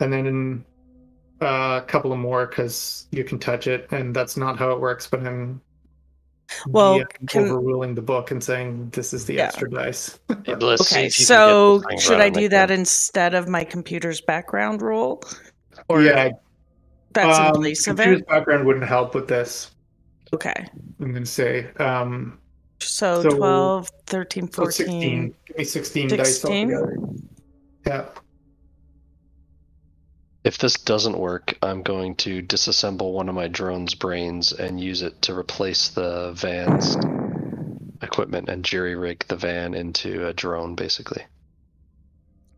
[0.00, 0.64] and then
[1.42, 4.80] uh, a couple of more because you can touch it, and that's not how it
[4.80, 5.06] works.
[5.06, 5.60] But I'm
[6.66, 9.44] Well, yeah, can- overruling the book and saying this is the Yeah.
[9.48, 10.18] extra dice.
[10.46, 12.80] hey, Bliss, Okay, if you can so get this thing should I do that again.
[12.80, 15.22] instead of my computer's background roll?
[15.90, 16.30] Or yeah,
[17.12, 18.26] that's in um, place of it?
[18.26, 19.70] background wouldn't help with this.
[20.32, 20.66] Okay.
[21.00, 21.68] I'm going to say.
[21.78, 22.38] Um,
[22.80, 25.34] So, So- 12, 13, so 14, 16.
[25.46, 26.96] Give me 16, dice altogether.
[27.86, 28.04] Yeah.
[30.44, 35.02] If this doesn't work, I'm going to disassemble one of my drone's brains and use
[35.02, 36.96] it to replace the van's
[38.02, 41.22] equipment and jury rig the van into a drone, basically.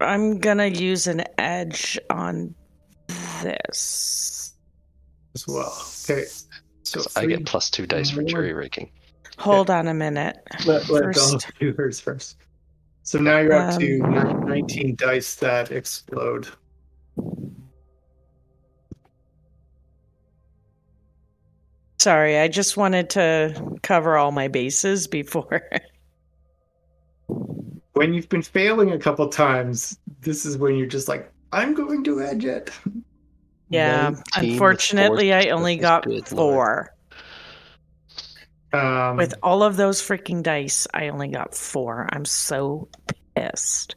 [0.01, 2.55] I'm gonna use an edge on
[3.43, 4.40] this.
[5.35, 5.73] As well.
[6.05, 6.25] Okay.
[6.83, 8.91] So I get plus two dice for jury rigging.
[9.39, 10.39] Hold on a minute.
[10.67, 12.37] let, let First- Donald do hers first.
[13.03, 16.49] So now you're up to Um, nine- 19 dice that explode.
[21.99, 25.63] Sorry, I just wanted to cover all my bases before.
[27.95, 32.03] When you've been failing a couple times, this is when you're just like, I'm going
[32.05, 32.71] to edge it.
[33.71, 36.93] yeah, unfortunately, I only got four.
[38.73, 42.09] Um, With all of those freaking dice, I only got four.
[42.13, 42.89] I'm so
[43.35, 43.97] pissed.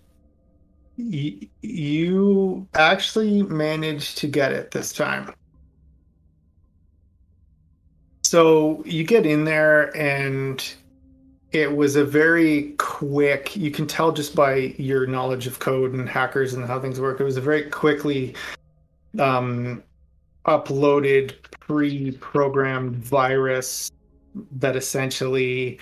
[0.98, 5.34] y- you actually managed to get it this time.
[8.24, 10.64] So you get in there, and
[11.52, 13.56] it was a very quick.
[13.56, 17.20] You can tell just by your knowledge of code and hackers and how things work.
[17.20, 18.34] It was a very quickly
[19.19, 19.84] um,
[20.45, 23.91] uploaded, pre-programmed virus
[24.52, 25.80] that essentially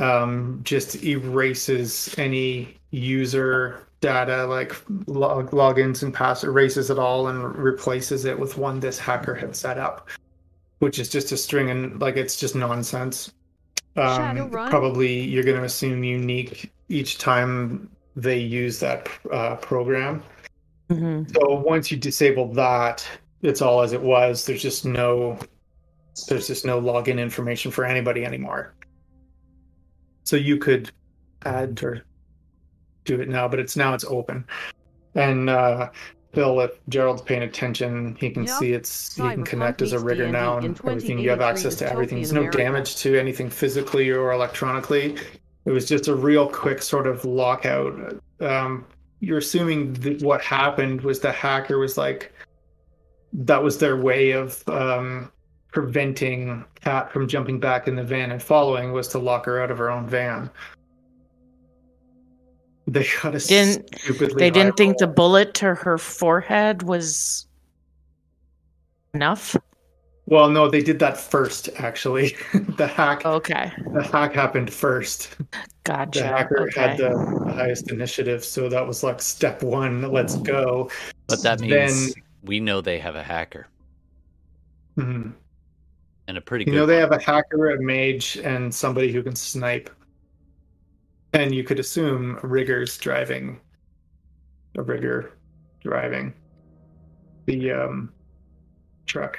[0.00, 4.74] um, just erases any user data like
[5.06, 9.56] log- logins and pass erases it all and replaces it with one this hacker had
[9.56, 10.10] set up
[10.80, 13.32] which is just a string and like it's just nonsense.
[13.96, 20.22] Um, probably you're going to assume unique each time they use that uh, program
[20.90, 23.06] hmm so once you disable that,
[23.42, 24.46] it's all as it was.
[24.46, 25.38] There's just no
[26.28, 28.74] there's just no login information for anybody anymore.
[30.24, 30.90] So you could
[31.44, 32.04] add or
[33.04, 34.44] do it now, but it's now it's open.
[35.14, 35.90] And uh
[36.34, 38.58] Phil, if Gerald's paying attention, he can Yep.
[38.58, 41.18] see it's he can Cyberpunk connect as a meets rigger now and everything.
[41.18, 42.18] You have access to everything.
[42.18, 42.58] There's no America.
[42.58, 45.16] damage to anything physically or electronically.
[45.64, 48.20] It was just a real quick sort of lockout.
[48.40, 48.84] Um,
[49.20, 52.32] you're assuming that what happened was the hacker was like
[53.32, 55.30] that was their way of um,
[55.72, 59.70] preventing Cat from jumping back in the van and following was to lock her out
[59.70, 60.48] of her own van.
[62.86, 67.46] They got a Didn't- stupidly They didn't think the bullet to her forehead was
[69.12, 69.56] enough.
[70.28, 71.68] Well, no, they did that first.
[71.76, 72.36] Actually,
[72.76, 73.24] the hack.
[73.24, 73.70] Okay.
[73.94, 75.36] The hack happened first.
[75.84, 76.18] Gotcha.
[76.20, 76.80] The hacker okay.
[76.80, 77.10] had the,
[77.46, 80.02] the highest initiative, so that was like step one.
[80.10, 80.90] Let's go.
[81.28, 83.66] But that means Then- we know they have a hacker
[84.96, 85.32] Mhm.
[86.28, 86.80] and a pretty good You good.
[86.82, 87.10] know, they one.
[87.12, 89.90] have a hacker, a mage, and somebody who can snipe.
[91.32, 93.60] And you could assume rigger's driving.
[94.78, 95.32] A rigger
[95.82, 96.34] driving
[97.46, 98.12] the um,
[99.06, 99.38] truck.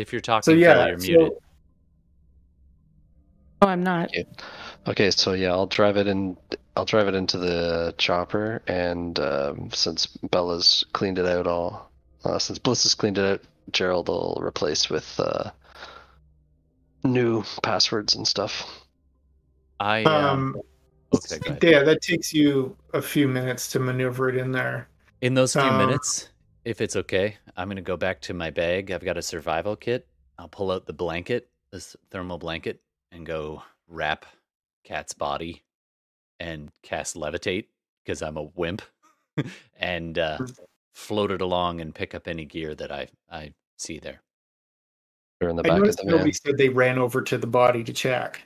[0.00, 1.32] If you're talking, So Phil, yeah, you're so- muted.
[3.62, 4.10] Oh, I'm not.
[4.86, 6.36] Okay, so yeah, I'll drive it in.
[6.76, 11.90] I'll drive it into the chopper, and um, since Bella's cleaned it out, all
[12.24, 15.50] uh, since Bliss has cleaned it out, Gerald will replace with uh,
[17.04, 18.66] new passwords and stuff.
[19.78, 20.62] I um, Um,
[21.14, 24.88] okay, yeah, that takes you a few minutes to maneuver it in there.
[25.20, 26.30] In those few um, minutes,
[26.64, 28.90] if it's okay, I'm gonna go back to my bag.
[28.90, 30.06] I've got a survival kit.
[30.38, 32.80] I'll pull out the blanket, this thermal blanket,
[33.12, 34.26] and go wrap
[34.84, 35.62] Cat's body
[36.38, 37.66] and cast levitate
[38.04, 38.82] because I'm a wimp,
[39.78, 40.38] and uh,
[40.94, 44.22] float it along and pick up any gear that I I see there.
[45.42, 47.82] Or in the I back of the nobody said they ran over to the body
[47.84, 48.42] to check,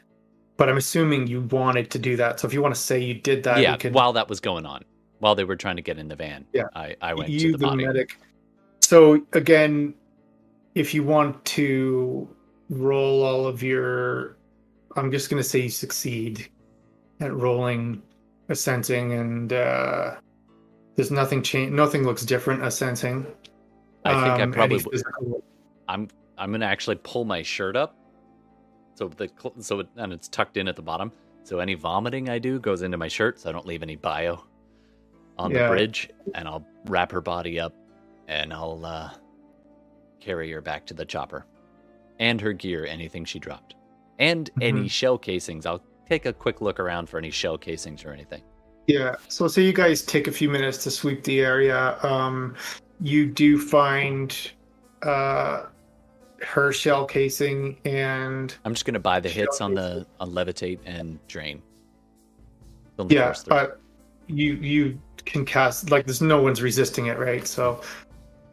[0.56, 2.38] but I'm assuming you wanted to do that.
[2.38, 3.92] So if you want to say you did that, yeah, you can.
[3.92, 4.84] while that was going on,
[5.24, 6.64] while they were trying to get in the van, Yeah.
[6.76, 7.86] I I went you to the the body.
[7.86, 8.18] medic.
[8.82, 9.94] So again,
[10.74, 12.28] if you want to
[12.68, 14.36] roll all of your,
[14.96, 16.46] I'm just going to say you succeed
[17.20, 18.02] at rolling
[18.50, 20.16] a sensing, and uh,
[20.94, 21.72] there's nothing change.
[21.72, 23.26] Nothing looks different as sensing.
[24.04, 25.42] I think I Um, any probably physical-
[25.88, 27.96] I'm I'm gonna actually pull my shirt up,
[28.96, 29.30] so the
[29.60, 31.10] so it, and it's tucked in at the bottom.
[31.44, 34.44] So any vomiting I do goes into my shirt, so I don't leave any bio
[35.38, 36.10] on the bridge.
[36.34, 37.74] And I'll wrap her body up,
[38.28, 39.10] and I'll uh,
[40.20, 41.46] carry her back to the chopper,
[42.18, 43.74] and her gear, anything she dropped,
[44.18, 44.90] and any Mhm.
[44.90, 45.66] shell casings.
[45.66, 48.42] I'll take a quick look around for any shell casings or anything.
[48.86, 49.16] Yeah.
[49.28, 51.98] So say you guys take a few minutes to sweep the area.
[52.02, 52.54] Um,
[53.00, 54.36] you do find
[55.02, 55.66] uh,
[56.42, 60.78] her shell casing and I'm just gonna buy the hits Shell on the on levitate
[60.84, 61.62] and drain.
[63.08, 63.80] Yeah, but
[64.26, 67.46] you you can cast like there's no one's resisting it, right?
[67.46, 67.80] So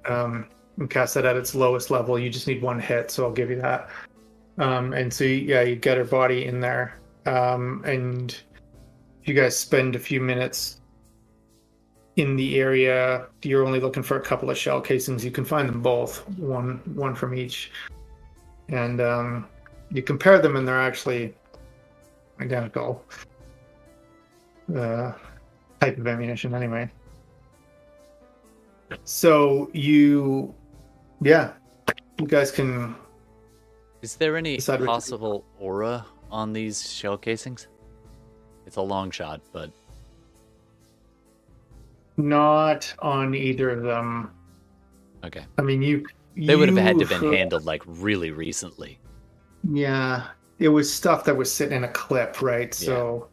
[0.06, 2.18] um, you cast it at its lowest level.
[2.18, 3.90] You just need one hit, so I'll give you that.
[4.58, 8.38] Um, and so yeah, you get her body in there, um, and
[9.24, 10.82] you guys spend a few minutes
[12.18, 13.28] in the area.
[13.44, 15.24] You're only looking for a couple of shell casings.
[15.24, 17.72] You can find them both, one one from each,
[18.70, 19.48] and um,
[19.90, 21.34] you compare them, and they're actually
[22.40, 23.06] identical
[24.76, 25.14] uh,
[25.82, 26.90] type of ammunition, anyway.
[29.04, 30.54] So you,
[31.22, 31.54] yeah,
[32.20, 32.96] you guys can.
[34.02, 34.88] Is there any Decide what to do.
[34.88, 37.68] possible aura on these shell casings?
[38.66, 39.72] It's a long shot, but
[42.18, 44.32] Not on either of them.
[45.26, 45.46] okay.
[45.58, 46.06] I mean, you.
[46.38, 49.00] They would have had to have been handled like really recently.
[49.70, 50.28] Yeah,
[50.60, 52.74] it was stuff that was sitting in a clip, right?
[52.74, 53.31] So I w- I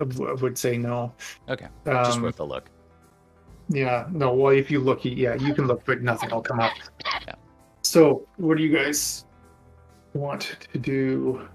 [0.00, 1.12] would say no.
[1.48, 2.70] Okay, just Um, worth a look.
[3.68, 4.32] Yeah, no.
[4.32, 6.72] Well, if you look, yeah, you can look, but nothing will come up.
[7.26, 7.34] Yeah.
[7.82, 9.24] So, what do you guys
[10.14, 11.46] want to do?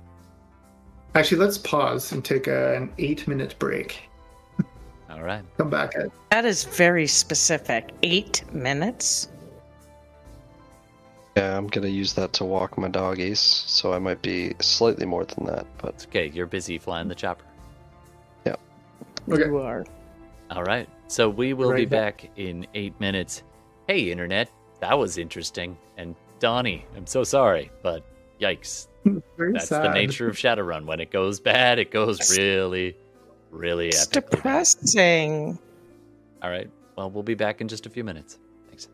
[1.16, 4.10] Actually, let's pause and take a, an eight-minute break.
[5.10, 5.44] All right.
[5.58, 7.92] Come back at That is very specific.
[8.02, 9.30] Eight minutes?
[11.38, 15.26] Yeah, I'm gonna use that to walk my doggies, so I might be slightly more
[15.26, 16.30] than that, but It's okay.
[16.34, 17.44] You're busy flying the chopper.
[19.30, 19.46] Okay.
[19.46, 19.86] You are.
[20.52, 20.88] All right.
[21.08, 22.24] So we will be back.
[22.24, 23.44] back in eight minutes.
[23.88, 24.52] Hey, internet.
[24.82, 25.78] That was interesting.
[25.98, 28.04] And Donnie, I'm so sorry, but
[28.40, 28.88] yikes.
[29.38, 29.86] very That's sad.
[29.86, 30.86] the nature of Shadowrun.
[30.86, 32.96] When it goes bad, it goes really,
[33.52, 33.98] really epic.
[33.98, 34.30] It's epically bad.
[34.32, 35.60] depressing.
[36.42, 36.70] All right.
[36.96, 38.38] Well, we'll be back in just a few minutes.
[38.68, 38.88] Thanks.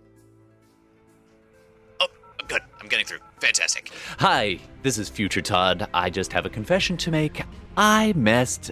[2.00, 2.08] Oh,
[2.40, 2.62] I'm good.
[2.80, 3.20] I'm getting through.
[3.42, 3.92] Fantastic.
[4.20, 5.88] Hi, this is Future Todd.
[5.94, 7.44] I just have a confession to make.
[7.76, 8.72] I messed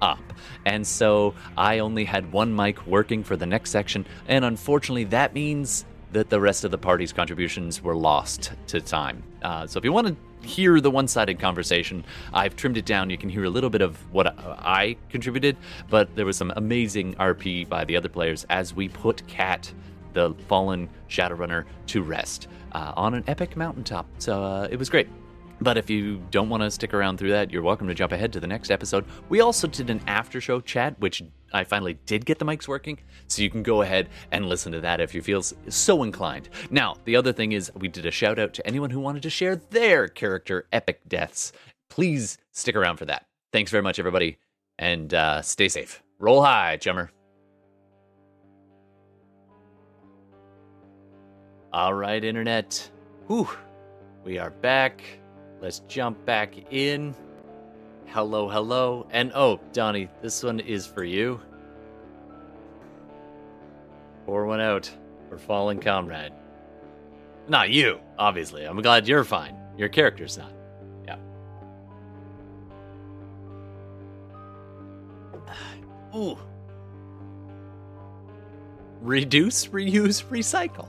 [0.00, 0.32] up.
[0.64, 5.34] And so I only had one mic working for the next section, and unfortunately, that
[5.34, 9.22] means that the rest of the party's contributions were lost to time.
[9.42, 10.16] Uh, so if you want to
[10.46, 13.10] hear the one sided conversation, I've trimmed it down.
[13.10, 15.56] You can hear a little bit of what I contributed,
[15.90, 19.72] but there was some amazing RP by the other players as we put Cat,
[20.12, 24.06] the fallen Shadowrunner, to rest uh, on an epic mountaintop.
[24.18, 25.08] So uh, it was great.
[25.60, 28.32] But if you don't want to stick around through that, you're welcome to jump ahead
[28.34, 29.06] to the next episode.
[29.28, 31.22] We also did an after show chat, which
[31.52, 34.80] I finally did get the mics working, so you can go ahead and listen to
[34.82, 36.50] that if you feel so inclined.
[36.70, 39.30] Now, the other thing is, we did a shout out to anyone who wanted to
[39.30, 41.52] share their character epic deaths.
[41.88, 43.26] Please stick around for that.
[43.52, 44.38] Thanks very much, everybody,
[44.78, 46.02] and uh, stay safe.
[46.18, 47.10] Roll high, chummer.
[51.72, 52.90] All right, internet.
[53.26, 53.48] Whew.
[54.24, 55.02] We are back.
[55.60, 57.14] Let's jump back in.
[58.06, 59.06] Hello, hello.
[59.10, 61.40] And oh, Donnie, this one is for you.
[64.26, 64.90] Pour one out
[65.28, 66.32] for fallen comrade.
[67.48, 68.64] Not you, obviously.
[68.64, 69.56] I'm glad you're fine.
[69.76, 70.52] Your character's not.
[71.06, 71.16] Yeah.
[76.16, 76.38] Ooh.
[79.00, 80.88] Reduce, reuse, recycle.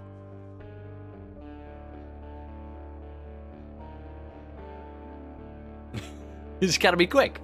[6.62, 7.40] You just gotta be quick.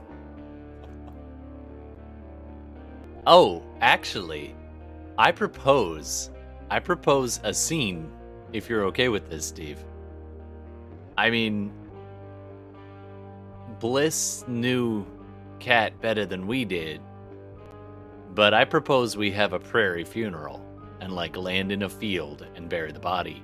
[3.27, 4.55] Oh, actually,
[5.19, 6.31] I propose.
[6.71, 8.11] I propose a scene,
[8.53, 9.77] if you're okay with this, Steve.
[11.15, 11.71] I mean,
[13.79, 15.05] Bliss knew
[15.59, 16.99] Cat better than we did,
[18.33, 20.65] but I propose we have a prairie funeral
[20.99, 23.43] and like land in a field and bury the body.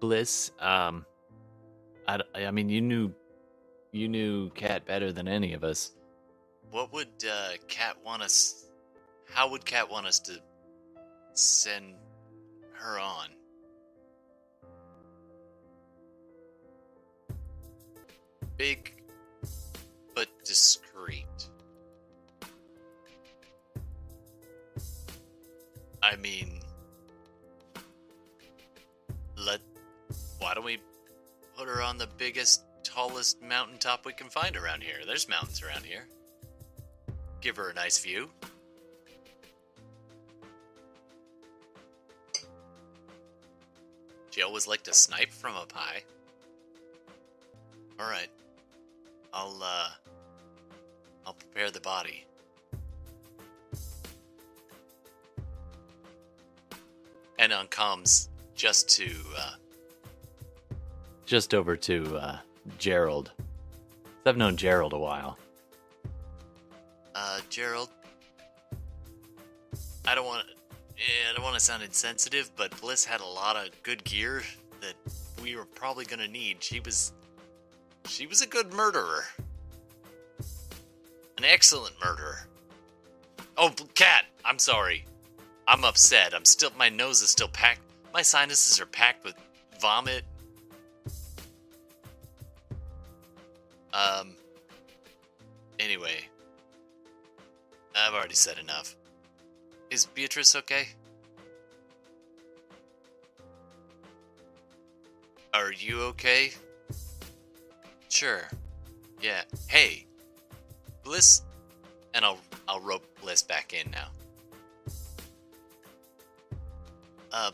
[0.00, 1.04] Bliss, um,
[2.06, 3.12] I, I mean, you knew
[3.96, 5.92] you knew Cat better than any of us.
[6.70, 8.66] What would uh, Cat want us?
[9.32, 10.38] How would Cat want us to
[11.32, 11.94] send
[12.72, 13.28] her on?
[18.56, 19.02] Big,
[20.14, 21.48] but discreet.
[26.02, 26.60] I mean,
[29.36, 29.60] let.
[30.38, 30.78] Why don't we
[31.56, 34.98] put her on the biggest, tallest mountaintop we can find around here?
[35.06, 36.06] There's mountains around here.
[37.40, 38.30] Give her a nice view.
[44.30, 46.02] She always liked to snipe from up high.
[47.98, 48.28] All right,
[49.32, 49.88] I'll uh,
[51.26, 52.26] I'll prepare the body.
[57.38, 59.52] And on comms, just to uh,
[61.24, 62.38] Just over to uh,
[62.78, 63.32] Gerald.
[64.24, 65.38] I've known Gerald a while.
[67.14, 67.88] Uh, Gerald,
[70.06, 70.46] I don't want
[70.96, 74.42] yeah, I don't want to sound insensitive, but Bliss had a lot of good gear
[74.80, 74.94] that
[75.42, 76.62] we were probably gonna need.
[76.62, 77.12] She was,
[78.06, 79.24] she was a good murderer,
[80.38, 82.46] an excellent murderer.
[83.58, 85.04] Oh, cat, I'm sorry.
[85.68, 86.34] I'm upset.
[86.34, 87.80] I'm still, my nose is still packed.
[88.14, 89.34] My sinuses are packed with
[89.80, 90.24] vomit.
[93.96, 94.34] Um.
[95.78, 96.28] Anyway,
[97.94, 98.94] I've already said enough.
[99.90, 100.88] Is Beatrice okay?
[105.54, 106.52] Are you okay?
[108.10, 108.42] Sure.
[109.22, 109.42] Yeah.
[109.68, 110.04] Hey,
[111.02, 111.42] Bliss,
[112.12, 114.08] and I'll I'll rope Bliss back in now.
[117.32, 117.50] Uh,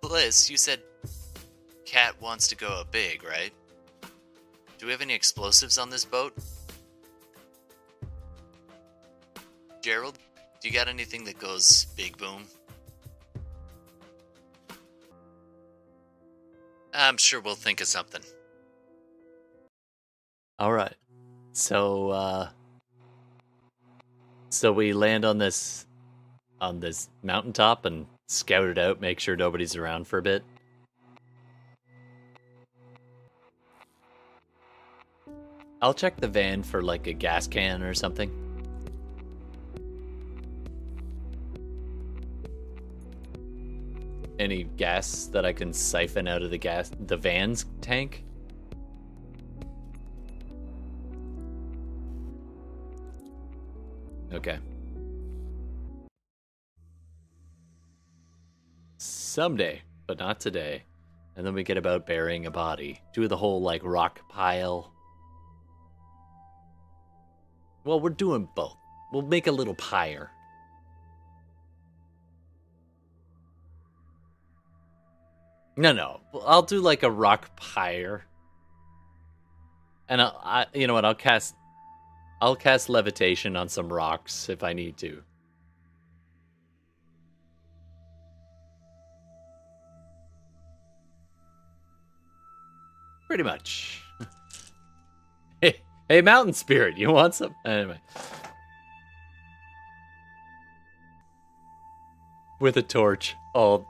[0.00, 0.80] Bliss, you said
[1.84, 3.52] Cat wants to go up big, right?
[4.80, 6.32] Do we have any explosives on this boat?
[9.82, 10.18] Gerald,
[10.62, 12.44] do you got anything that goes big boom?
[16.94, 18.22] I'm sure we'll think of something.
[20.58, 20.94] All right.
[21.52, 22.48] So uh
[24.48, 25.86] so we land on this
[26.58, 30.42] on this mountaintop and scout it out, make sure nobody's around for a bit.
[35.82, 38.30] I'll check the van for like a gas can or something.
[44.38, 48.24] Any gas that I can siphon out of the gas the van's tank?
[54.32, 54.58] Okay.
[58.98, 60.84] Someday, but not today.
[61.36, 63.00] And then we get about burying a body.
[63.14, 64.89] Do the whole like rock pile.
[67.84, 68.76] Well, we're doing both.
[69.12, 70.30] We'll make a little pyre.
[75.76, 76.20] No, no.
[76.44, 78.24] I'll do like a rock pyre.
[80.08, 81.04] And I'll, I, you know what?
[81.04, 81.54] I'll cast
[82.42, 85.22] I'll cast levitation on some rocks if I need to.
[93.26, 94.02] Pretty much.
[96.10, 97.54] Hey, mountain spirit, you want some?
[97.64, 98.00] Anyway.
[102.58, 103.36] With a torch.
[103.54, 103.86] All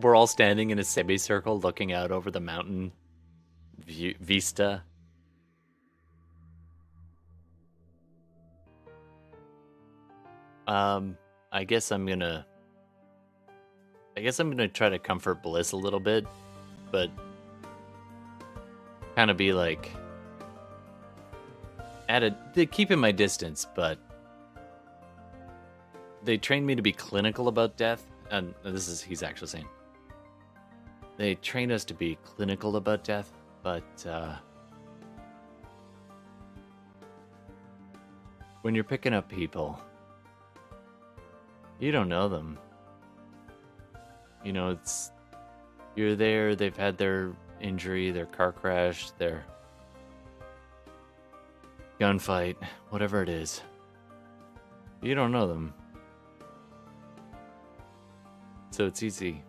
[0.00, 2.90] we're all standing in a semicircle looking out over the mountain
[3.86, 4.82] vista.
[10.66, 11.16] Um,
[11.52, 12.44] I guess I'm gonna.
[14.16, 16.26] I guess I'm gonna try to comfort Bliss a little bit,
[16.90, 17.08] but
[19.14, 19.92] kind of be like,
[22.12, 23.98] at a keeping my distance, but
[26.22, 29.66] they trained me to be clinical about death, and this is he's actually saying
[31.16, 33.32] they trained us to be clinical about death,
[33.62, 34.34] but uh,
[38.60, 39.80] when you're picking up people,
[41.78, 42.58] you don't know them.
[44.44, 45.12] You know, it's
[45.94, 46.54] you're there.
[46.54, 49.46] They've had their injury, their car crash, their
[52.02, 52.56] gunfight,
[52.90, 53.62] whatever it is.
[55.02, 55.72] You don't know them.
[58.72, 59.44] So it's easy.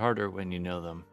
[0.00, 1.04] Harder when you know them.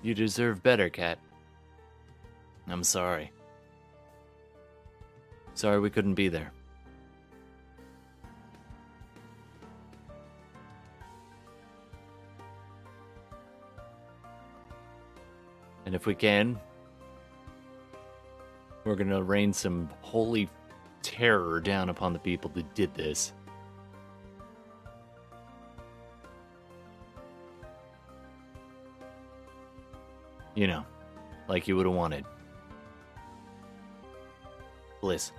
[0.00, 1.18] You deserve better, Cat.
[2.68, 3.30] I'm sorry.
[5.52, 6.52] Sorry we couldn't be there.
[15.92, 16.58] And if we can,
[18.84, 20.48] we're going to rain some holy
[21.02, 23.34] terror down upon the people that did this.
[30.54, 30.86] You know,
[31.46, 32.24] like you would have wanted.
[35.02, 35.30] Bliss.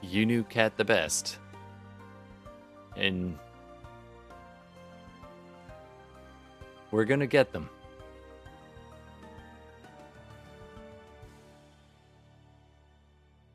[0.00, 1.36] You knew Cat the best.
[2.96, 3.38] And
[6.90, 7.68] we're gonna get them.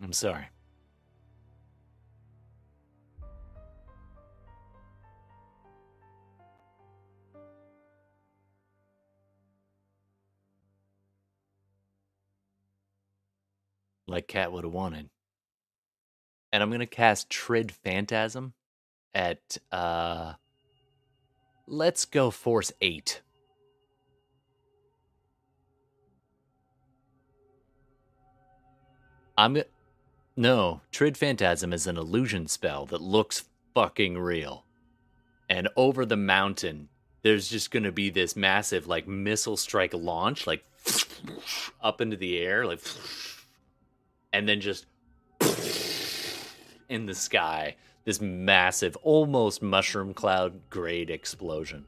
[0.09, 0.47] I'm sorry.
[14.07, 15.11] Like Cat would have wanted.
[16.51, 18.53] And I'm gonna cast Trid Phantasm
[19.13, 20.33] at uh
[21.67, 23.21] let's go force eight.
[29.37, 29.65] I'm gonna
[30.39, 33.43] no, Trid Phantasm is an illusion spell that looks
[33.75, 34.63] fucking real.
[35.49, 36.87] And over the mountain,
[37.23, 40.63] there's just going to be this massive, like, missile strike launch, like,
[41.81, 42.79] up into the air, like,
[44.31, 44.85] and then just
[46.87, 47.75] in the sky,
[48.05, 51.85] this massive, almost mushroom cloud grade explosion.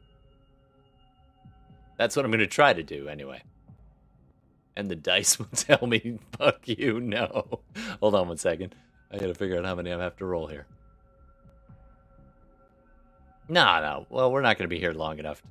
[1.98, 3.44] That's what I'm going to try to do anyway
[4.76, 7.60] and the dice will tell me, fuck you, no.
[8.00, 8.76] Hold on one second.
[9.12, 10.66] I gotta figure out how many I have to roll here.
[13.50, 14.06] No, no.
[14.10, 15.42] Well, we're not gonna be here long enough.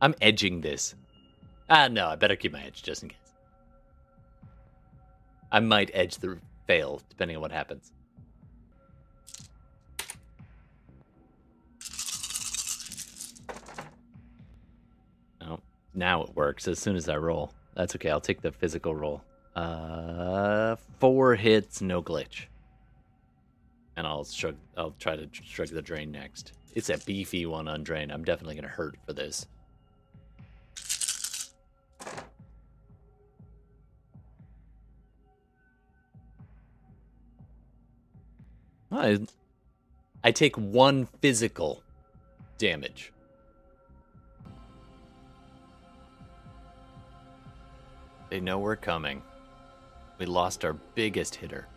[0.00, 0.94] I'm edging this.
[1.68, 3.18] Ah, no, I better keep my edge just in case.
[5.50, 7.92] I might edge the fail, depending on what happens.
[15.94, 17.52] Now it works as soon as I roll.
[17.74, 18.10] That's okay.
[18.10, 19.22] I'll take the physical roll.
[19.54, 22.46] Uh, four hits, no glitch.
[23.96, 24.56] And I'll shrug.
[24.76, 26.52] I'll try to shrug the drain next.
[26.74, 28.10] It's a beefy one on drain.
[28.10, 29.46] I'm definitely gonna hurt for this.
[38.90, 39.18] I,
[40.22, 41.82] I take one physical
[42.58, 43.12] damage.
[48.34, 49.22] They know we're coming.
[50.18, 51.68] We lost our biggest hitter.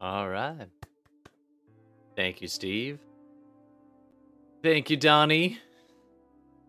[0.00, 0.66] All right.
[2.16, 2.98] Thank you, Steve.
[4.60, 5.60] Thank you, Donnie.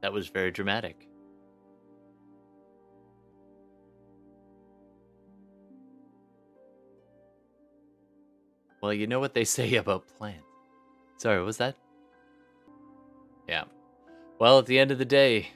[0.02, 1.08] That was very dramatic.
[8.80, 10.46] Well, you know what they say about plants.
[11.18, 11.76] Sorry, what was that?
[13.48, 13.66] Yeah.
[14.40, 15.50] Well, at the end of the day,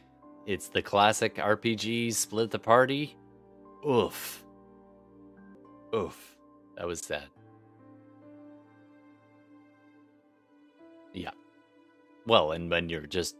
[0.45, 3.15] it's the classic RPG split the party.
[3.87, 4.43] Oof.
[5.95, 6.37] Oof.
[6.77, 7.27] That was sad.
[11.13, 11.31] Yeah.
[12.25, 13.35] Well, and when you're just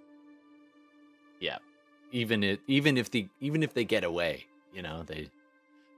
[1.39, 1.57] yeah,
[2.11, 5.29] even if even if the even if they get away, you know, they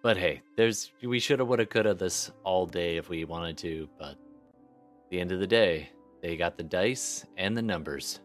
[0.02, 3.90] But hey, there's we shoulda, woulda, coulda this all day if we wanted to.
[3.98, 5.90] But at the end of the day,
[6.22, 8.20] they got the dice and the numbers.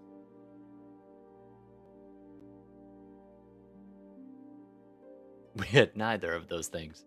[5.59, 7.05] We had neither of those things.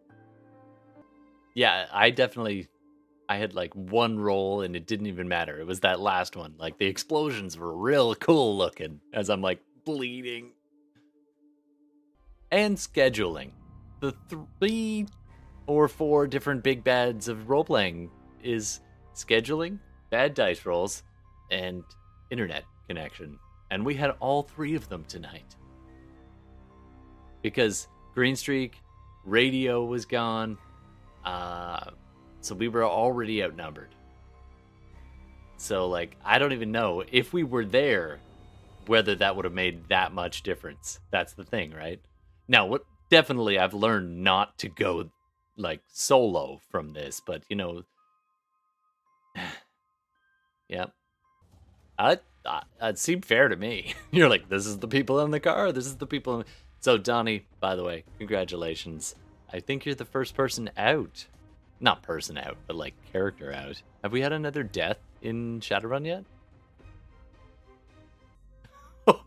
[1.54, 2.70] Yeah, I definitely
[3.30, 5.60] I had like one roll and it didn't even matter.
[5.60, 6.54] It was that last one.
[6.58, 10.52] Like the explosions were real cool looking as I'm like bleeding.
[12.52, 13.52] And scheduling.
[14.00, 15.08] The three
[15.66, 18.10] or four different big bads of role playing
[18.42, 18.80] is
[19.14, 19.80] scheduling,
[20.10, 21.04] bad dice rolls,
[21.52, 21.84] and
[22.30, 23.38] internet connection.
[23.72, 25.56] And we had all three of them tonight.
[27.42, 28.82] Because Green Streak,
[29.26, 30.58] radio was gone,
[31.24, 31.92] uh,
[32.42, 33.94] so we were already outnumbered.
[35.58, 38.18] So, like, I don't even know if we were there,
[38.88, 41.00] whether that would have made that much difference.
[41.12, 42.02] That's the thing, right?
[42.48, 45.12] Now, what definitely I've learned not to go
[45.56, 47.84] like solo from this, but you know,
[50.68, 50.88] yeah,
[52.00, 53.94] I, I it seemed fair to me.
[54.12, 55.72] You're like, this is the people in the car.
[55.72, 56.40] This is the people.
[56.40, 56.46] In...
[56.80, 59.16] So, Donnie, by the way, congratulations.
[59.52, 61.28] I think you're the first person out.
[61.80, 63.82] Not person out, but like character out.
[64.04, 66.24] Have we had another death in Shadowrun yet?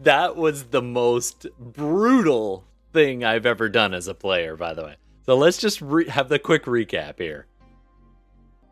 [0.00, 4.96] that was the most brutal thing I've ever done as a player, by the way.
[5.26, 7.46] So let's just re- have the quick recap here.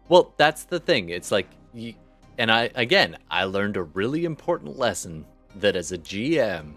[0.09, 1.11] Well, that's the thing.
[1.11, 1.95] It's like, you,
[2.39, 5.27] and I, again, I learned a really important lesson
[5.57, 6.75] that as a GM,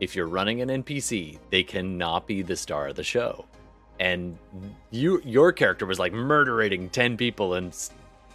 [0.00, 3.44] if you're running an NPC, they cannot be the star of the show.
[4.00, 4.36] And
[4.90, 7.76] you, your character was like murdering 10 people and,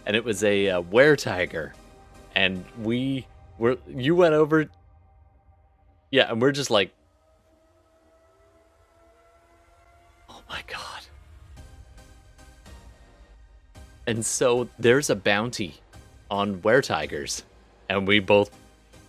[0.06, 1.74] and it was a uh, were tiger.
[2.34, 3.26] And we
[3.58, 4.68] were, you went over
[6.10, 6.92] yeah, and we're just like,
[10.28, 11.02] oh my god.
[14.06, 15.76] And so there's a bounty
[16.30, 17.44] on were tigers,
[17.88, 18.50] and we both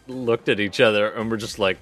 [0.07, 1.77] looked at each other and we're just like,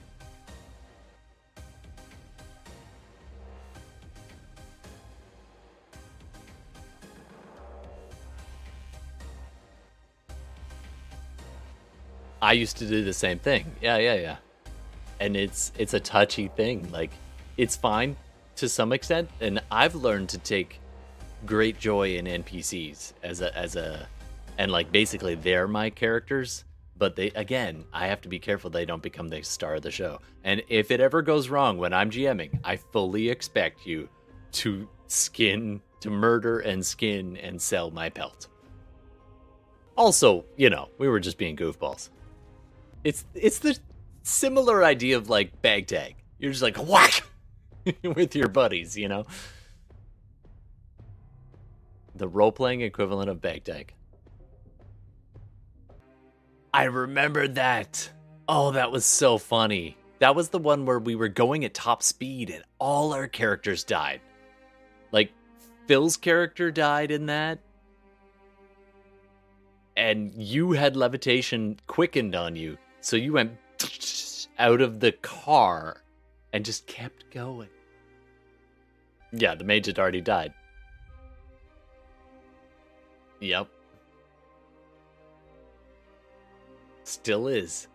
[12.42, 13.66] I used to do the same thing.
[13.82, 14.36] Yeah, yeah, yeah
[15.20, 16.90] and it's it's a touchy thing.
[16.92, 17.12] Like
[17.58, 18.16] it's fine
[18.56, 20.80] to some extent, and I've learned to take
[21.46, 24.08] great joy in NPCs as a as a
[24.58, 26.66] and like basically they're my characters
[26.98, 29.90] but they again i have to be careful they don't become the star of the
[29.90, 34.10] show and if it ever goes wrong when i'm gming i fully expect you
[34.52, 38.48] to skin to murder and skin and sell my pelt
[39.96, 42.10] also you know we were just being goofballs
[43.10, 43.76] it's it's the
[44.22, 46.16] similar idea of like bag tag.
[46.38, 47.24] You're just like whack
[48.04, 49.26] with your buddies, you know.
[52.16, 53.94] The role playing equivalent of bag tag.
[56.72, 58.12] I remember that.
[58.48, 59.98] Oh, that was so funny.
[60.20, 63.84] That was the one where we were going at top speed and all our characters
[63.84, 64.22] died.
[65.12, 65.32] Like
[65.88, 67.58] Phil's character died in that.
[69.98, 72.78] And you had levitation quickened on you.
[73.02, 73.58] So you went
[74.58, 76.02] out of the car
[76.54, 77.70] and just kept going.
[79.32, 80.54] Yeah, the mage had already died.
[83.40, 83.68] Yep.
[87.04, 87.88] Still is.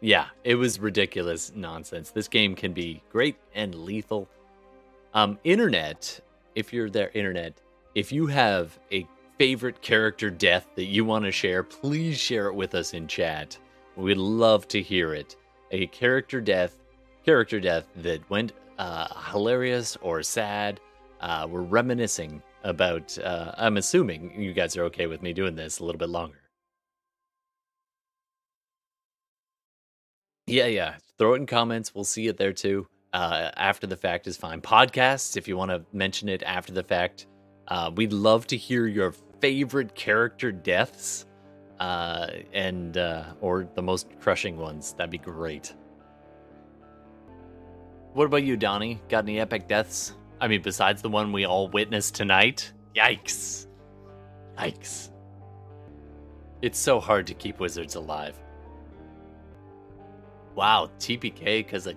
[0.00, 2.10] Yeah, it was ridiculous nonsense.
[2.10, 4.28] This game can be great and lethal.
[5.12, 6.20] Um, internet,
[6.54, 7.60] if you're there, internet,
[7.94, 9.06] if you have a
[9.40, 13.56] favorite character death that you want to share, please share it with us in chat.
[13.96, 15.34] We'd love to hear it.
[15.70, 16.78] A character death,
[17.24, 20.78] character death that went uh, hilarious or sad.
[21.22, 23.16] Uh, we're reminiscing about.
[23.16, 26.42] Uh, I'm assuming you guys are okay with me doing this a little bit longer.
[30.48, 30.96] Yeah, yeah.
[31.16, 31.94] Throw it in comments.
[31.94, 32.86] We'll see it there too.
[33.14, 34.60] Uh, after the fact is fine.
[34.60, 37.26] Podcasts, if you want to mention it after the fact,
[37.68, 41.26] uh, we'd love to hear your favorite character deaths,
[41.78, 44.94] uh, and uh, or the most crushing ones.
[44.94, 45.74] That'd be great.
[48.12, 49.00] What about you, Donnie?
[49.08, 50.14] Got any epic deaths?
[50.40, 52.72] I mean, besides the one we all witnessed tonight?
[52.96, 53.66] Yikes!
[54.58, 55.10] Yikes!
[56.62, 58.36] It's so hard to keep wizards alive.
[60.54, 61.96] Wow, TPK because of.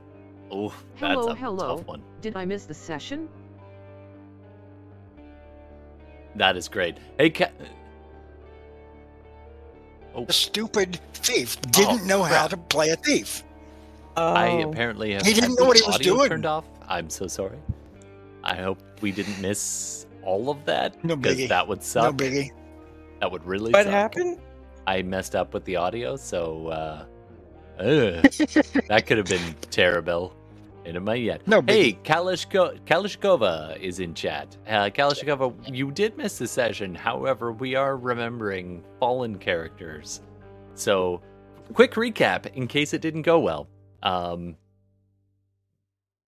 [0.52, 1.78] Oh, that's Hello, a hello.
[1.78, 2.04] tough one.
[2.22, 3.28] Did I miss the session?
[6.36, 6.98] That is great.
[7.18, 7.52] Hey, Ca-
[10.28, 13.44] The stupid thief didn't Oh, know how to play a thief.
[14.16, 14.70] I Oh.
[14.70, 16.30] apparently have He didn't know what he was doing.
[16.30, 16.66] turned off.
[16.88, 17.58] I'm so sorry.
[18.44, 21.48] I hope we didn't miss all of that No biggie.
[21.50, 22.52] that would No biggie.
[23.22, 23.92] That would really What suck.
[23.94, 24.38] happened?
[24.86, 27.06] I messed up with the audio, so uh,
[27.80, 28.22] ugh,
[28.90, 30.34] that could have been terrible.
[30.86, 31.48] It might yet.
[31.48, 31.94] No Hey.
[31.94, 34.58] Kalishko- Kalishkova is in chat.
[34.68, 36.94] Uh, Kalishkova, you did miss the session.
[36.94, 40.22] However, we are remembering fallen characters.
[40.76, 41.22] So,
[41.74, 43.68] quick recap in case it didn't go well.
[44.02, 44.58] Um,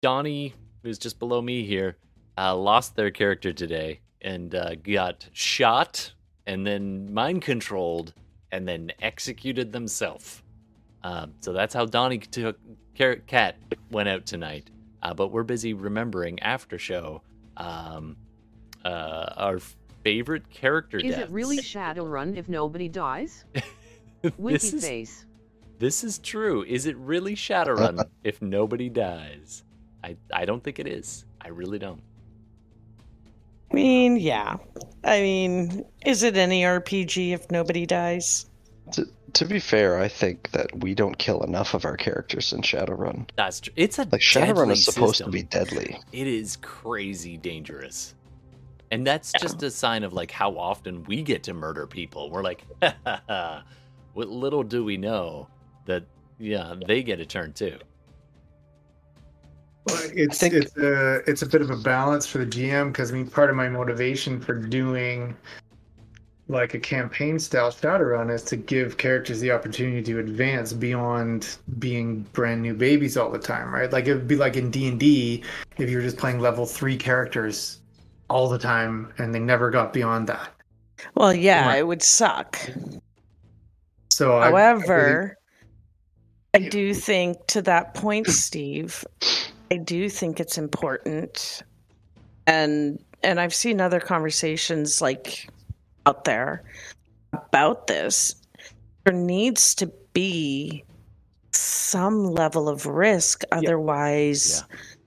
[0.02, 0.54] Donnie,
[0.84, 1.98] who's just below me here,
[2.38, 6.14] uh, lost their character today and uh, got shot
[6.46, 8.14] and then mind controlled
[8.52, 10.42] and then executed themselves.
[11.04, 12.60] Um, so that's how Donnie took
[12.98, 13.58] Car- Cat
[13.90, 14.70] went out tonight.
[15.04, 17.22] Uh, but we're busy remembering after show
[17.58, 18.16] um,
[18.86, 19.60] uh, our
[20.04, 21.30] favorite character Is deaths.
[21.30, 23.44] it really Shadowrun if nobody dies?
[24.22, 25.26] this Winky is face.
[25.80, 26.64] this is true.
[26.68, 29.64] Is it really Shadowrun if nobody dies?
[30.04, 31.26] I I don't think it is.
[31.40, 32.02] I really don't.
[33.72, 34.58] I mean, yeah.
[35.04, 38.46] I mean, is it any RPG if nobody dies?
[38.94, 42.62] To, to be fair, I think that we don't kill enough of our characters in
[42.62, 43.30] Shadowrun.
[43.36, 43.74] That's true.
[43.76, 45.28] It's a Like Shadowrun is supposed system.
[45.28, 46.00] to be deadly.
[46.12, 48.16] It is crazy dangerous.
[48.92, 52.30] And that's just a sign of like how often we get to murder people.
[52.30, 52.66] We're like,
[54.14, 55.48] what little do we know
[55.86, 56.04] that
[56.40, 57.78] yeah, they get a turn too.
[59.88, 63.12] Well, It's think- it's a it's a bit of a balance for the GM because
[63.12, 65.36] I mean part of my motivation for doing
[66.48, 72.22] like a campaign style Shadowrun is to give characters the opportunity to advance beyond being
[72.34, 73.92] brand new babies all the time, right?
[73.92, 75.44] Like it would be like in D and D
[75.78, 77.80] if you were just playing level three characters
[78.30, 80.50] all the time and they never got beyond that.
[81.16, 81.80] Well, yeah, Right.
[81.80, 82.58] it would suck.
[84.10, 85.38] So I- I really- However,
[86.54, 89.06] I do think to that point, Steve,
[89.72, 91.64] I do think it's important,
[92.46, 95.48] and and I've seen other conversations like
[96.06, 96.64] out there
[97.34, 98.36] about this.
[99.04, 100.84] There needs to be
[101.52, 104.64] some level of risk, otherwise,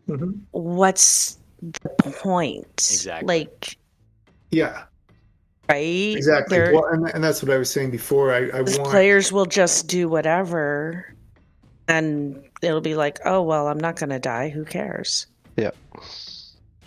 [0.09, 0.39] Mhm.
[0.51, 2.67] what's the point?
[2.91, 3.27] Exactly.
[3.27, 3.79] Like,
[4.51, 4.85] yeah,
[5.69, 6.15] right?
[6.17, 6.59] exactly.
[6.59, 8.33] There- Well, and, and that's what I was saying before.
[8.35, 11.15] I, I want players will just do whatever
[11.89, 15.27] and it'll be like oh well i'm not going to die who cares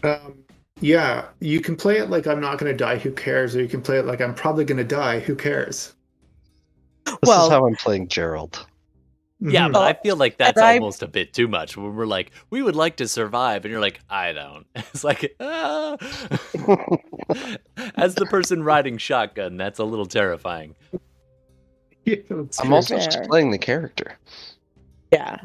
[0.04, 0.44] Um,
[0.82, 2.98] yeah, you can play it like I'm not going to die.
[2.98, 3.56] Who cares?
[3.56, 5.20] Or you can play it like I'm probably going to die.
[5.20, 5.94] Who cares?
[7.06, 8.66] This Well- is how I'm playing Gerald.
[9.40, 9.74] Yeah, Mhm.
[9.74, 11.78] but I feel like that's and I- almost a bit too much.
[11.78, 14.66] When we're like, we would like to survive, and you're like, I don't.
[14.76, 15.96] It's like, ah.
[17.96, 20.76] As the person riding shotgun, that's a little terrifying.
[22.06, 22.74] Yeah, I'm true.
[22.74, 24.18] also just playing the character.
[25.12, 25.38] yeah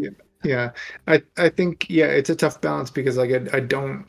[0.45, 0.71] yeah.
[1.07, 4.07] I I think yeah, it's a tough balance because like I, I don't.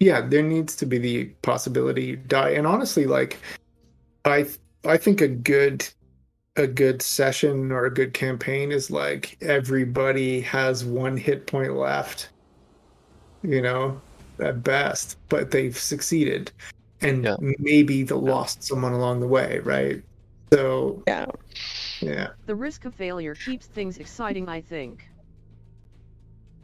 [0.00, 3.38] Yeah, there needs to be the possibility you die, and honestly, like
[4.24, 4.46] I
[4.84, 5.86] I think a good
[6.56, 12.30] a good session or a good campaign is like everybody has one hit point left.
[13.42, 14.00] You know,
[14.40, 16.50] at best, but they've succeeded,
[17.00, 17.36] and Yeah.
[17.58, 20.02] maybe they lost someone along the way, right?
[20.52, 21.26] So yeah
[22.00, 25.08] yeah, The risk of failure keeps things exciting, I think.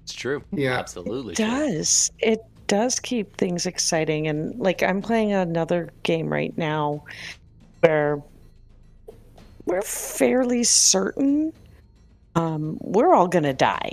[0.02, 0.42] It's true.
[0.52, 0.78] Yeah.
[0.78, 1.32] absolutely.
[1.32, 1.46] it true.
[1.46, 2.40] does it
[2.72, 7.04] does keep things exciting and like i'm playing another game right now
[7.80, 8.22] where
[9.66, 11.52] we're fairly certain
[12.34, 13.92] um, we're all going to die.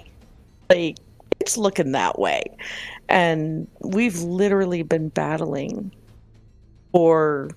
[0.70, 0.98] Like
[1.40, 2.44] it's looking that way.
[3.08, 5.92] And we've literally been battling
[6.92, 7.50] for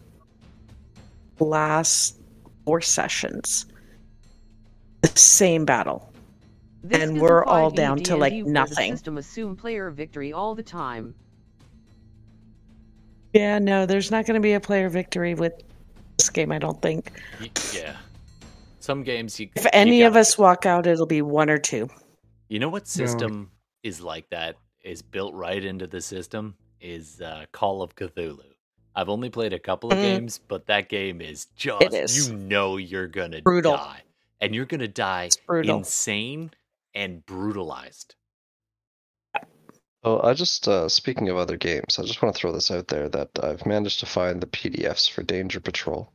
[1.38, 2.18] last
[2.64, 3.66] four sessions.
[5.02, 6.11] The same battle
[6.84, 8.92] This And we're all down to, like, nothing.
[8.92, 11.14] System assume player victory all the time.
[13.32, 15.54] Yeah, no, there's not going to be a player victory with
[16.18, 17.10] this game, I don't think.
[17.72, 17.96] Yeah.
[18.80, 19.48] Some games you.
[19.54, 21.88] If you any of gotta- us walk out, it'll be one or two.
[22.48, 23.50] You know what system
[23.82, 24.56] is like that?
[24.84, 26.56] Is built right into the system?
[26.80, 28.40] Is uh, Call of Cthulhu.
[28.94, 30.02] I've only played a couple of Mhm.
[30.02, 32.28] games, but that game is just is.
[32.28, 34.02] you know you're gonna die,
[34.40, 35.78] and you're gonna die It's brutal.
[35.78, 36.50] insane
[36.94, 38.14] and brutalized.
[40.04, 42.88] Oh, I just uh, speaking of other games, I just want to throw this out
[42.88, 46.12] there that I've managed to find the PDFs for Danger Patrol,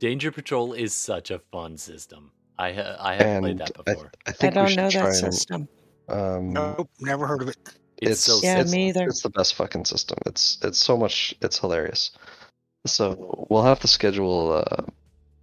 [0.00, 2.30] Danger Patrol is such a fun system.
[2.58, 4.10] I ha- I haven't played that before.
[4.26, 5.68] I I think we don't should know try that and system.
[6.08, 7.56] um, Nope, never heard of it.
[8.00, 8.72] It's, so Yeah, simple.
[8.72, 9.04] me either.
[9.06, 10.18] It's the best fucking system.
[10.26, 11.34] It's it's so much.
[11.40, 12.12] It's hilarious.
[12.86, 14.84] So we'll have to schedule uh,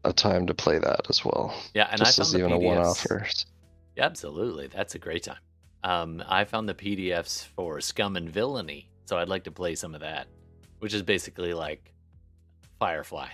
[0.06, 1.54] a time to play that as well.
[1.74, 2.66] Yeah, and just I as found the even a PDFs.
[2.66, 3.28] one-offer.
[3.98, 5.38] Absolutely, that's a great time.
[5.84, 9.94] Um, I found the PDFs for Scum and Villainy, so I'd like to play some
[9.96, 10.28] of that,
[10.80, 11.94] which is basically like
[12.80, 13.28] Firefly.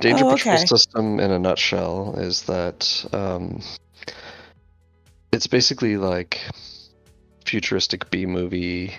[0.00, 0.66] Danger Oh, Patrol okay.
[0.66, 3.60] system in a nutshell is that um,
[5.32, 6.40] it's basically like
[7.44, 8.94] futuristic B movie,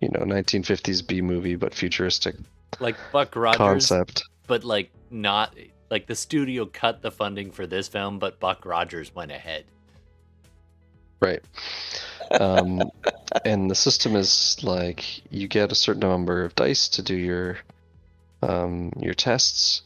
[0.00, 2.34] you know, 1950s B movie, but futuristic
[2.80, 3.56] Like Buck Rogers,
[3.88, 4.24] concept.
[4.48, 5.54] but like not
[5.90, 9.64] like the studio cut the funding for this film, but Buck Rogers went ahead.
[11.20, 11.42] Right.
[12.30, 12.90] Um,
[13.44, 17.58] and the system is like you get a certain number of dice to do your
[18.42, 19.82] um, your tests,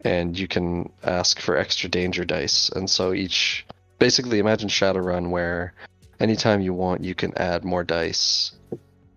[0.00, 2.68] and you can ask for extra danger dice.
[2.70, 3.64] And so each,
[3.98, 5.74] basically, imagine Shadowrun where
[6.20, 8.52] anytime you want, you can add more dice.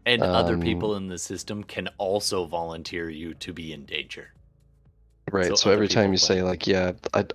[0.06, 4.32] And other Um, people in the system can also volunteer you to be in danger.
[5.32, 5.48] Right.
[5.50, 7.26] So So, every time people you say like, yeah, I,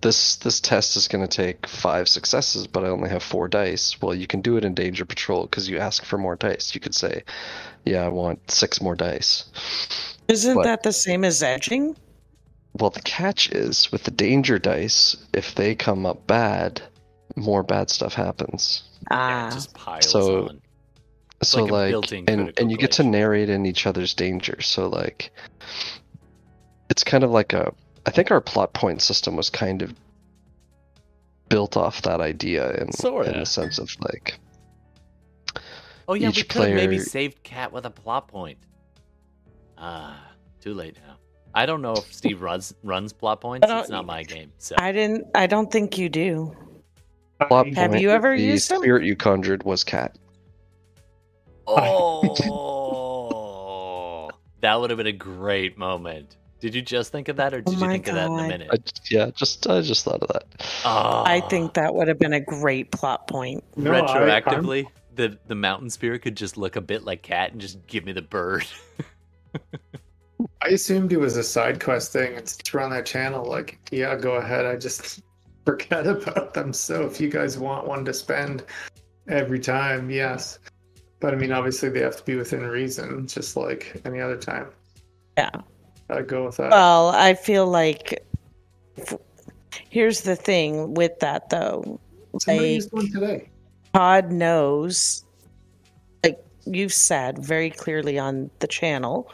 [0.00, 4.00] this this test is going to take five successes, but I only have four dice.
[4.00, 6.74] Well, you can do it in Danger Patrol because you ask for more dice.
[6.74, 7.22] You could say,
[7.84, 9.44] yeah, I want six more dice.
[10.28, 11.96] Isn't But- that the same as edging?
[12.74, 16.80] Well, the catch is with the danger dice, if they come up bad,
[17.34, 18.82] more bad stuff happens.
[19.10, 20.60] Ah, it just piles so- on.
[21.42, 24.60] so like like, and and you get to narrate in each other's danger.
[24.60, 25.30] So like,
[26.90, 27.72] it's kind of like a.
[28.06, 29.92] I think our plot point system was kind of
[31.48, 33.32] built off that idea in in Sorta.
[33.32, 34.38] the sense of like,
[36.06, 38.58] Oh yeah, we each could have maybe saved Cat with a plot point.
[39.76, 40.18] Ah,
[40.60, 41.16] too late now.
[41.54, 43.68] I don't know if Steve runs runs plot points.
[43.68, 44.52] I It's not my game.
[44.58, 45.26] So I didn't.
[45.34, 46.56] I don't think you do.
[47.48, 48.80] plot Have point, you ever the used them?
[48.80, 50.16] spirit you conjured was cat.
[51.66, 52.30] Oh,
[54.60, 56.36] that would have been a great moment.
[56.60, 58.38] Did you just think of that, or Oh did you my think of that in
[58.38, 58.68] a minute?
[58.72, 58.76] I,
[59.10, 60.44] yeah, just I just thought of that.
[60.84, 63.62] Oh, I think that would have been a great plot point.
[63.76, 67.52] No, I- I'm- retroactively, the the mountain spirit could just look a bit like Cat
[67.52, 68.66] and just give me the bird.
[70.62, 72.32] I assumed it was a side quest thing.
[72.34, 73.44] It's around that channel.
[73.44, 74.66] Like, yeah, go ahead.
[74.66, 75.20] I just
[75.64, 76.72] forget about them.
[76.72, 78.64] So if you guys want one to spend
[79.28, 80.58] every time, yes.
[81.20, 84.68] But I mean, obviously they have to be within reason, just like any other time.
[85.36, 85.50] Yeah.
[86.10, 86.70] I'd go with that.
[86.70, 88.24] Well, I feel like.
[89.90, 92.00] Here's the thing with that, though.
[92.40, 93.48] Somebody like- used one today.
[93.94, 95.24] Todd knows,
[96.22, 99.32] like you've said very clearly on the channel,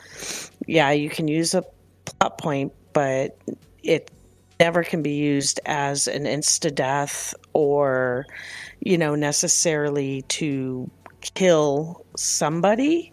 [0.67, 1.65] yeah, you can use a
[2.05, 3.37] plot point, but
[3.83, 4.11] it
[4.61, 8.27] never can be used as an insta death or,
[8.81, 10.89] you know, necessarily to
[11.35, 13.13] kill somebody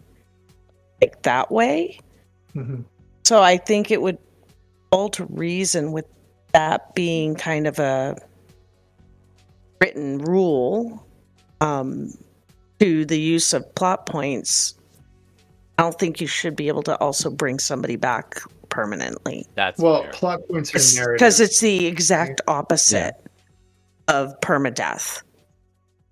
[1.01, 1.99] like that way.
[2.55, 2.85] Mhm.
[3.31, 4.17] So I think it would
[4.91, 6.05] fall to reason with
[6.51, 8.17] that being kind of a
[9.79, 11.07] written rule
[11.61, 12.11] um,
[12.81, 14.75] to the use of plot points.
[15.77, 20.03] I don't think you should be able to also bring somebody back permanently That's Well,
[20.03, 20.11] fair.
[20.11, 21.15] plot points are narrative.
[21.17, 23.15] because it's the exact opposite
[24.09, 25.23] of permadeath.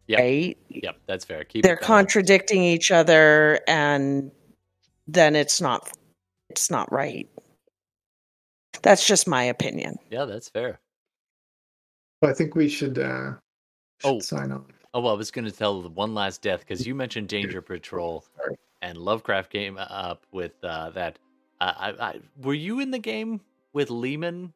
[0.08, 0.20] Yep.
[0.22, 0.58] Right?
[0.70, 1.44] Yep, that's fair.
[1.44, 4.32] Keep They're contradicting each other, and
[5.06, 5.92] then it's not
[6.50, 7.28] it's not right.
[8.82, 9.98] That's just my opinion.
[10.10, 10.80] Yeah, that's fair.
[12.24, 13.34] I think we should, uh,
[14.02, 14.20] should Oh.
[14.20, 14.66] sign on.
[14.94, 17.62] Oh, well, I was going to tell the one last death because you mentioned Danger
[17.62, 18.56] Patrol Sorry.
[18.82, 21.20] and Lovecraft came up with uh, that.
[21.62, 23.42] Uh, I, I, were you in the game
[23.74, 24.54] with Leeman?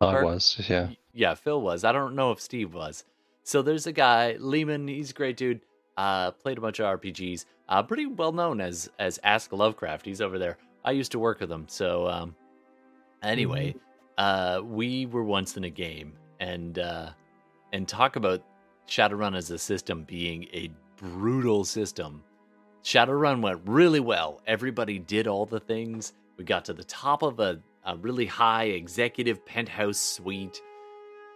[0.00, 0.90] I Or- was, yeah.
[1.12, 1.82] Yeah, Phil was.
[1.84, 3.04] I don't know if Steve was.
[3.42, 4.88] So there's a guy, Leeman.
[4.88, 5.60] He's a great dude.
[5.96, 7.44] Uh, played a bunch of RPGs.
[7.68, 10.06] Uh, pretty well known as as Ask Lovecraft.
[10.06, 10.56] He's over there.
[10.84, 11.66] I used to work with him.
[11.68, 12.34] So um,
[13.22, 13.74] anyway,
[14.16, 17.10] uh, we were once in a game and uh,
[17.72, 18.42] and talk about
[18.88, 22.22] Shadowrun as a system being a brutal system.
[22.82, 24.40] Shadowrun went really well.
[24.46, 26.14] Everybody did all the things.
[26.38, 30.62] We got to the top of a, a really high executive penthouse suite,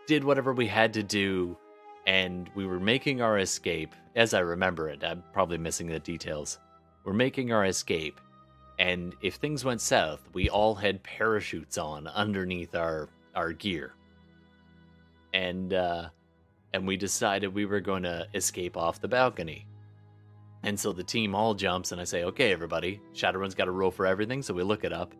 [0.06, 1.56] did whatever we had to do,
[2.06, 3.94] and we were making our escape.
[4.16, 6.58] As I remember it, I'm probably missing the details.
[7.04, 8.20] We're making our escape,
[8.78, 13.94] and if things went south, we all had parachutes on underneath our our gear.
[15.34, 16.08] And uh
[16.74, 19.66] and we decided we were going to escape off the balcony.
[20.62, 23.90] And so the team all jumps, and I say, okay, everybody, Shadowrun's got to roll
[23.90, 25.12] for everything, so we look it up.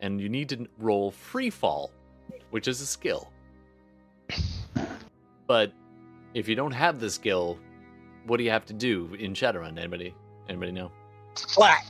[0.00, 1.90] And you need to roll free fall,
[2.50, 3.32] which is a skill.
[5.46, 5.72] But
[6.36, 7.58] if you don't have the skill,
[8.26, 9.78] what do you have to do in Shadowrun?
[9.78, 10.14] Anybody?
[10.48, 10.92] Anybody know?
[11.34, 11.82] Flat.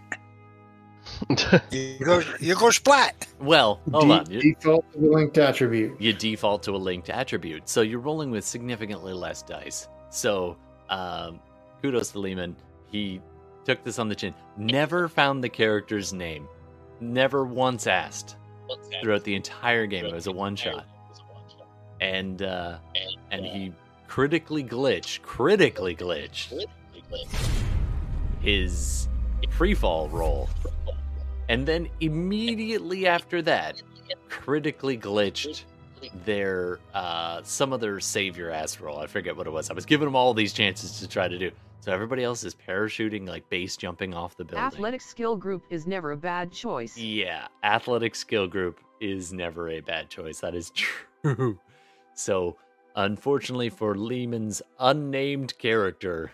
[1.71, 3.29] You go, you go splat.
[3.41, 4.31] Well, hold De- on.
[4.31, 6.01] You, Default to the linked attribute.
[6.01, 9.87] you default to a linked attribute, so you're rolling with significantly less dice.
[10.11, 10.57] So,
[10.91, 11.39] um,
[11.81, 12.57] kudos to Leeman.
[12.91, 13.21] He
[13.65, 14.35] took this on the chin.
[14.57, 16.49] Never found the character's name.
[17.01, 18.37] Never once asked
[19.01, 20.07] throughout the entire game.
[20.07, 20.87] It was a one shot,
[22.01, 22.79] and uh,
[23.31, 23.73] and he
[24.09, 26.67] critically glitched, critically glitched
[28.41, 29.09] his
[29.51, 30.49] free fall roll,
[31.49, 33.83] and then immediately after that,
[34.29, 35.65] critically glitched
[36.25, 38.99] their uh some other savior ass roll.
[38.99, 39.71] I forget what it was.
[39.71, 41.51] I was giving them all these chances to try to do.
[41.81, 44.65] So everybody else is parachuting, like base jumping off the building.
[44.65, 46.97] Athletic skill group is never a bad choice.
[46.97, 50.41] Yeah, athletic skill group is never a bad choice.
[50.41, 51.59] That is true.
[52.15, 52.57] So,
[52.97, 56.33] unfortunately for Leeman's unnamed character,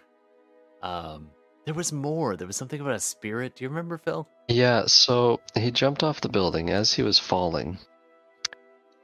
[0.83, 1.31] um,
[1.65, 2.37] there was more.
[2.37, 3.57] There was something about a spirit.
[3.57, 4.27] Do you remember, Phil?
[4.49, 7.79] Yeah, so he jumped off the building as he was falling.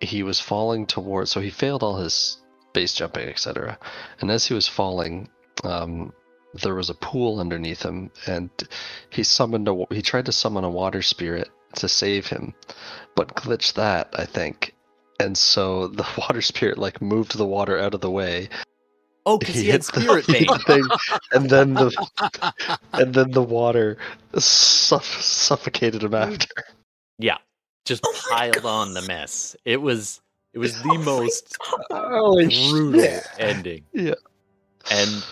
[0.01, 2.39] He was falling towards, so he failed all his
[2.73, 3.79] base jumping, etc.
[4.21, 5.29] And as he was falling,
[5.65, 6.13] um,
[6.55, 8.51] there was a pool underneath him, and
[9.11, 9.85] he summoned a.
[9.91, 12.55] He tried to summon a water spirit to save him,
[13.15, 14.75] but glitched that, I think.
[15.21, 18.49] And so the water spirit like moved the water out of the way.
[19.27, 20.49] Oh, because he, had hit the spirit bait.
[20.67, 20.85] thing,
[21.33, 23.99] and then the and then the water
[24.39, 26.33] suff- suffocated him mm.
[26.33, 26.49] after.
[27.19, 27.37] Yeah,
[27.85, 29.55] just piled on the mess.
[29.65, 30.21] It was
[30.55, 31.57] it was the most
[31.91, 33.27] Holy brutal shit.
[33.39, 33.85] ending.
[33.93, 34.15] Yeah.
[34.91, 35.25] And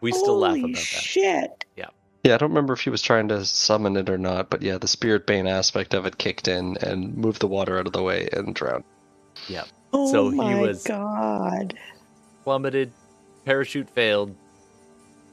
[0.00, 0.76] we still laugh about that.
[0.76, 1.64] shit.
[1.76, 1.86] Yeah.
[2.24, 4.78] Yeah, I don't remember if he was trying to summon it or not, but yeah,
[4.78, 8.02] the spirit bane aspect of it kicked in and moved the water out of the
[8.02, 8.84] way and drowned.
[9.48, 9.64] Yeah.
[9.92, 11.74] Oh So he my was- god.
[12.44, 12.92] Plummeted,
[13.44, 14.34] parachute failed,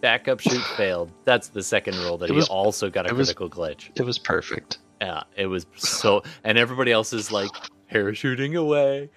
[0.02, 1.12] backup chute failed.
[1.24, 3.90] That's the second roll that It he was- also got a it was- critical glitch.
[3.96, 4.80] It was perfect.
[5.02, 7.50] Yeah, it was so and everybody else is like
[7.92, 9.10] parachuting away.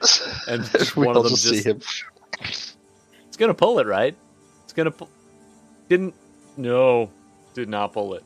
[0.49, 1.81] And one of them just, see him.
[2.41, 4.17] It's gonna pull it, right?
[4.65, 5.09] It's gonna pull.
[5.89, 6.15] Didn't.
[6.57, 7.11] No,
[7.55, 8.25] did not pull it.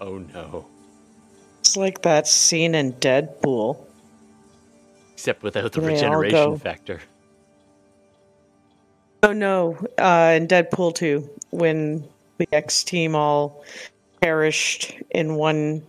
[0.00, 0.66] Oh no.
[1.60, 3.76] It's like that scene in Deadpool.
[5.22, 7.00] Except without the They regeneration factor.
[9.22, 12.08] Oh no, uh, in Deadpool 2, when
[12.38, 13.62] the X team all
[14.20, 15.84] perished in one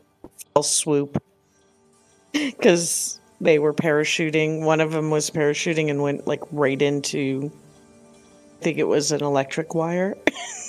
[0.54, 1.20] fell swoop
[2.32, 4.66] because they were parachuting.
[4.66, 7.52] One of them was parachuting and went like right into,
[8.60, 10.16] I think it was an electric wire,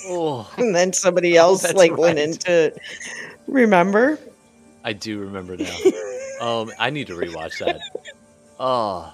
[0.07, 2.73] Oh, and then somebody else that's like went into.
[3.45, 4.17] Remember?
[4.83, 5.77] I do remember now.
[6.41, 7.79] Um, I need to rewatch that.
[8.59, 9.13] Oh,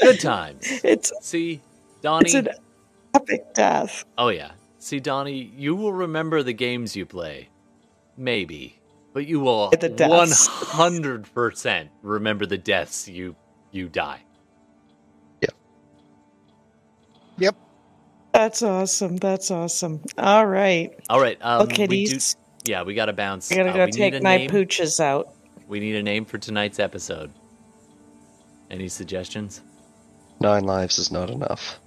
[0.00, 0.62] good times.
[0.84, 1.60] It's See,
[2.02, 2.26] Donnie.
[2.26, 2.48] it's an
[3.14, 4.04] epic death.
[4.18, 4.52] Oh yeah.
[4.78, 7.48] See, Donnie, you will remember the games you play.
[8.16, 8.76] Maybe.
[9.12, 13.34] But you will 100% remember the deaths you
[13.72, 14.22] you die.
[15.42, 15.52] Yep.
[17.38, 17.56] Yep.
[18.32, 19.16] That's awesome.
[19.16, 20.00] That's awesome.
[20.16, 20.92] All right.
[21.08, 21.36] All right.
[21.40, 22.18] Um, okay, we do,
[22.64, 23.50] yeah, we got to bounce.
[23.50, 24.50] I gotta Uh, go we take my name.
[24.50, 25.34] pooches out.
[25.66, 27.32] We need a name for tonight's episode.
[28.70, 29.62] Any suggestions?
[30.40, 31.80] Nine lives is not enough.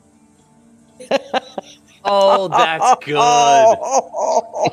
[2.06, 3.16] Oh, that's good.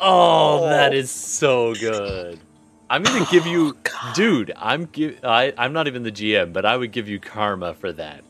[0.02, 2.40] Oh, that is so good.
[2.88, 4.52] I'm gonna give you, oh, dude.
[4.56, 5.20] I'm give.
[5.22, 8.24] I, I'm not even the GM, but I would give you karma for that.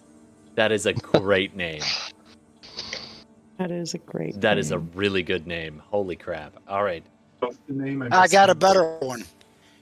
[0.56, 1.80] That is a great name.
[3.56, 4.38] That is a great.
[4.40, 5.82] That is a really good name.
[5.86, 6.52] Holy crap!
[6.68, 7.02] All right,
[7.38, 8.06] What's the name?
[8.12, 9.24] I got a better one.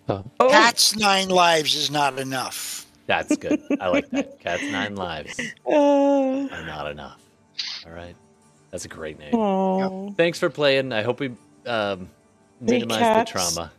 [0.09, 2.87] Oh, Cat's nine lives is not enough.
[3.09, 3.61] That's good.
[3.81, 4.39] I like that.
[4.41, 7.21] Cat's nine lives uh, are not enough.
[7.85, 8.15] All right,
[8.71, 9.35] that's a great name.
[9.35, 10.15] oh.
[10.17, 10.93] Thanks for playing.
[10.93, 11.33] I hope we
[11.67, 12.09] um,
[12.61, 13.33] minimize cats.
[13.33, 13.73] the trauma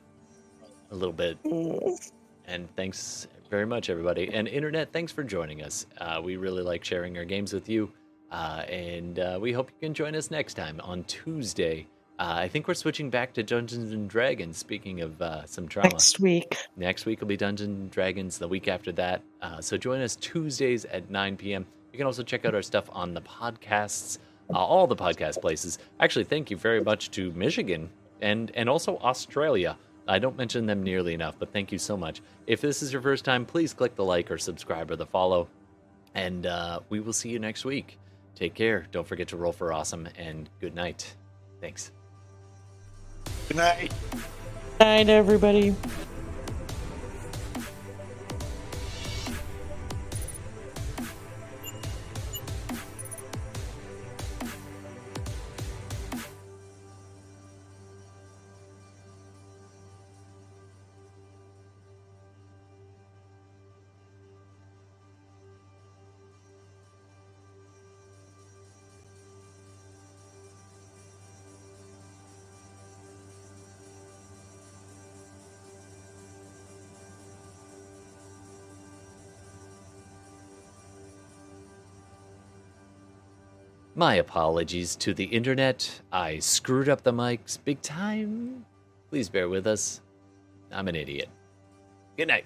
[0.92, 1.42] a little bit.
[1.44, 2.12] Mm.
[2.48, 4.34] And thanks very much, everybody.
[4.34, 5.86] And Internet, thanks for joining us.
[6.00, 7.92] Uh, we really like sharing our games with you.
[8.32, 11.88] Uh, and uh, we hope you can join us next time on Tuesday.
[12.20, 14.58] Uh, I think we're switching back to Dungeons and Dragons.
[14.58, 16.58] Speaking of uh, some trauma, Next week.
[16.76, 18.38] Next week will be Dungeons and Dragons.
[18.38, 19.22] The week after that.
[19.42, 21.66] Uh, so join us Tuesdays at 9 p.m.
[21.94, 24.20] You can also check out our stuff on the podcasts,
[24.54, 25.80] uh, all the podcast places.
[26.02, 27.90] Actually, thank you very much to Michigan
[28.22, 29.78] and and also Australia.
[30.06, 32.22] I don't mention them nearly enough, but thank you so much.
[32.48, 35.48] If this is your first time, please click the like or subscribe or the follow,
[36.16, 37.98] and uh, we will see you next week.
[38.36, 38.88] Take care.
[38.92, 41.16] Don't forget to roll for awesome, and good night.
[41.62, 41.92] Thanks.
[43.50, 43.92] Good night.
[44.12, 45.76] Good Night, everybody.
[84.00, 86.00] My apologies to the internet.
[86.10, 88.64] I screwed up the mics big time.
[89.10, 90.00] Please bear with us.
[90.72, 91.28] I'm an idiot.
[92.16, 92.46] Good night.